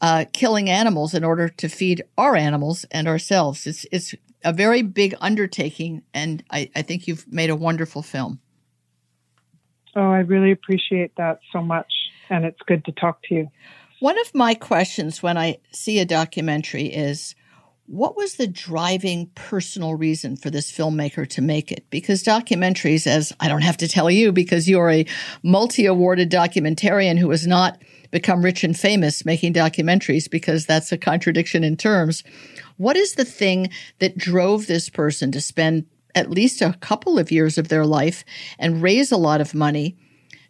uh, 0.00 0.24
killing 0.32 0.70
animals 0.70 1.12
in 1.12 1.24
order 1.24 1.48
to 1.48 1.68
feed 1.68 2.02
our 2.16 2.36
animals 2.36 2.86
and 2.92 3.08
ourselves. 3.08 3.66
It's, 3.66 3.84
it's 3.90 4.14
a 4.44 4.52
very 4.52 4.82
big 4.82 5.14
undertaking, 5.20 6.02
and 6.14 6.44
I, 6.50 6.70
I 6.76 6.82
think 6.82 7.08
you've 7.08 7.30
made 7.30 7.50
a 7.50 7.56
wonderful 7.56 8.02
film. 8.02 8.38
Oh, 9.96 10.12
I 10.12 10.20
really 10.20 10.52
appreciate 10.52 11.16
that 11.16 11.40
so 11.52 11.60
much. 11.60 11.92
And 12.30 12.44
it's 12.44 12.60
good 12.66 12.84
to 12.84 12.92
talk 12.92 13.22
to 13.24 13.34
you. 13.34 13.50
One 14.00 14.18
of 14.20 14.32
my 14.32 14.54
questions 14.54 15.22
when 15.22 15.36
I 15.36 15.58
see 15.72 15.98
a 15.98 16.04
documentary 16.04 16.84
is 16.84 17.34
what 17.88 18.16
was 18.16 18.34
the 18.34 18.46
driving 18.46 19.30
personal 19.34 19.94
reason 19.94 20.36
for 20.36 20.50
this 20.50 20.70
filmmaker 20.70 21.26
to 21.30 21.40
make 21.40 21.72
it? 21.72 21.88
Because 21.88 22.22
documentaries, 22.22 23.06
as 23.06 23.32
I 23.40 23.48
don't 23.48 23.62
have 23.62 23.78
to 23.78 23.88
tell 23.88 24.10
you, 24.10 24.30
because 24.30 24.68
you're 24.68 24.90
a 24.90 25.06
multi 25.42 25.86
awarded 25.86 26.30
documentarian 26.30 27.18
who 27.18 27.30
has 27.30 27.46
not 27.46 27.80
become 28.10 28.44
rich 28.44 28.62
and 28.62 28.78
famous 28.78 29.24
making 29.24 29.54
documentaries, 29.54 30.30
because 30.30 30.66
that's 30.66 30.92
a 30.92 30.98
contradiction 30.98 31.64
in 31.64 31.76
terms. 31.76 32.22
What 32.76 32.96
is 32.96 33.14
the 33.14 33.24
thing 33.24 33.70
that 34.00 34.18
drove 34.18 34.66
this 34.66 34.90
person 34.90 35.32
to 35.32 35.40
spend 35.40 35.86
at 36.14 36.30
least 36.30 36.60
a 36.60 36.74
couple 36.80 37.18
of 37.18 37.30
years 37.30 37.56
of 37.58 37.68
their 37.68 37.86
life 37.86 38.24
and 38.58 38.82
raise 38.82 39.12
a 39.12 39.16
lot 39.16 39.40
of 39.40 39.54
money 39.54 39.96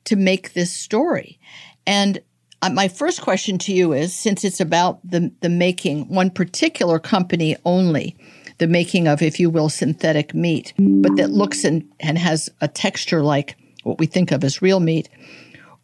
to 0.04 0.16
make 0.16 0.54
this 0.54 0.72
story. 0.72 1.38
And 1.86 2.20
uh, 2.62 2.70
my 2.70 2.88
first 2.88 3.22
question 3.22 3.58
to 3.58 3.72
you 3.72 3.92
is 3.92 4.14
since 4.14 4.44
it's 4.44 4.60
about 4.60 4.98
the, 5.08 5.32
the 5.40 5.48
making, 5.48 6.08
one 6.08 6.30
particular 6.30 6.98
company 6.98 7.56
only, 7.64 8.16
the 8.58 8.66
making 8.66 9.06
of, 9.06 9.22
if 9.22 9.38
you 9.38 9.48
will, 9.48 9.68
synthetic 9.68 10.34
meat, 10.34 10.72
but 10.78 11.16
that 11.16 11.30
looks 11.30 11.64
and, 11.64 11.88
and 12.00 12.18
has 12.18 12.50
a 12.60 12.66
texture 12.66 13.22
like 13.22 13.56
what 13.84 13.98
we 13.98 14.06
think 14.06 14.32
of 14.32 14.42
as 14.42 14.60
real 14.60 14.80
meat. 14.80 15.08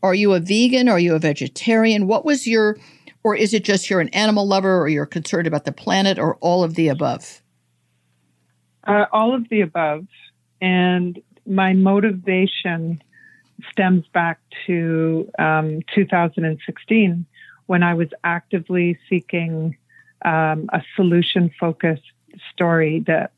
Are 0.03 0.15
you 0.15 0.35
a 0.35 0.41
vegan? 0.41 0.89
Are 0.89 0.99
you 0.99 1.15
a 1.15 1.21
vegetarian? 1.21 2.09
What 2.09 2.25
was 2.25 2.47
your, 2.47 2.77
or 3.23 3.37
is 3.37 3.55
it 3.55 3.65
just 3.65 3.89
you're 3.89 4.01
an 4.01 4.09
animal 4.09 4.47
lover 4.47 4.81
or 4.81 4.89
you're 4.89 5.07
concerned 5.07 5.47
about 5.47 5.65
the 5.65 5.73
planet 5.73 6.19
or 6.19 6.37
all 6.37 6.65
of 6.65 6.75
the 6.75 6.89
above? 6.89 7.41
Uh, 8.87 9.07
all 9.13 9.35
of 9.35 9.49
the 9.49 9.61
above. 9.61 10.07
And 10.61 11.23
my 11.47 11.73
motivation 11.73 13.03
stems 13.71 14.07
back 14.09 14.41
to 14.67 15.31
um, 15.39 15.81
2016 15.95 17.27
when 17.67 17.83
I 17.83 17.95
was 17.95 18.09
actively 18.23 18.99
seeking 19.09 19.77
um, 20.25 20.69
a 20.73 20.83
solution 20.97 21.51
focused 21.59 22.03
story 22.53 23.01
that 23.07 23.33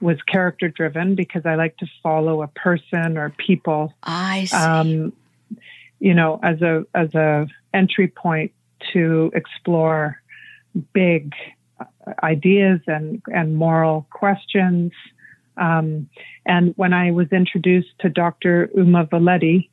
was 0.00 0.20
character 0.22 0.68
driven 0.68 1.14
because 1.14 1.46
I 1.46 1.54
like 1.54 1.76
to 1.78 1.86
follow 2.02 2.42
a 2.42 2.48
person 2.48 3.16
or 3.16 3.30
people. 3.30 3.94
I 4.02 4.46
see. 4.46 4.56
Um, 4.56 5.12
you 6.00 6.14
know, 6.14 6.40
as 6.42 6.60
a 6.60 6.84
as 6.94 7.14
a 7.14 7.46
entry 7.72 8.08
point 8.08 8.52
to 8.92 9.30
explore 9.34 10.20
big 10.92 11.32
ideas 12.22 12.80
and, 12.86 13.22
and 13.32 13.56
moral 13.56 14.06
questions. 14.10 14.92
Um, 15.56 16.08
and 16.46 16.72
when 16.76 16.92
I 16.92 17.10
was 17.10 17.28
introduced 17.32 17.90
to 18.00 18.08
Dr. 18.08 18.70
Uma 18.74 19.06
Valeti, 19.06 19.68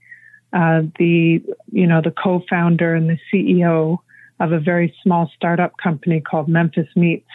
uh, 0.52 0.82
the 0.98 1.44
you 1.72 1.88
know 1.88 2.02
the 2.02 2.12
co-founder 2.12 2.96
and 2.96 3.10
the 3.10 3.18
CEO 3.32 4.00
of 4.40 4.52
a 4.52 4.60
very 4.60 4.96
small 5.04 5.32
startup 5.36 5.78
company 5.78 6.22
called 6.22 6.48
Memphis 6.48 6.88
Meats 6.96 7.28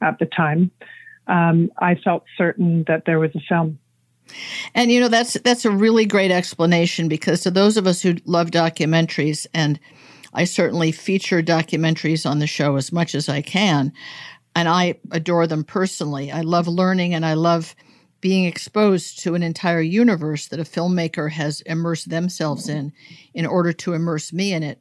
at 0.00 0.18
the 0.18 0.26
time, 0.26 0.70
um, 1.26 1.70
I 1.78 1.94
felt 1.94 2.24
certain 2.36 2.84
that 2.86 3.04
there 3.06 3.18
was 3.18 3.30
a 3.34 3.40
film. 3.48 3.78
And 4.74 4.90
you 4.90 5.00
know 5.00 5.08
that's 5.08 5.34
that's 5.40 5.64
a 5.64 5.70
really 5.70 6.06
great 6.06 6.30
explanation 6.30 7.08
because 7.08 7.42
to 7.42 7.50
those 7.50 7.76
of 7.76 7.86
us 7.86 8.00
who 8.00 8.16
love 8.24 8.50
documentaries 8.50 9.46
and 9.52 9.78
I 10.34 10.44
certainly 10.44 10.90
feature 10.92 11.42
documentaries 11.42 12.28
on 12.28 12.40
the 12.40 12.46
show 12.46 12.76
as 12.76 12.90
much 12.90 13.14
as 13.14 13.28
I 13.28 13.40
can, 13.40 13.92
and 14.54 14.68
I 14.68 14.96
adore 15.10 15.46
them 15.46 15.64
personally. 15.64 16.30
I 16.30 16.42
love 16.42 16.68
learning 16.68 17.14
and 17.14 17.24
I 17.26 17.34
love 17.34 17.74
being 18.20 18.44
exposed 18.44 19.18
to 19.20 19.34
an 19.34 19.42
entire 19.42 19.82
universe 19.82 20.48
that 20.48 20.60
a 20.60 20.64
filmmaker 20.64 21.30
has 21.30 21.60
immersed 21.62 22.08
themselves 22.08 22.68
in 22.68 22.92
in 23.34 23.44
order 23.44 23.72
to 23.72 23.92
immerse 23.92 24.32
me 24.32 24.52
in 24.52 24.62
it. 24.62 24.80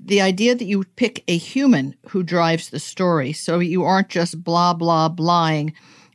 The 0.00 0.20
idea 0.20 0.54
that 0.54 0.64
you 0.64 0.84
pick 0.96 1.24
a 1.26 1.36
human 1.36 1.96
who 2.08 2.22
drives 2.22 2.70
the 2.70 2.78
story, 2.78 3.32
so 3.32 3.58
you 3.58 3.82
aren't 3.82 4.10
just 4.10 4.44
blah, 4.44 4.74
blah, 4.74 5.08
blahing 5.08 5.72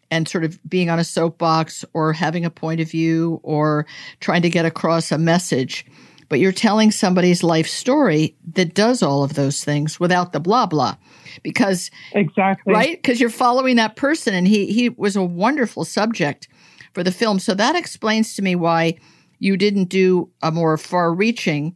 and 0.09 0.27
sort 0.27 0.43
of 0.43 0.59
being 0.69 0.89
on 0.89 0.99
a 0.99 1.03
soapbox 1.03 1.83
or 1.93 2.13
having 2.13 2.45
a 2.45 2.49
point 2.49 2.81
of 2.81 2.91
view 2.91 3.39
or 3.43 3.85
trying 4.19 4.41
to 4.41 4.49
get 4.49 4.65
across 4.65 5.11
a 5.11 5.17
message 5.17 5.85
but 6.31 6.39
you're 6.39 6.53
telling 6.53 6.91
somebody's 6.91 7.43
life 7.43 7.67
story 7.67 8.37
that 8.53 8.73
does 8.73 9.03
all 9.03 9.21
of 9.21 9.33
those 9.33 9.65
things 9.65 9.99
without 9.99 10.31
the 10.31 10.39
blah 10.39 10.65
blah. 10.65 10.95
Because 11.43 11.91
exactly. 12.13 12.73
right? 12.73 12.95
Because 12.95 13.19
you're 13.19 13.29
following 13.29 13.75
that 13.75 13.97
person 13.97 14.33
and 14.33 14.47
he 14.47 14.67
he 14.67 14.87
was 14.87 15.17
a 15.17 15.23
wonderful 15.23 15.83
subject 15.83 16.47
for 16.93 17.03
the 17.03 17.11
film. 17.11 17.37
So 17.37 17.53
that 17.55 17.75
explains 17.75 18.33
to 18.35 18.41
me 18.41 18.55
why 18.55 18.97
you 19.39 19.57
didn't 19.57 19.89
do 19.89 20.29
a 20.41 20.51
more 20.51 20.77
far 20.77 21.13
reaching 21.13 21.75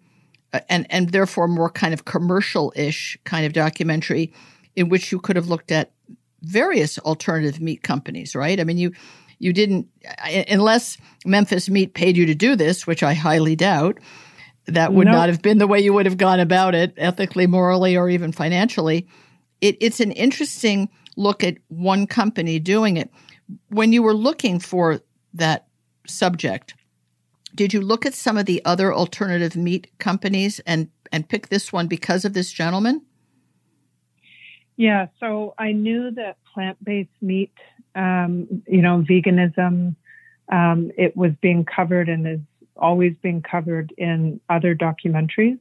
uh, 0.53 0.61
and 0.69 0.87
and 0.89 1.09
therefore 1.09 1.49
more 1.49 1.69
kind 1.69 1.93
of 1.93 2.05
commercial 2.05 2.71
ish 2.77 3.17
kind 3.25 3.45
of 3.45 3.51
documentary 3.51 4.31
in 4.77 4.87
which 4.87 5.11
you 5.11 5.19
could 5.19 5.35
have 5.35 5.49
looked 5.49 5.69
at 5.69 5.91
various 6.43 6.97
alternative 6.99 7.59
meat 7.59 7.83
companies 7.83 8.33
right? 8.33 8.61
I 8.61 8.63
mean 8.63 8.77
you 8.77 8.93
you 9.37 9.51
didn't 9.51 9.89
unless 10.47 10.97
memphis 11.25 11.69
meat 11.69 11.93
paid 11.93 12.15
you 12.15 12.25
to 12.25 12.33
do 12.33 12.55
this 12.55 12.87
which 12.87 13.03
i 13.03 13.13
highly 13.13 13.53
doubt 13.53 13.99
that 14.67 14.93
would 14.93 15.07
not 15.07 15.29
have 15.29 15.41
been 15.41 15.57
the 15.57 15.67
way 15.67 15.79
you 15.79 15.93
would 15.93 16.05
have 16.05 16.17
gone 16.17 16.39
about 16.39 16.73
it 16.73 16.93
ethically, 16.97 17.47
morally, 17.47 17.95
or 17.95 18.09
even 18.09 18.31
financially. 18.31 19.07
It, 19.61 19.77
it's 19.79 19.99
an 19.99 20.11
interesting 20.11 20.89
look 21.15 21.43
at 21.43 21.57
one 21.67 22.07
company 22.07 22.59
doing 22.59 22.97
it. 22.97 23.11
When 23.69 23.93
you 23.93 24.01
were 24.01 24.13
looking 24.13 24.59
for 24.59 25.01
that 25.33 25.67
subject, 26.07 26.73
did 27.53 27.73
you 27.73 27.81
look 27.81 28.05
at 28.05 28.13
some 28.13 28.37
of 28.37 28.45
the 28.45 28.63
other 28.65 28.93
alternative 28.93 29.55
meat 29.55 29.91
companies 29.99 30.59
and, 30.65 30.89
and 31.11 31.27
pick 31.29 31.49
this 31.49 31.71
one 31.71 31.87
because 31.87 32.25
of 32.25 32.33
this 32.33 32.51
gentleman? 32.51 33.01
Yeah, 34.77 35.07
so 35.19 35.53
I 35.57 35.71
knew 35.71 36.11
that 36.11 36.37
plant 36.53 36.83
based 36.83 37.09
meat, 37.21 37.53
um, 37.95 38.63
you 38.67 38.81
know, 38.81 39.05
veganism, 39.07 39.95
um, 40.51 40.91
it 40.97 41.15
was 41.15 41.31
being 41.41 41.65
covered 41.65 42.09
and 42.09 42.27
is 42.27 42.39
always 42.77 43.15
been 43.21 43.41
covered 43.41 43.93
in 43.97 44.39
other 44.49 44.75
documentaries, 44.75 45.59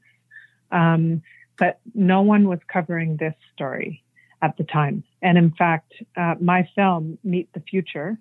um, 0.73 1.23
but 1.59 1.81
no 1.95 2.23
one 2.23 2.49
was 2.49 2.59
covering 2.73 3.17
this 3.17 3.35
story 3.55 4.03
at 4.43 4.57
the 4.57 4.65
time. 4.65 5.05
And 5.23 5.39
in 5.39 5.53
fact, 5.53 5.93
uh, 6.17 6.35
my 6.41 6.69
film, 6.75 7.19
Meat 7.25 7.49
the 7.55 7.61
Future, 7.61 8.19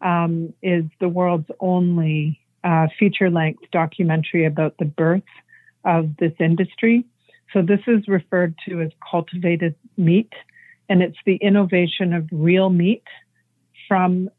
um, 0.00 0.52
is 0.62 0.84
the 0.98 1.08
world's 1.08 1.50
only 1.60 2.40
uh, 2.64 2.88
feature 2.98 3.30
length 3.30 3.64
documentary 3.70 4.46
about 4.46 4.76
the 4.78 4.84
birth 4.84 5.22
of 5.84 6.16
this 6.18 6.32
industry. 6.38 7.04
So 7.52 7.62
this 7.62 7.80
is 7.86 8.06
referred 8.08 8.54
to 8.68 8.80
as 8.80 8.90
cultivated 9.10 9.74
meat, 9.96 10.32
and 10.88 11.02
it's 11.02 11.18
the 11.26 11.36
innovation 11.36 12.12
of 12.12 12.28
real 12.32 12.70
meat 12.70 13.04
from 13.88 14.30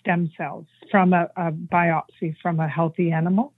stem 0.00 0.30
cells 0.36 0.66
from 0.90 1.12
a, 1.12 1.28
a 1.36 1.52
biopsy 1.52 2.34
from 2.42 2.58
a 2.60 2.68
healthy 2.68 3.12
animal. 3.12 3.52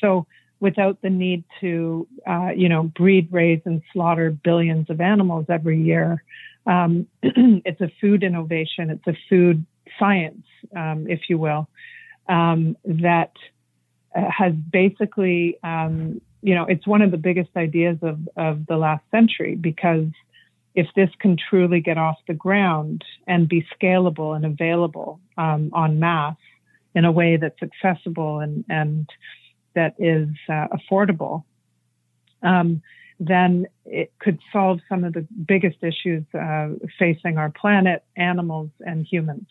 So 0.00 0.26
without 0.60 1.00
the 1.02 1.10
need 1.10 1.44
to, 1.60 2.06
uh, 2.26 2.50
you 2.54 2.68
know, 2.68 2.84
breed, 2.84 3.28
raise, 3.32 3.62
and 3.64 3.82
slaughter 3.92 4.30
billions 4.30 4.90
of 4.90 5.00
animals 5.00 5.46
every 5.48 5.82
year. 5.82 6.22
Um, 6.66 7.06
it's 7.22 7.80
a 7.80 7.90
food 8.00 8.22
innovation. 8.22 8.90
It's 8.90 9.06
a 9.06 9.18
food 9.28 9.64
science, 9.98 10.44
um, 10.76 11.06
if 11.08 11.20
you 11.28 11.38
will, 11.38 11.68
um, 12.28 12.76
that 12.84 13.32
uh, 14.14 14.30
has 14.30 14.52
basically, 14.52 15.58
um, 15.64 16.20
you 16.42 16.54
know, 16.54 16.66
it's 16.66 16.86
one 16.86 17.02
of 17.02 17.10
the 17.10 17.16
biggest 17.16 17.50
ideas 17.56 17.96
of, 18.02 18.18
of 18.36 18.66
the 18.66 18.76
last 18.76 19.02
century 19.10 19.56
because 19.56 20.06
if 20.74 20.86
this 20.94 21.10
can 21.18 21.36
truly 21.36 21.80
get 21.80 21.98
off 21.98 22.16
the 22.26 22.34
ground 22.34 23.04
and 23.26 23.48
be 23.48 23.66
scalable 23.80 24.36
and 24.36 24.44
available 24.44 25.20
um, 25.36 25.70
en 25.76 25.98
masse 25.98 26.36
in 26.94 27.04
a 27.04 27.12
way 27.12 27.36
that's 27.36 27.60
accessible 27.62 28.40
and, 28.40 28.64
and 28.68 29.08
that 29.74 29.94
is 29.98 30.28
uh, 30.48 30.66
affordable, 30.68 31.44
um, 32.42 32.82
then 33.18 33.66
it 33.84 34.12
could 34.18 34.38
solve 34.52 34.80
some 34.88 35.04
of 35.04 35.12
the 35.12 35.26
biggest 35.46 35.76
issues 35.82 36.24
uh, 36.34 36.70
facing 36.98 37.36
our 37.36 37.50
planet, 37.50 38.02
animals, 38.16 38.70
and 38.80 39.06
humans. 39.06 39.46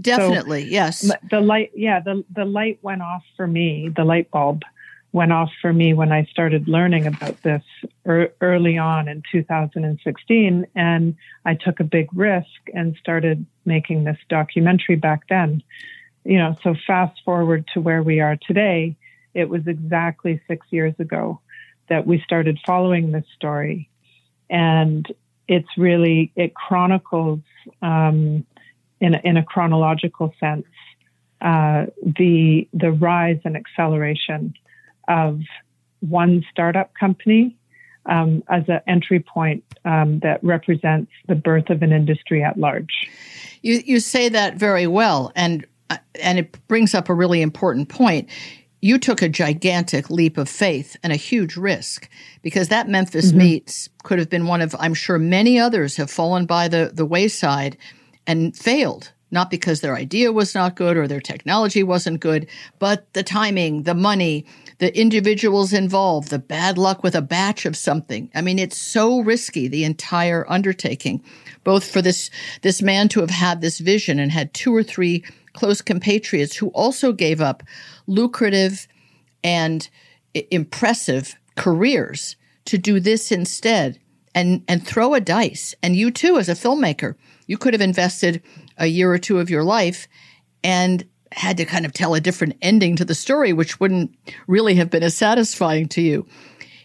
Definitely, 0.00 0.62
so 0.62 0.68
yes. 0.68 1.12
The 1.30 1.40
light, 1.40 1.72
yeah, 1.74 2.00
the 2.00 2.24
the 2.34 2.44
light 2.44 2.78
went 2.82 3.02
off 3.02 3.22
for 3.36 3.46
me. 3.46 3.90
The 3.94 4.04
light 4.04 4.30
bulb 4.30 4.62
went 5.12 5.32
off 5.32 5.50
for 5.60 5.72
me 5.72 5.92
when 5.92 6.10
I 6.10 6.24
started 6.24 6.68
learning 6.68 7.06
about 7.06 7.42
this 7.42 7.62
er- 8.06 8.32
early 8.40 8.78
on 8.78 9.08
in 9.08 9.22
2016, 9.30 10.66
and 10.74 11.16
I 11.44 11.54
took 11.54 11.80
a 11.80 11.84
big 11.84 12.08
risk 12.14 12.48
and 12.72 12.96
started 12.98 13.44
making 13.64 14.04
this 14.04 14.18
documentary 14.28 14.96
back 14.96 15.28
then. 15.28 15.62
You 16.24 16.38
know, 16.38 16.56
so 16.62 16.74
fast 16.86 17.20
forward 17.24 17.68
to 17.74 17.80
where 17.80 18.02
we 18.02 18.20
are 18.20 18.36
today, 18.36 18.96
it 19.34 19.48
was 19.48 19.66
exactly 19.66 20.40
six 20.48 20.66
years 20.70 20.94
ago 20.98 21.40
that 21.88 22.06
we 22.06 22.20
started 22.20 22.58
following 22.64 23.12
this 23.12 23.26
story, 23.34 23.90
and 24.48 25.06
it's 25.48 25.76
really 25.76 26.32
it 26.36 26.54
chronicles 26.54 27.40
um, 27.82 28.46
in 29.00 29.14
a, 29.14 29.20
in 29.24 29.36
a 29.36 29.44
chronological 29.44 30.32
sense 30.40 30.66
uh, 31.42 31.86
the 32.02 32.68
the 32.72 32.92
rise 32.92 33.40
and 33.44 33.56
acceleration 33.56 34.54
of 35.12 35.40
one 36.00 36.44
startup 36.50 36.92
company 36.98 37.56
um, 38.06 38.42
as 38.48 38.64
an 38.68 38.80
entry 38.86 39.20
point 39.20 39.62
um, 39.84 40.18
that 40.20 40.42
represents 40.42 41.12
the 41.28 41.34
birth 41.34 41.70
of 41.70 41.82
an 41.82 41.92
industry 41.92 42.42
at 42.42 42.58
large. 42.58 43.08
You 43.62 43.82
you 43.84 44.00
say 44.00 44.28
that 44.28 44.56
very 44.56 44.86
well, 44.86 45.30
and 45.36 45.66
uh, 45.90 45.98
and 46.20 46.38
it 46.38 46.66
brings 46.66 46.94
up 46.94 47.08
a 47.08 47.14
really 47.14 47.42
important 47.42 47.88
point. 47.88 48.28
You 48.80 48.98
took 48.98 49.22
a 49.22 49.28
gigantic 49.28 50.10
leap 50.10 50.36
of 50.36 50.48
faith 50.48 50.96
and 51.04 51.12
a 51.12 51.16
huge 51.16 51.56
risk 51.56 52.08
because 52.42 52.66
that 52.68 52.88
Memphis 52.88 53.28
mm-hmm. 53.28 53.38
Meats 53.38 53.88
could 54.02 54.18
have 54.18 54.28
been 54.28 54.48
one 54.48 54.60
of, 54.60 54.74
I'm 54.80 54.94
sure, 54.94 55.20
many 55.20 55.60
others 55.60 55.96
have 55.98 56.10
fallen 56.10 56.46
by 56.46 56.66
the, 56.66 56.90
the 56.92 57.06
wayside 57.06 57.76
and 58.26 58.56
failed 58.56 59.12
not 59.32 59.50
because 59.50 59.80
their 59.80 59.96
idea 59.96 60.30
was 60.30 60.54
not 60.54 60.76
good 60.76 60.96
or 60.96 61.08
their 61.08 61.20
technology 61.20 61.82
wasn't 61.82 62.20
good, 62.20 62.46
but 62.78 63.12
the 63.14 63.22
timing, 63.22 63.82
the 63.82 63.94
money, 63.94 64.44
the 64.78 64.96
individuals 64.98 65.72
involved, 65.72 66.28
the 66.28 66.38
bad 66.38 66.76
luck 66.78 67.02
with 67.02 67.14
a 67.14 67.22
batch 67.22 67.64
of 67.64 67.76
something. 67.76 68.30
I 68.34 68.42
mean, 68.42 68.58
it's 68.58 68.76
so 68.76 69.20
risky, 69.20 69.68
the 69.68 69.84
entire 69.84 70.44
undertaking, 70.48 71.24
both 71.64 71.90
for 71.90 72.02
this, 72.02 72.30
this 72.60 72.82
man 72.82 73.08
to 73.08 73.20
have 73.20 73.30
had 73.30 73.60
this 73.60 73.78
vision 73.78 74.18
and 74.18 74.30
had 74.30 74.52
two 74.52 74.74
or 74.74 74.82
three 74.82 75.24
close 75.54 75.80
compatriots 75.80 76.56
who 76.56 76.68
also 76.68 77.12
gave 77.12 77.40
up 77.40 77.62
lucrative 78.06 78.86
and 79.42 79.88
impressive 80.50 81.34
careers 81.56 82.36
to 82.64 82.78
do 82.78 83.00
this 83.00 83.32
instead 83.32 83.98
and, 84.34 84.62
and 84.68 84.86
throw 84.86 85.14
a 85.14 85.20
dice. 85.20 85.74
And 85.82 85.96
you 85.96 86.10
too, 86.10 86.38
as 86.38 86.48
a 86.48 86.54
filmmaker, 86.54 87.16
you 87.46 87.58
could 87.58 87.74
have 87.74 87.80
invested 87.80 88.42
a 88.82 88.86
year 88.86 89.10
or 89.10 89.18
two 89.18 89.38
of 89.38 89.48
your 89.48 89.64
life 89.64 90.08
and 90.62 91.06
had 91.30 91.56
to 91.56 91.64
kind 91.64 91.86
of 91.86 91.92
tell 91.92 92.14
a 92.14 92.20
different 92.20 92.56
ending 92.60 92.96
to 92.96 93.04
the 93.04 93.14
story, 93.14 93.54
which 93.54 93.80
wouldn't 93.80 94.14
really 94.46 94.74
have 94.74 94.90
been 94.90 95.02
as 95.02 95.16
satisfying 95.16 95.88
to 95.88 96.02
you. 96.02 96.26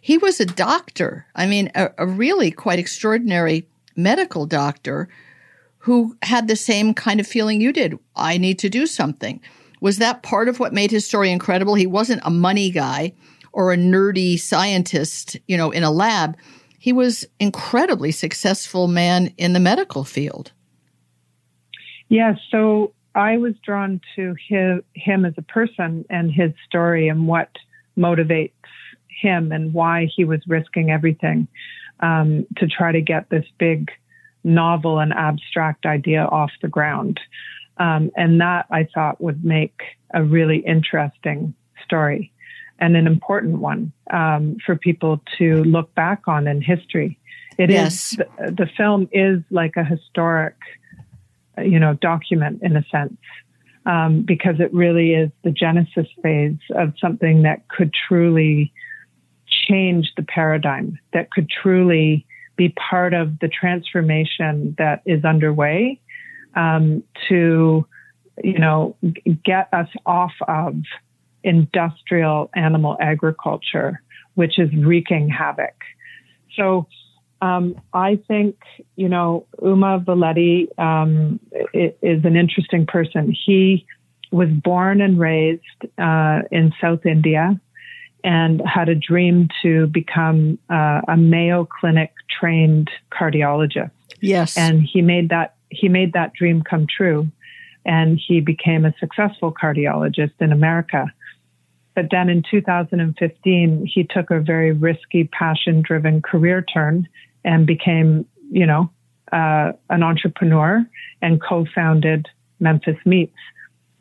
He 0.02 0.18
was 0.18 0.40
a 0.40 0.46
doctor. 0.46 1.26
I 1.36 1.48
mean, 1.48 1.70
a, 1.76 1.90
a 1.98 2.08
really 2.08 2.52
quite 2.52 2.80
extraordinary 2.80 3.68
medical 3.98 4.46
doctor 4.46 5.10
who 5.80 6.16
had 6.22 6.48
the 6.48 6.56
same 6.56 6.94
kind 6.94 7.20
of 7.20 7.28
feeling 7.28 7.60
you 7.60 7.74
did. 7.74 7.98
I 8.16 8.38
need 8.38 8.60
to 8.60 8.70
do 8.70 8.86
something. 8.86 9.42
Was 9.82 9.98
that 9.98 10.24
part 10.24 10.48
of 10.48 10.60
what 10.60 10.74
made 10.74 10.92
his 10.92 11.06
story 11.06 11.32
incredible? 11.32 11.76
He 11.76 11.88
wasn't 11.88 12.22
a 12.24 12.30
money 12.30 12.72
guy 12.72 13.14
or 13.52 13.74
a 13.74 13.78
nerdy 13.78 14.40
scientist, 14.40 15.38
you 15.48 15.58
know, 15.58 15.72
in 15.72 15.84
a 15.84 15.92
lab. 15.92 16.38
He 16.80 16.94
was 16.94 17.26
incredibly 17.40 18.12
successful 18.12 18.88
man 18.88 19.34
in 19.38 19.54
the 19.54 19.60
medical 19.60 20.04
field. 20.04 20.52
Yes. 22.10 22.38
Yeah, 22.38 22.52
so 22.52 22.94
I 23.16 23.38
was 23.38 23.54
drawn 23.64 24.00
to 24.16 24.36
his, 24.48 24.82
him 24.94 25.26
as 25.26 25.34
a 25.38 25.42
person 25.42 26.06
and 26.10 26.32
his 26.32 26.52
story 26.68 27.08
and 27.08 27.28
what 27.28 27.50
motivates 27.98 28.52
him 29.08 29.52
and 29.52 29.74
why 29.74 30.08
he 30.16 30.24
was 30.24 30.40
risking 30.48 30.92
everything 30.92 31.48
um, 32.00 32.46
to 32.58 32.68
try 32.68 32.92
to 32.92 33.02
get 33.02 33.30
this 33.30 33.46
big 33.58 33.90
novel 34.44 35.00
and 35.00 35.14
abstract 35.14 35.86
idea 35.86 36.24
off 36.26 36.52
the 36.62 36.68
ground. 36.68 37.20
Um, 37.78 38.12
and 38.16 38.40
that 38.42 38.68
I 38.72 38.88
thought 38.94 39.20
would 39.22 39.44
make 39.44 39.82
a 40.14 40.24
really 40.24 40.60
interesting 40.60 41.54
story 41.84 42.32
and 42.80 42.96
an 42.96 43.08
important 43.08 43.58
one 43.60 43.92
um, 44.12 44.58
for 44.66 44.76
people 44.76 45.22
to 45.38 45.64
look 45.64 45.94
back 45.96 46.28
on 46.28 46.48
in 46.48 46.62
history. 46.62 47.18
It 47.58 47.72
yes. 47.72 48.12
is 48.12 48.18
the, 48.18 48.52
the 48.52 48.70
film 48.78 49.10
is 49.12 49.42
like 49.50 49.76
a 49.76 49.84
historic 49.84 50.56
you 51.64 51.80
know, 51.80 51.94
document 51.96 52.62
in 52.62 52.76
a 52.76 52.84
sense, 52.92 53.18
um, 53.86 54.22
because 54.22 54.60
it 54.60 54.74
really 54.74 55.14
is 55.14 55.30
the 55.44 55.52
genesis 55.52 56.08
phase 56.22 56.58
of 56.76 56.94
something 57.00 57.44
that 57.44 57.68
could 57.70 57.94
truly 58.08 58.74
change 59.68 60.12
the 60.18 60.24
paradigm, 60.24 61.00
that 61.14 61.32
could 61.32 61.50
truly 61.50 62.26
be 62.56 62.70
part 62.70 63.14
of 63.14 63.40
the 63.40 63.48
transformation 63.48 64.76
that 64.78 65.02
is 65.06 65.24
underway 65.24 66.00
um, 66.56 67.04
to, 67.30 67.86
you 68.44 68.60
know, 68.60 68.96
get 69.46 69.70
us 69.74 69.90
off 70.06 70.34
of 70.48 70.76
industrial 71.44 72.50
animal 72.56 72.98
agriculture, 73.00 74.02
which 74.36 74.60
is 74.60 74.70
wreaking 74.76 75.30
havoc. 75.30 75.76
So 76.56 76.88
um, 77.42 77.80
I 77.94 78.20
think, 78.28 78.56
you 78.96 79.10
know, 79.10 79.46
Uma 79.62 80.00
Valeti 80.00 80.68
um, 80.80 81.40
is 81.74 82.26
an 82.26 82.36
interesting 82.36 82.86
person. 82.86 83.36
He 83.46 83.86
was 84.32 84.50
born 84.50 85.02
and 85.02 85.20
raised 85.20 85.62
uh, 85.98 86.42
in 86.52 86.74
South 86.82 87.06
India 87.06 87.60
and 88.24 88.62
had 88.66 88.90
a 88.90 88.96
dream 88.96 89.48
to 89.62 89.88
become 89.88 90.58
uh, 90.70 91.02
a 91.08 91.16
Mayo 91.16 91.66
Clinic 91.66 92.12
trained 92.40 92.90
cardiologist. 93.12 93.92
Yes. 94.20 94.58
And 94.58 94.82
he 94.82 95.02
made 95.02 95.30
that 95.30 95.56
he 95.70 95.90
made 95.90 96.14
that 96.14 96.34
dream 96.34 96.62
come 96.62 96.88
true 96.88 97.28
and 97.86 98.20
he 98.26 98.42
became 98.42 98.86
a 98.86 98.94
successful 99.00 99.54
cardiologist 99.54 100.34
in 100.40 100.52
America. 100.52 101.12
But 101.94 102.08
then 102.12 102.30
in 102.30 102.44
2015, 102.50 103.90
he 103.92 104.04
took 104.04 104.30
a 104.30 104.40
very 104.40 104.72
risky, 104.72 105.24
passion 105.26 105.82
driven 105.82 106.22
career 106.22 106.62
turn 106.62 107.08
and 107.48 107.66
became, 107.66 108.26
you 108.52 108.66
know, 108.66 108.92
uh, 109.32 109.72
an 109.90 110.04
entrepreneur 110.04 110.86
and 111.22 111.42
co-founded 111.42 112.28
Memphis 112.60 112.98
Meats. 113.06 113.38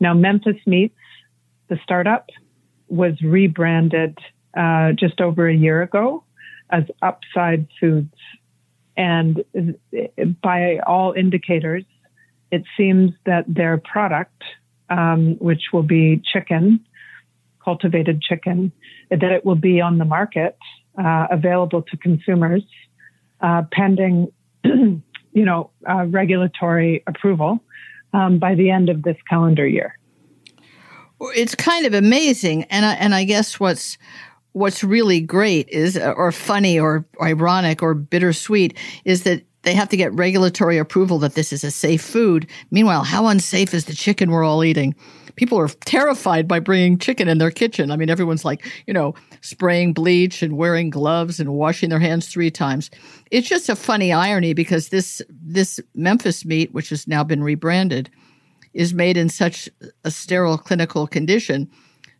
Now, 0.01 0.13
Memphis 0.13 0.57
Meats, 0.65 0.99
the 1.69 1.79
startup, 1.81 2.29
was 2.89 3.13
rebranded 3.21 4.17
uh, 4.55 4.91
just 4.91 5.21
over 5.21 5.47
a 5.47 5.55
year 5.55 5.81
ago 5.81 6.25
as 6.69 6.83
Upside 7.01 7.67
Foods. 7.79 8.13
And 8.97 9.45
by 10.41 10.79
all 10.85 11.13
indicators, 11.13 11.85
it 12.51 12.63
seems 12.75 13.11
that 13.25 13.45
their 13.47 13.77
product, 13.77 14.43
um, 14.89 15.37
which 15.39 15.71
will 15.71 15.83
be 15.83 16.21
chicken, 16.33 16.81
cultivated 17.63 18.21
chicken, 18.21 18.73
that 19.09 19.23
it 19.23 19.45
will 19.45 19.55
be 19.55 19.79
on 19.79 19.99
the 19.99 20.05
market, 20.05 20.57
uh, 21.01 21.27
available 21.31 21.81
to 21.83 21.95
consumers 21.97 22.63
uh, 23.41 23.63
pending, 23.71 24.31
you 24.63 25.01
know, 25.33 25.71
uh, 25.89 26.05
regulatory 26.07 27.03
approval 27.07 27.59
um, 28.13 28.39
by 28.39 28.55
the 28.55 28.69
end 28.69 28.89
of 28.89 29.03
this 29.03 29.17
calendar 29.29 29.67
year. 29.67 29.97
It's 31.35 31.55
kind 31.55 31.85
of 31.85 31.93
amazing, 31.93 32.63
and 32.65 32.85
I, 32.85 32.93
and 32.93 33.15
I 33.15 33.23
guess 33.23 33.59
what's 33.59 33.97
what's 34.51 34.83
really 34.83 35.19
great 35.21 35.67
is, 35.69 35.97
or 35.97 36.31
funny, 36.31 36.79
or 36.79 37.05
ironic, 37.21 37.83
or 37.83 37.93
bittersweet, 37.93 38.75
is 39.05 39.23
that 39.23 39.43
they 39.63 39.73
have 39.73 39.89
to 39.89 39.97
get 39.97 40.13
regulatory 40.13 40.77
approval 40.77 41.19
that 41.19 41.33
this 41.33 41.51
is 41.51 41.63
a 41.63 41.71
safe 41.71 42.01
food. 42.01 42.47
Meanwhile, 42.71 43.03
how 43.03 43.27
unsafe 43.27 43.73
is 43.73 43.85
the 43.85 43.93
chicken 43.93 44.31
we're 44.31 44.43
all 44.43 44.63
eating? 44.63 44.95
people 45.37 45.57
are 45.57 45.69
terrified 45.85 46.47
by 46.47 46.59
bringing 46.59 46.97
chicken 46.97 47.29
in 47.29 47.37
their 47.37 47.51
kitchen. 47.51 47.91
I 47.91 47.95
mean, 47.95 48.09
everyone's 48.09 48.43
like, 48.43 48.69
you 48.85 48.93
know, 48.93 49.15
spraying 49.41 49.93
bleach 49.93 50.41
and 50.41 50.57
wearing 50.57 50.89
gloves 50.89 51.39
and 51.39 51.53
washing 51.53 51.89
their 51.89 51.99
hands 51.99 52.27
three 52.27 52.51
times. 52.51 52.89
It's 53.31 53.47
just 53.47 53.69
a 53.69 53.75
funny 53.75 54.11
irony 54.13 54.53
because 54.53 54.89
this 54.89 55.21
this 55.29 55.79
Memphis 55.95 56.45
meat, 56.45 56.73
which 56.73 56.89
has 56.89 57.07
now 57.07 57.23
been 57.23 57.43
rebranded, 57.43 58.09
is 58.73 58.93
made 58.93 59.17
in 59.17 59.29
such 59.29 59.69
a 60.03 60.11
sterile 60.11 60.57
clinical 60.57 61.07
condition 61.07 61.69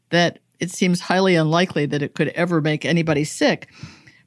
that 0.09 0.39
it 0.59 0.71
seems 0.71 0.99
highly 0.99 1.35
unlikely 1.35 1.85
that 1.85 2.01
it 2.01 2.15
could 2.15 2.29
ever 2.29 2.61
make 2.61 2.85
anybody 2.85 3.23
sick. 3.23 3.69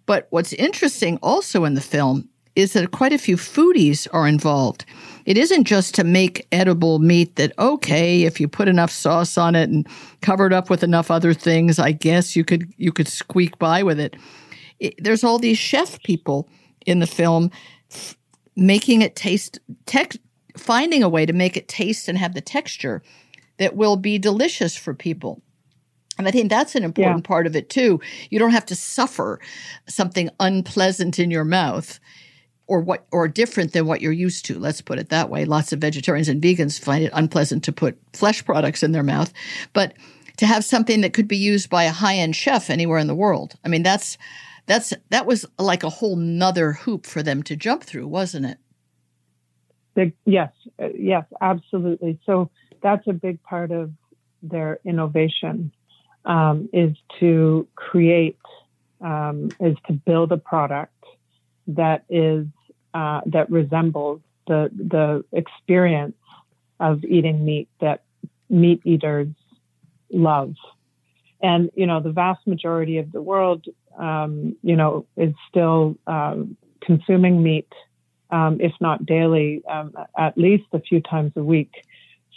But 0.06 0.26
what's 0.30 0.52
interesting 0.54 1.18
also 1.22 1.64
in 1.64 1.74
the 1.74 1.80
film 1.80 2.28
is 2.56 2.72
that 2.72 2.90
quite 2.90 3.12
a 3.12 3.18
few 3.18 3.36
foodies 3.36 4.08
are 4.12 4.26
involved. 4.26 4.84
It 5.26 5.36
isn't 5.36 5.64
just 5.64 5.94
to 5.96 6.04
make 6.04 6.46
edible 6.52 6.98
meat 6.98 7.36
that, 7.36 7.52
okay, 7.58 8.22
if 8.22 8.40
you 8.40 8.48
put 8.48 8.68
enough 8.68 8.90
sauce 8.90 9.36
on 9.36 9.54
it 9.54 9.68
and 9.68 9.86
cover 10.22 10.46
it 10.46 10.52
up 10.52 10.70
with 10.70 10.82
enough 10.82 11.10
other 11.10 11.34
things, 11.34 11.78
I 11.78 11.92
guess 11.92 12.34
you 12.36 12.44
could, 12.44 12.72
you 12.76 12.92
could 12.92 13.08
squeak 13.08 13.58
by 13.58 13.82
with 13.82 14.00
it. 14.00 14.16
it, 14.78 14.94
there's 14.98 15.24
all 15.24 15.38
these 15.38 15.58
chef 15.58 16.02
people 16.02 16.48
in 16.86 17.00
the 17.00 17.06
film 17.06 17.50
f- 17.90 18.16
making 18.56 19.02
it 19.02 19.16
taste, 19.16 19.58
tech, 19.86 20.16
finding 20.56 21.02
a 21.02 21.08
way 21.08 21.26
to 21.26 21.32
make 21.32 21.56
it 21.56 21.68
taste 21.68 22.08
and 22.08 22.18
have 22.18 22.34
the 22.34 22.40
texture 22.40 23.02
that 23.58 23.76
will 23.76 23.96
be 23.96 24.18
delicious 24.18 24.74
for 24.74 24.94
people. 24.94 25.42
And 26.18 26.28
I 26.28 26.30
think 26.30 26.50
that's 26.50 26.74
an 26.74 26.84
important 26.84 27.24
yeah. 27.24 27.28
part 27.28 27.46
of 27.46 27.56
it 27.56 27.70
too. 27.70 28.00
You 28.30 28.38
don't 28.38 28.50
have 28.50 28.66
to 28.66 28.74
suffer 28.74 29.40
something 29.86 30.28
unpleasant 30.38 31.18
in 31.18 31.30
your 31.30 31.44
mouth 31.44 31.98
or 32.70 32.80
what 32.80 33.04
or 33.10 33.26
different 33.26 33.72
than 33.72 33.84
what 33.84 34.00
you're 34.00 34.12
used 34.12 34.46
to. 34.46 34.56
Let's 34.56 34.80
put 34.80 35.00
it 35.00 35.08
that 35.08 35.28
way. 35.28 35.44
Lots 35.44 35.72
of 35.72 35.80
vegetarians 35.80 36.28
and 36.28 36.40
vegans 36.40 36.78
find 36.78 37.02
it 37.02 37.10
unpleasant 37.12 37.64
to 37.64 37.72
put 37.72 37.98
flesh 38.12 38.44
products 38.44 38.84
in 38.84 38.92
their 38.92 39.02
mouth, 39.02 39.32
but 39.72 39.92
to 40.36 40.46
have 40.46 40.64
something 40.64 41.00
that 41.00 41.12
could 41.12 41.26
be 41.26 41.36
used 41.36 41.68
by 41.68 41.82
a 41.82 41.90
high-end 41.90 42.36
chef 42.36 42.70
anywhere 42.70 42.98
in 42.98 43.08
the 43.08 43.14
world. 43.14 43.56
I 43.64 43.68
mean, 43.68 43.82
that's 43.82 44.16
that's 44.66 44.94
that 45.08 45.26
was 45.26 45.44
like 45.58 45.82
a 45.82 45.90
whole 45.90 46.14
nother 46.14 46.72
hoop 46.72 47.06
for 47.06 47.24
them 47.24 47.42
to 47.42 47.56
jump 47.56 47.82
through, 47.82 48.06
wasn't 48.06 48.46
it? 48.46 48.58
The, 49.94 50.12
yes, 50.24 50.52
uh, 50.80 50.90
yes, 50.96 51.24
absolutely. 51.40 52.20
So 52.24 52.50
that's 52.84 53.06
a 53.08 53.12
big 53.12 53.42
part 53.42 53.72
of 53.72 53.90
their 54.44 54.78
innovation 54.84 55.72
um, 56.24 56.68
is 56.72 56.96
to 57.18 57.66
create, 57.74 58.38
um, 59.00 59.48
is 59.58 59.76
to 59.88 59.92
build 59.92 60.30
a 60.30 60.36
product 60.36 60.94
that 61.66 62.04
is 62.08 62.46
uh, 62.94 63.20
that 63.26 63.50
resembles 63.50 64.20
the 64.46 64.70
the 64.72 65.24
experience 65.32 66.16
of 66.78 67.04
eating 67.04 67.44
meat 67.44 67.68
that 67.80 68.02
meat 68.48 68.80
eaters 68.84 69.28
love. 70.10 70.54
And 71.42 71.70
you 71.74 71.86
know, 71.86 72.00
the 72.00 72.12
vast 72.12 72.46
majority 72.46 72.98
of 72.98 73.12
the 73.12 73.22
world, 73.22 73.64
um, 73.98 74.56
you 74.62 74.76
know, 74.76 75.06
is 75.16 75.34
still 75.48 75.96
uh, 76.06 76.36
consuming 76.80 77.42
meat, 77.42 77.72
um, 78.30 78.58
if 78.60 78.72
not 78.80 79.06
daily, 79.06 79.62
um, 79.66 79.94
at 80.18 80.36
least 80.36 80.66
a 80.72 80.80
few 80.80 81.00
times 81.00 81.32
a 81.36 81.42
week. 81.42 81.72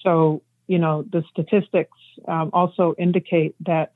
So 0.04 0.42
you 0.68 0.80
know, 0.80 1.04
the 1.12 1.24
statistics 1.30 1.98
um, 2.28 2.50
also 2.54 2.96
indicate 2.98 3.56
that, 3.66 3.92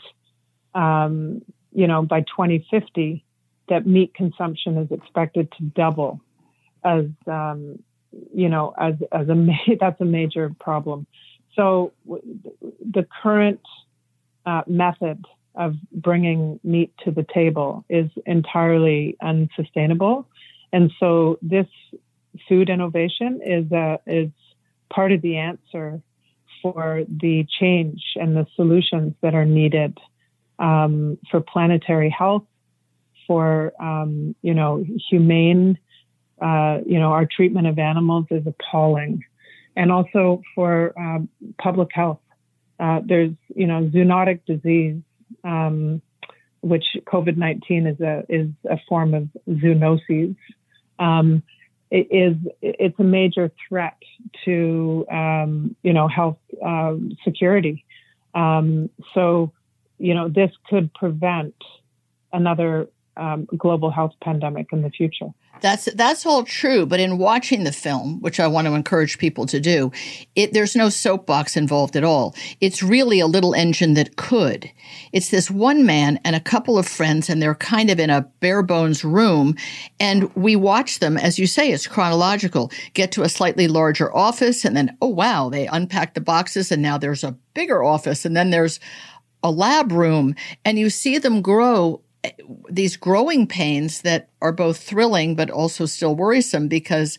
um, 0.76 1.42
you 1.72 1.88
know, 1.88 2.02
by 2.02 2.22
2050, 2.22 3.24
that 3.70 3.86
meat 3.86 4.14
consumption 4.14 4.78
is 4.78 4.92
expected 4.92 5.52
to 5.58 5.64
double 5.64 6.22
as, 6.84 7.06
um, 7.28 7.80
you 8.34 8.50
know, 8.50 8.74
as, 8.78 8.96
as 9.12 9.30
a, 9.30 9.36
ma- 9.36 9.54
that's 9.80 10.00
a 10.02 10.06
major 10.06 10.54
problem. 10.60 11.08
So 11.56 11.94
the 12.06 13.06
current 13.22 13.62
uh, 14.46 14.62
method 14.68 15.26
of 15.56 15.76
bringing 15.92 16.60
meat 16.64 16.94
to 17.04 17.12
the 17.12 17.26
table 17.34 17.84
is 17.90 18.10
entirely 18.26 19.18
unsustainable. 19.22 20.28
And 20.72 20.92
so 21.00 21.40
this 21.42 21.66
food 22.48 22.70
innovation 22.70 23.40
is, 23.44 23.72
a, 23.72 24.00
is 24.06 24.30
part 24.94 25.12
of 25.12 25.22
the 25.22 25.38
answer 25.38 26.02
for 26.62 27.04
the 27.08 27.46
change 27.60 28.04
and 28.16 28.36
the 28.36 28.46
solutions 28.56 29.14
that 29.22 29.34
are 29.36 29.46
needed 29.46 29.98
um, 30.60 31.18
for 31.30 31.42
planetary 31.42 32.10
health, 32.10 32.44
for 33.28 33.74
um, 33.82 34.36
you 34.42 34.54
know 34.54 34.84
humane. 35.10 35.78
Uh, 36.42 36.80
you 36.86 37.00
know 37.00 37.12
our 37.12 37.26
treatment 37.26 37.68
of 37.68 37.80
animals 37.80 38.26
is 38.30 38.46
appalling, 38.46 39.24
and 39.76 39.92
also 39.92 40.42
for 40.54 40.94
um, 41.00 41.30
public 41.62 41.90
health. 41.92 42.20
Uh, 42.80 43.02
there's 43.04 43.34
you 43.56 43.66
know 43.66 43.90
zoonotic 43.90 44.42
disease, 44.46 45.02
um, 45.44 46.00
which 46.62 46.86
COVID 47.06 47.38
nineteen 47.38 47.88
is 47.88 48.00
a 48.02 48.24
is 48.30 48.50
a 48.70 48.78
form 48.88 49.16
of 49.16 49.30
zoonoses. 49.50 50.36
Um, 51.00 51.42
it 51.90 52.08
is 52.12 52.36
it's 52.62 53.00
a 53.00 53.04
major 53.04 53.52
threat 53.68 53.98
to 54.46 55.08
um, 55.12 55.76
you 55.82 55.94
know 55.94 56.08
health 56.08 56.38
uh, 56.64 56.94
security. 57.24 57.84
Um, 58.36 58.92
so 59.16 59.54
you 59.98 60.14
know 60.14 60.30
this 60.30 60.52
could 60.70 60.94
prevent 60.94 61.56
another 62.32 62.90
global 63.58 63.90
health 63.90 64.12
pandemic 64.22 64.68
in 64.72 64.84
the 64.84 64.92
future. 64.92 65.30
That's 65.62 65.86
that's 65.96 66.26
all 66.26 66.44
true, 66.44 66.86
but 66.86 67.00
in 67.00 67.18
watching 67.18 67.64
the 67.64 67.72
film, 67.72 68.22
which 68.22 68.40
I 68.40 68.48
want 68.48 68.68
to 68.68 68.74
encourage 68.74 69.18
people 69.18 69.46
to 69.48 69.60
do, 69.60 69.92
it, 70.36 70.54
there's 70.54 70.76
no 70.76 70.90
soapbox 70.90 71.58
involved 71.58 71.96
at 71.96 72.04
all. 72.04 72.36
It's 72.62 72.84
really 72.84 73.20
a 73.20 73.28
little 73.28 73.54
engine 73.54 73.94
that 73.96 74.16
could. 74.16 74.70
It's 75.14 75.30
this 75.30 75.50
one 75.50 75.86
man 75.86 76.20
and 76.24 76.36
a 76.36 76.40
couple 76.40 76.78
of 76.78 76.88
friends, 76.88 77.30
and 77.30 77.42
they're 77.42 77.56
kind 77.56 77.90
of 77.90 78.00
in 78.00 78.10
a 78.10 78.22
bare 78.40 78.64
bones 78.64 79.04
room, 79.04 79.56
and 80.00 80.34
we 80.36 80.56
watch 80.56 81.00
them, 81.00 81.18
as 81.18 81.40
you 81.40 81.48
say, 81.48 81.72
it's 81.72 81.88
chronological. 81.88 82.72
Get 82.94 83.12
to 83.14 83.24
a 83.24 83.30
slightly 83.30 83.68
larger 83.68 84.16
office, 84.16 84.66
and 84.66 84.76
then 84.76 84.96
oh 85.02 85.08
wow, 85.08 85.50
they 85.50 85.68
unpack 85.68 86.14
the 86.14 86.22
boxes, 86.22 86.72
and 86.72 86.82
now 86.82 86.98
there's 86.98 87.24
a 87.24 87.38
bigger 87.54 87.84
office, 87.84 88.26
and 88.26 88.36
then 88.36 88.52
there's 88.52 88.80
a 89.44 89.52
lab 89.52 89.92
room, 89.92 90.36
and 90.66 90.80
you 90.80 90.90
see 90.90 91.18
them 91.18 91.42
grow 91.42 92.02
these 92.70 92.98
growing 92.98 93.48
pains 93.48 94.02
that 94.02 94.30
are 94.42 94.52
both 94.52 94.78
thrilling 94.78 95.36
but 95.36 95.50
also 95.50 95.86
still 95.86 96.16
worrisome 96.16 96.68
because 96.68 97.18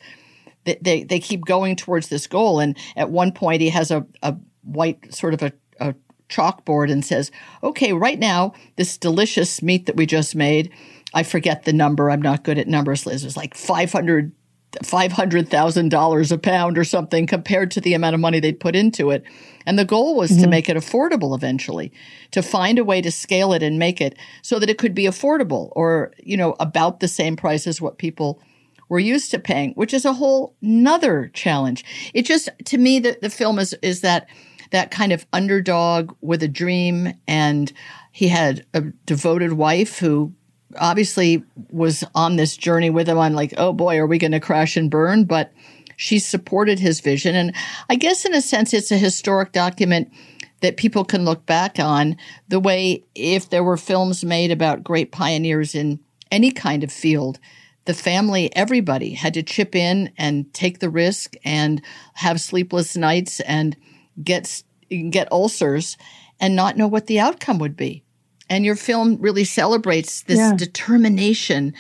they, 0.64 0.78
they, 0.80 1.04
they 1.04 1.20
keep 1.20 1.44
going 1.44 1.76
towards 1.76 2.08
this 2.08 2.26
goal. 2.26 2.60
And 2.60 2.76
at 2.96 3.10
one 3.10 3.32
point, 3.32 3.62
he 3.62 3.70
has 3.70 3.90
a, 3.90 4.06
a 4.22 4.36
white 4.62 5.14
sort 5.14 5.34
of 5.34 5.42
a, 5.42 5.52
a 5.80 5.94
chalkboard 6.28 6.90
and 6.92 7.04
says, 7.04 7.30
okay, 7.62 7.92
right 7.92 8.18
now, 8.18 8.52
this 8.76 8.98
delicious 8.98 9.62
meat 9.62 9.86
that 9.86 9.96
we 9.96 10.06
just 10.06 10.34
made, 10.34 10.70
I 11.14 11.22
forget 11.22 11.64
the 11.64 11.72
number. 11.72 12.10
I'm 12.10 12.22
not 12.22 12.44
good 12.44 12.58
at 12.58 12.68
numbers, 12.68 13.06
Liz. 13.06 13.24
It's 13.24 13.36
like 13.36 13.54
500 13.54 14.32
$500,000 14.72 16.32
a 16.32 16.38
pound 16.38 16.78
or 16.78 16.84
something 16.84 17.26
compared 17.26 17.70
to 17.70 17.80
the 17.80 17.94
amount 17.94 18.14
of 18.14 18.20
money 18.20 18.38
they'd 18.38 18.60
put 18.60 18.76
into 18.76 19.10
it. 19.10 19.24
And 19.66 19.78
the 19.78 19.84
goal 19.84 20.16
was 20.16 20.30
mm-hmm. 20.30 20.42
to 20.42 20.48
make 20.48 20.68
it 20.68 20.76
affordable 20.76 21.34
eventually, 21.34 21.92
to 22.32 22.42
find 22.42 22.78
a 22.78 22.84
way 22.84 23.00
to 23.00 23.10
scale 23.10 23.52
it 23.52 23.62
and 23.62 23.78
make 23.78 24.00
it 24.00 24.16
so 24.42 24.58
that 24.58 24.70
it 24.70 24.78
could 24.78 24.94
be 24.94 25.04
affordable 25.04 25.70
or, 25.72 26.12
you 26.18 26.36
know, 26.36 26.54
about 26.60 27.00
the 27.00 27.08
same 27.08 27.36
price 27.36 27.66
as 27.66 27.80
what 27.80 27.98
people 27.98 28.40
were 28.88 28.98
used 28.98 29.30
to 29.30 29.38
paying, 29.38 29.72
which 29.72 29.92
is 29.92 30.04
a 30.04 30.14
whole 30.14 30.54
nother 30.62 31.30
challenge. 31.34 31.84
It 32.14 32.22
just, 32.22 32.48
to 32.66 32.78
me, 32.78 32.98
the, 32.98 33.18
the 33.20 33.30
film 33.30 33.58
is, 33.58 33.74
is 33.82 34.00
that, 34.02 34.28
that 34.70 34.90
kind 34.90 35.12
of 35.12 35.26
underdog 35.32 36.14
with 36.20 36.42
a 36.42 36.48
dream. 36.48 37.14
And 37.26 37.72
he 38.12 38.28
had 38.28 38.66
a 38.74 38.82
devoted 39.06 39.54
wife 39.54 39.98
who 39.98 40.32
obviously 40.80 41.42
was 41.70 42.04
on 42.14 42.36
this 42.36 42.56
journey 42.56 42.90
with 42.90 43.08
him 43.08 43.18
on 43.18 43.34
like, 43.34 43.54
oh 43.58 43.72
boy, 43.72 43.98
are 43.98 44.06
we 44.06 44.18
going 44.18 44.32
to 44.32 44.40
crash 44.40 44.76
and 44.76 44.90
burn? 44.90 45.24
But 45.24 45.52
she 45.96 46.18
supported 46.18 46.78
his 46.78 47.00
vision. 47.00 47.34
And 47.34 47.54
I 47.90 47.96
guess 47.96 48.24
in 48.24 48.34
a 48.34 48.40
sense, 48.40 48.72
it's 48.72 48.92
a 48.92 48.96
historic 48.96 49.52
document 49.52 50.12
that 50.60 50.76
people 50.76 51.04
can 51.04 51.24
look 51.24 51.44
back 51.46 51.78
on 51.78 52.16
the 52.48 52.60
way 52.60 53.04
if 53.14 53.50
there 53.50 53.64
were 53.64 53.76
films 53.76 54.24
made 54.24 54.50
about 54.50 54.84
great 54.84 55.12
pioneers 55.12 55.74
in 55.74 56.00
any 56.30 56.50
kind 56.50 56.84
of 56.84 56.92
field, 56.92 57.38
the 57.84 57.94
family, 57.94 58.54
everybody 58.54 59.14
had 59.14 59.34
to 59.34 59.42
chip 59.42 59.74
in 59.74 60.12
and 60.18 60.52
take 60.52 60.78
the 60.78 60.90
risk 60.90 61.34
and 61.44 61.82
have 62.14 62.40
sleepless 62.40 62.96
nights 62.96 63.40
and 63.40 63.76
get, 64.22 64.62
get 65.10 65.32
ulcers 65.32 65.96
and 66.38 66.54
not 66.54 66.76
know 66.76 66.86
what 66.86 67.06
the 67.06 67.18
outcome 67.18 67.58
would 67.58 67.76
be. 67.76 68.04
And 68.50 68.64
your 68.64 68.76
film 68.76 69.18
really 69.20 69.44
celebrates 69.44 70.22
this 70.22 70.38
yeah. 70.38 70.54
determination, 70.56 71.74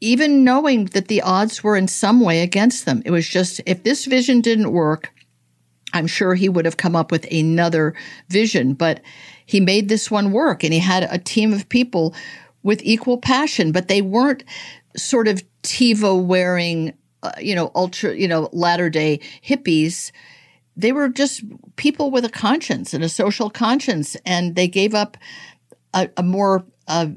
even 0.00 0.44
knowing 0.44 0.86
that 0.86 1.08
the 1.08 1.22
odds 1.22 1.64
were 1.64 1.76
in 1.76 1.88
some 1.88 2.20
way 2.20 2.42
against 2.42 2.84
them. 2.84 3.02
It 3.04 3.10
was 3.10 3.28
just, 3.28 3.60
if 3.66 3.82
this 3.82 4.04
vision 4.04 4.40
didn't 4.40 4.72
work, 4.72 5.12
I'm 5.94 6.06
sure 6.06 6.34
he 6.34 6.48
would 6.48 6.66
have 6.66 6.76
come 6.76 6.94
up 6.94 7.10
with 7.10 7.26
another 7.32 7.94
vision, 8.28 8.74
but 8.74 9.00
he 9.46 9.60
made 9.60 9.88
this 9.88 10.10
one 10.10 10.32
work 10.32 10.62
and 10.62 10.74
he 10.74 10.78
had 10.78 11.04
a 11.04 11.18
team 11.18 11.54
of 11.54 11.68
people 11.68 12.14
with 12.62 12.82
equal 12.82 13.16
passion, 13.16 13.72
but 13.72 13.88
they 13.88 14.02
weren't 14.02 14.44
sort 14.96 15.26
of 15.26 15.42
tie-dye 15.62 16.12
wearing, 16.12 16.92
uh, 17.22 17.32
you 17.40 17.54
know, 17.54 17.70
ultra, 17.74 18.14
you 18.14 18.28
know, 18.28 18.50
latter 18.52 18.90
day 18.90 19.20
hippies. 19.42 20.12
They 20.76 20.92
were 20.92 21.08
just 21.08 21.42
people 21.76 22.10
with 22.10 22.24
a 22.24 22.30
conscience 22.30 22.92
and 22.92 23.02
a 23.02 23.08
social 23.08 23.48
conscience, 23.48 24.16
and 24.26 24.54
they 24.54 24.68
gave 24.68 24.94
up 24.94 25.16
a, 25.94 26.08
a 26.16 26.22
more 26.22 26.64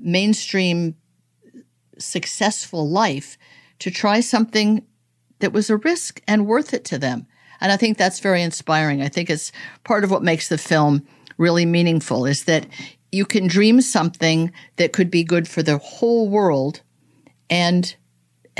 mainstream 0.02 0.96
successful 1.98 2.90
life 2.90 3.38
to 3.80 3.92
try 3.92 4.20
something 4.20 4.86
that 5.40 5.54
was 5.54 5.70
a 5.70 5.78
risk 5.78 6.22
and 6.28 6.48
worth 6.48 6.74
it 6.74 6.86
to 6.86 6.98
them. 6.98 7.28
And 7.60 7.72
I 7.72 7.78
think 7.78 7.98
that's 7.98 8.20
very 8.20 8.42
inspiring. 8.42 9.02
I 9.02 9.10
think 9.10 9.30
it's 9.30 9.52
part 9.84 10.04
of 10.04 10.12
what 10.12 10.24
makes 10.24 10.50
the 10.50 10.58
film 10.58 11.06
really 11.38 11.66
meaningful 11.66 12.26
is 12.26 12.46
that 12.46 12.68
you 13.12 13.26
can 13.26 13.48
dream 13.48 13.82
something 13.82 14.52
that 14.78 14.94
could 14.94 15.12
be 15.12 15.24
good 15.24 15.48
for 15.48 15.62
the 15.62 15.78
whole 15.78 16.30
world 16.30 16.82
and 17.50 17.96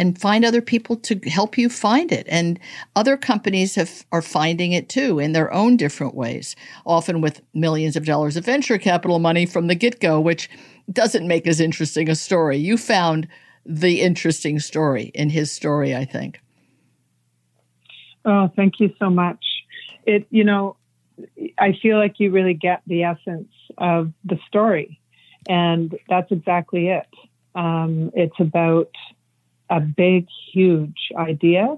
and 0.02 0.20
find 0.20 0.44
other 0.44 0.64
people 0.64 0.96
to 0.96 1.16
help 1.30 1.60
you 1.60 1.70
find 1.70 2.12
it. 2.12 2.26
And 2.28 2.60
other 2.96 3.16
companies 3.16 3.76
have, 3.76 4.04
are 4.12 4.24
finding 4.24 4.72
it 4.72 4.90
too 4.90 5.20
in 5.20 5.34
their 5.34 5.54
own 5.54 5.78
different 5.78 6.16
ways, 6.16 6.56
often 6.88 7.22
with 7.22 7.44
millions 7.54 7.96
of 7.96 8.04
dollars 8.04 8.36
of 8.36 8.44
venture 8.44 8.80
capital 8.80 9.20
money 9.20 9.46
from 9.46 9.68
the 9.68 9.76
get 9.76 10.00
go, 10.00 10.20
which 10.20 10.50
doesn't 10.92 11.28
make 11.28 11.46
as 11.46 11.60
interesting 11.60 12.10
a 12.10 12.16
story. 12.16 12.58
You 12.58 12.78
found 12.78 13.28
the 13.64 14.02
interesting 14.02 14.60
story 14.60 15.12
in 15.14 15.30
his 15.30 15.52
story, 15.52 15.96
I 15.96 16.06
think. 16.06 16.42
Oh, 18.26 18.50
thank 18.56 18.80
you 18.80 18.92
so 18.98 19.12
much. 19.12 19.46
It, 20.08 20.26
you 20.32 20.44
know, 20.44 20.78
I 21.60 21.78
feel 21.80 22.00
like 22.00 22.20
you 22.20 22.32
really 22.32 22.56
get 22.56 22.82
the 22.88 23.04
essence 23.04 23.54
of 23.78 24.14
the 24.26 24.40
story, 24.48 25.00
and 25.48 25.96
that's 26.10 26.32
exactly 26.32 26.88
it. 26.88 27.06
Um, 27.54 28.10
it's 28.16 28.40
about 28.40 28.90
a 29.72 29.80
big, 29.80 30.28
huge 30.54 31.12
idea. 31.16 31.78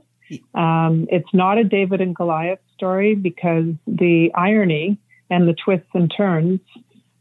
Um, 0.56 1.08
it's 1.10 1.32
not 1.34 1.58
a 1.60 1.64
David 1.64 2.02
and 2.02 2.16
Goliath 2.16 2.60
story 2.74 3.14
because 3.14 3.66
the 3.86 4.32
irony 4.34 4.98
and 5.30 5.48
the 5.48 5.54
twists 5.54 5.90
and 5.94 6.12
turns 6.16 6.60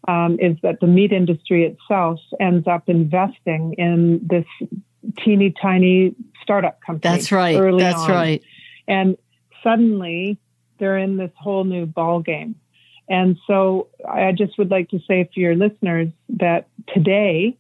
um, 0.08 0.38
is 0.40 0.56
that 0.62 0.80
the 0.80 0.86
meat 0.86 1.12
industry 1.12 1.64
itself 1.64 2.18
ends 2.40 2.66
up 2.66 2.88
investing 2.88 3.74
in 3.74 4.26
this 4.26 4.46
teeny 5.18 5.52
tiny 5.60 6.14
startup 6.42 6.80
company. 6.80 7.14
That's 7.14 7.30
right. 7.30 7.54
That's 7.78 7.98
on. 7.98 8.10
right. 8.10 8.42
And 8.88 9.16
suddenly 9.62 10.38
they're 10.78 10.98
in 10.98 11.18
this 11.18 11.30
whole 11.36 11.64
new 11.64 11.86
ball 11.86 12.20
game. 12.20 12.56
And 13.08 13.36
so 13.46 13.88
I 14.08 14.32
just 14.32 14.56
would 14.58 14.70
like 14.70 14.88
to 14.90 14.98
say 15.06 15.28
for 15.32 15.38
your 15.38 15.54
listeners 15.54 16.08
that 16.30 16.68
today 16.94 17.58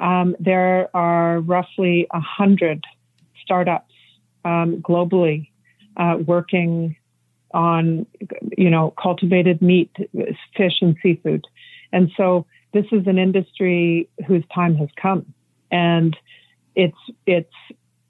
um, 0.00 0.34
there 0.40 0.88
are 0.96 1.40
roughly 1.40 2.06
a 2.12 2.20
hundred 2.20 2.84
startups 3.42 3.92
um, 4.44 4.82
globally 4.82 5.50
uh, 5.96 6.16
working 6.26 6.96
on, 7.52 8.06
you 8.56 8.70
know, 8.70 8.94
cultivated 9.00 9.60
meat, 9.60 9.90
fish, 10.56 10.74
and 10.80 10.96
seafood. 11.02 11.44
And 11.92 12.10
so 12.16 12.46
this 12.72 12.86
is 12.92 13.06
an 13.06 13.18
industry 13.18 14.08
whose 14.26 14.44
time 14.54 14.74
has 14.76 14.88
come, 15.00 15.34
and 15.70 16.16
it's 16.74 16.96
it's 17.26 17.52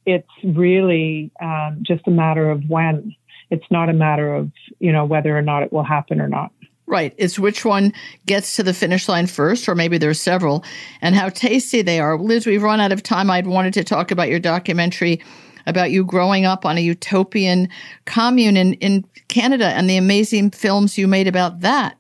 it's 0.07 0.29
really 0.45 1.31
um, 1.43 1.79
just 1.83 2.07
a 2.07 2.11
matter 2.11 2.51
of 2.51 2.63
when. 2.69 3.15
It's 3.51 3.65
not 3.71 3.89
a 3.89 3.95
matter 3.95 4.35
of 4.35 4.53
you 4.79 4.93
know 4.93 5.07
whether 5.07 5.37
or 5.37 5.43
not 5.43 5.63
it 5.63 5.73
will 5.73 5.83
happen 5.83 6.21
or 6.21 6.29
not. 6.29 6.53
Right. 6.91 7.15
It's 7.19 7.39
which 7.39 7.65
one 7.65 7.93
gets 8.27 8.57
to 8.57 8.65
the 8.65 8.75
finish 8.75 9.09
line 9.09 9.29
first, 9.29 9.69
or 9.69 9.77
maybe 9.77 9.97
there's 9.97 10.21
several, 10.21 10.65
and 11.01 11.15
how 11.15 11.29
tasty 11.29 11.83
they 11.83 12.01
are. 12.01 12.19
Liz, 12.19 12.49
we've 12.49 12.65
run 12.65 12.81
out 12.81 12.91
of 12.91 13.01
time. 13.01 13.31
I'd 13.31 13.47
wanted 13.47 13.75
to 13.75 13.85
talk 13.85 14.11
about 14.11 14.29
your 14.29 14.41
documentary 14.41 15.23
about 15.67 15.93
you 15.93 16.05
growing 16.05 16.47
up 16.47 16.67
on 16.67 16.77
a 16.77 16.81
utopian 16.81 17.69
commune 18.07 18.57
in, 18.57 18.75
in 18.75 19.05
Canada 19.29 19.67
and 19.67 19.89
the 19.89 19.99
amazing 19.99 20.51
films 20.51 20.99
you 20.99 21.07
made 21.07 21.29
about 21.29 21.61
that. 21.61 21.97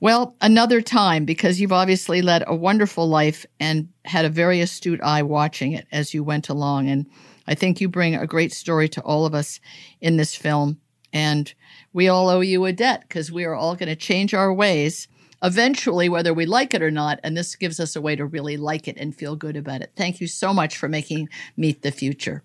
Well, 0.00 0.34
another 0.40 0.80
time 0.80 1.24
because 1.24 1.60
you've 1.60 1.70
obviously 1.70 2.20
led 2.20 2.42
a 2.48 2.54
wonderful 2.54 3.08
life 3.08 3.46
and 3.60 3.88
had 4.06 4.24
a 4.24 4.28
very 4.28 4.60
astute 4.60 5.00
eye 5.02 5.22
watching 5.22 5.70
it 5.70 5.86
as 5.92 6.12
you 6.12 6.24
went 6.24 6.48
along. 6.48 6.88
And 6.88 7.06
I 7.46 7.54
think 7.54 7.80
you 7.80 7.88
bring 7.88 8.16
a 8.16 8.26
great 8.26 8.52
story 8.52 8.88
to 8.88 9.00
all 9.02 9.24
of 9.24 9.36
us 9.36 9.60
in 10.00 10.16
this 10.16 10.34
film. 10.34 10.80
And 11.12 11.54
we 11.96 12.08
all 12.08 12.28
owe 12.28 12.42
you 12.42 12.66
a 12.66 12.74
debt 12.74 13.04
because 13.08 13.32
we 13.32 13.46
are 13.46 13.54
all 13.54 13.74
going 13.74 13.88
to 13.88 13.96
change 13.96 14.34
our 14.34 14.52
ways 14.52 15.08
eventually, 15.42 16.10
whether 16.10 16.34
we 16.34 16.44
like 16.44 16.74
it 16.74 16.82
or 16.82 16.90
not. 16.90 17.18
And 17.24 17.34
this 17.34 17.56
gives 17.56 17.80
us 17.80 17.96
a 17.96 18.02
way 18.02 18.14
to 18.16 18.26
really 18.26 18.58
like 18.58 18.86
it 18.86 18.98
and 18.98 19.16
feel 19.16 19.34
good 19.34 19.56
about 19.56 19.80
it. 19.80 19.92
Thank 19.96 20.20
you 20.20 20.26
so 20.26 20.52
much 20.52 20.76
for 20.76 20.90
making 20.90 21.30
Meat 21.56 21.80
the 21.80 21.90
Future. 21.90 22.42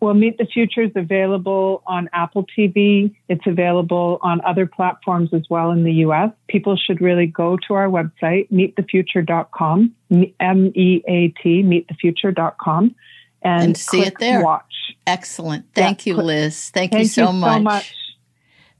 Well, 0.00 0.14
Meat 0.14 0.38
the 0.38 0.46
Future 0.46 0.82
is 0.82 0.92
available 0.94 1.82
on 1.88 2.08
Apple 2.12 2.46
TV. 2.56 3.16
It's 3.28 3.46
available 3.48 4.20
on 4.22 4.40
other 4.42 4.64
platforms 4.64 5.30
as 5.34 5.42
well 5.50 5.72
in 5.72 5.82
the 5.82 5.94
US. 6.04 6.30
People 6.46 6.76
should 6.76 7.00
really 7.00 7.26
go 7.26 7.56
to 7.66 7.74
our 7.74 7.88
website, 7.88 8.48
meatthefuture.com, 8.52 9.92
M 10.38 10.72
E 10.76 11.02
A 11.08 11.28
T, 11.42 11.64
meatthefuture.com, 11.64 12.94
and, 13.42 13.62
and 13.64 13.76
see 13.76 14.02
it 14.02 14.14
there. 14.20 14.44
Watch. 14.44 14.62
Excellent. 15.04 15.66
Thank 15.74 16.06
yeah, 16.06 16.14
you, 16.14 16.22
Liz. 16.22 16.70
Thank, 16.70 16.92
thank 16.92 17.02
you, 17.02 17.08
so, 17.08 17.26
you 17.26 17.32
much. 17.32 17.56
so 17.56 17.62
much. 17.62 18.05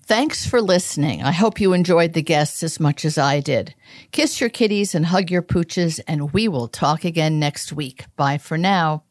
Thanks 0.07 0.47
for 0.47 0.63
listening. 0.63 1.25
I 1.25 1.33
hope 1.33 1.61
you 1.61 1.73
enjoyed 1.73 2.13
the 2.13 2.23
guests 2.23 2.63
as 2.63 2.79
much 2.79 3.05
as 3.05 3.19
I 3.19 3.41
did. 3.41 3.75
Kiss 4.13 4.41
your 4.41 4.51
kitties 4.51 4.95
and 4.95 5.07
hug 5.07 5.33
your 5.33 5.43
pooches, 5.43 5.99
and 6.07 6.33
we 6.33 6.47
will 6.47 6.69
talk 6.69 7.05
again 7.05 7.41
next 7.41 7.73
week. 7.73 8.05
Bye 8.15 8.39
for 8.39 8.57
now. 8.57 9.03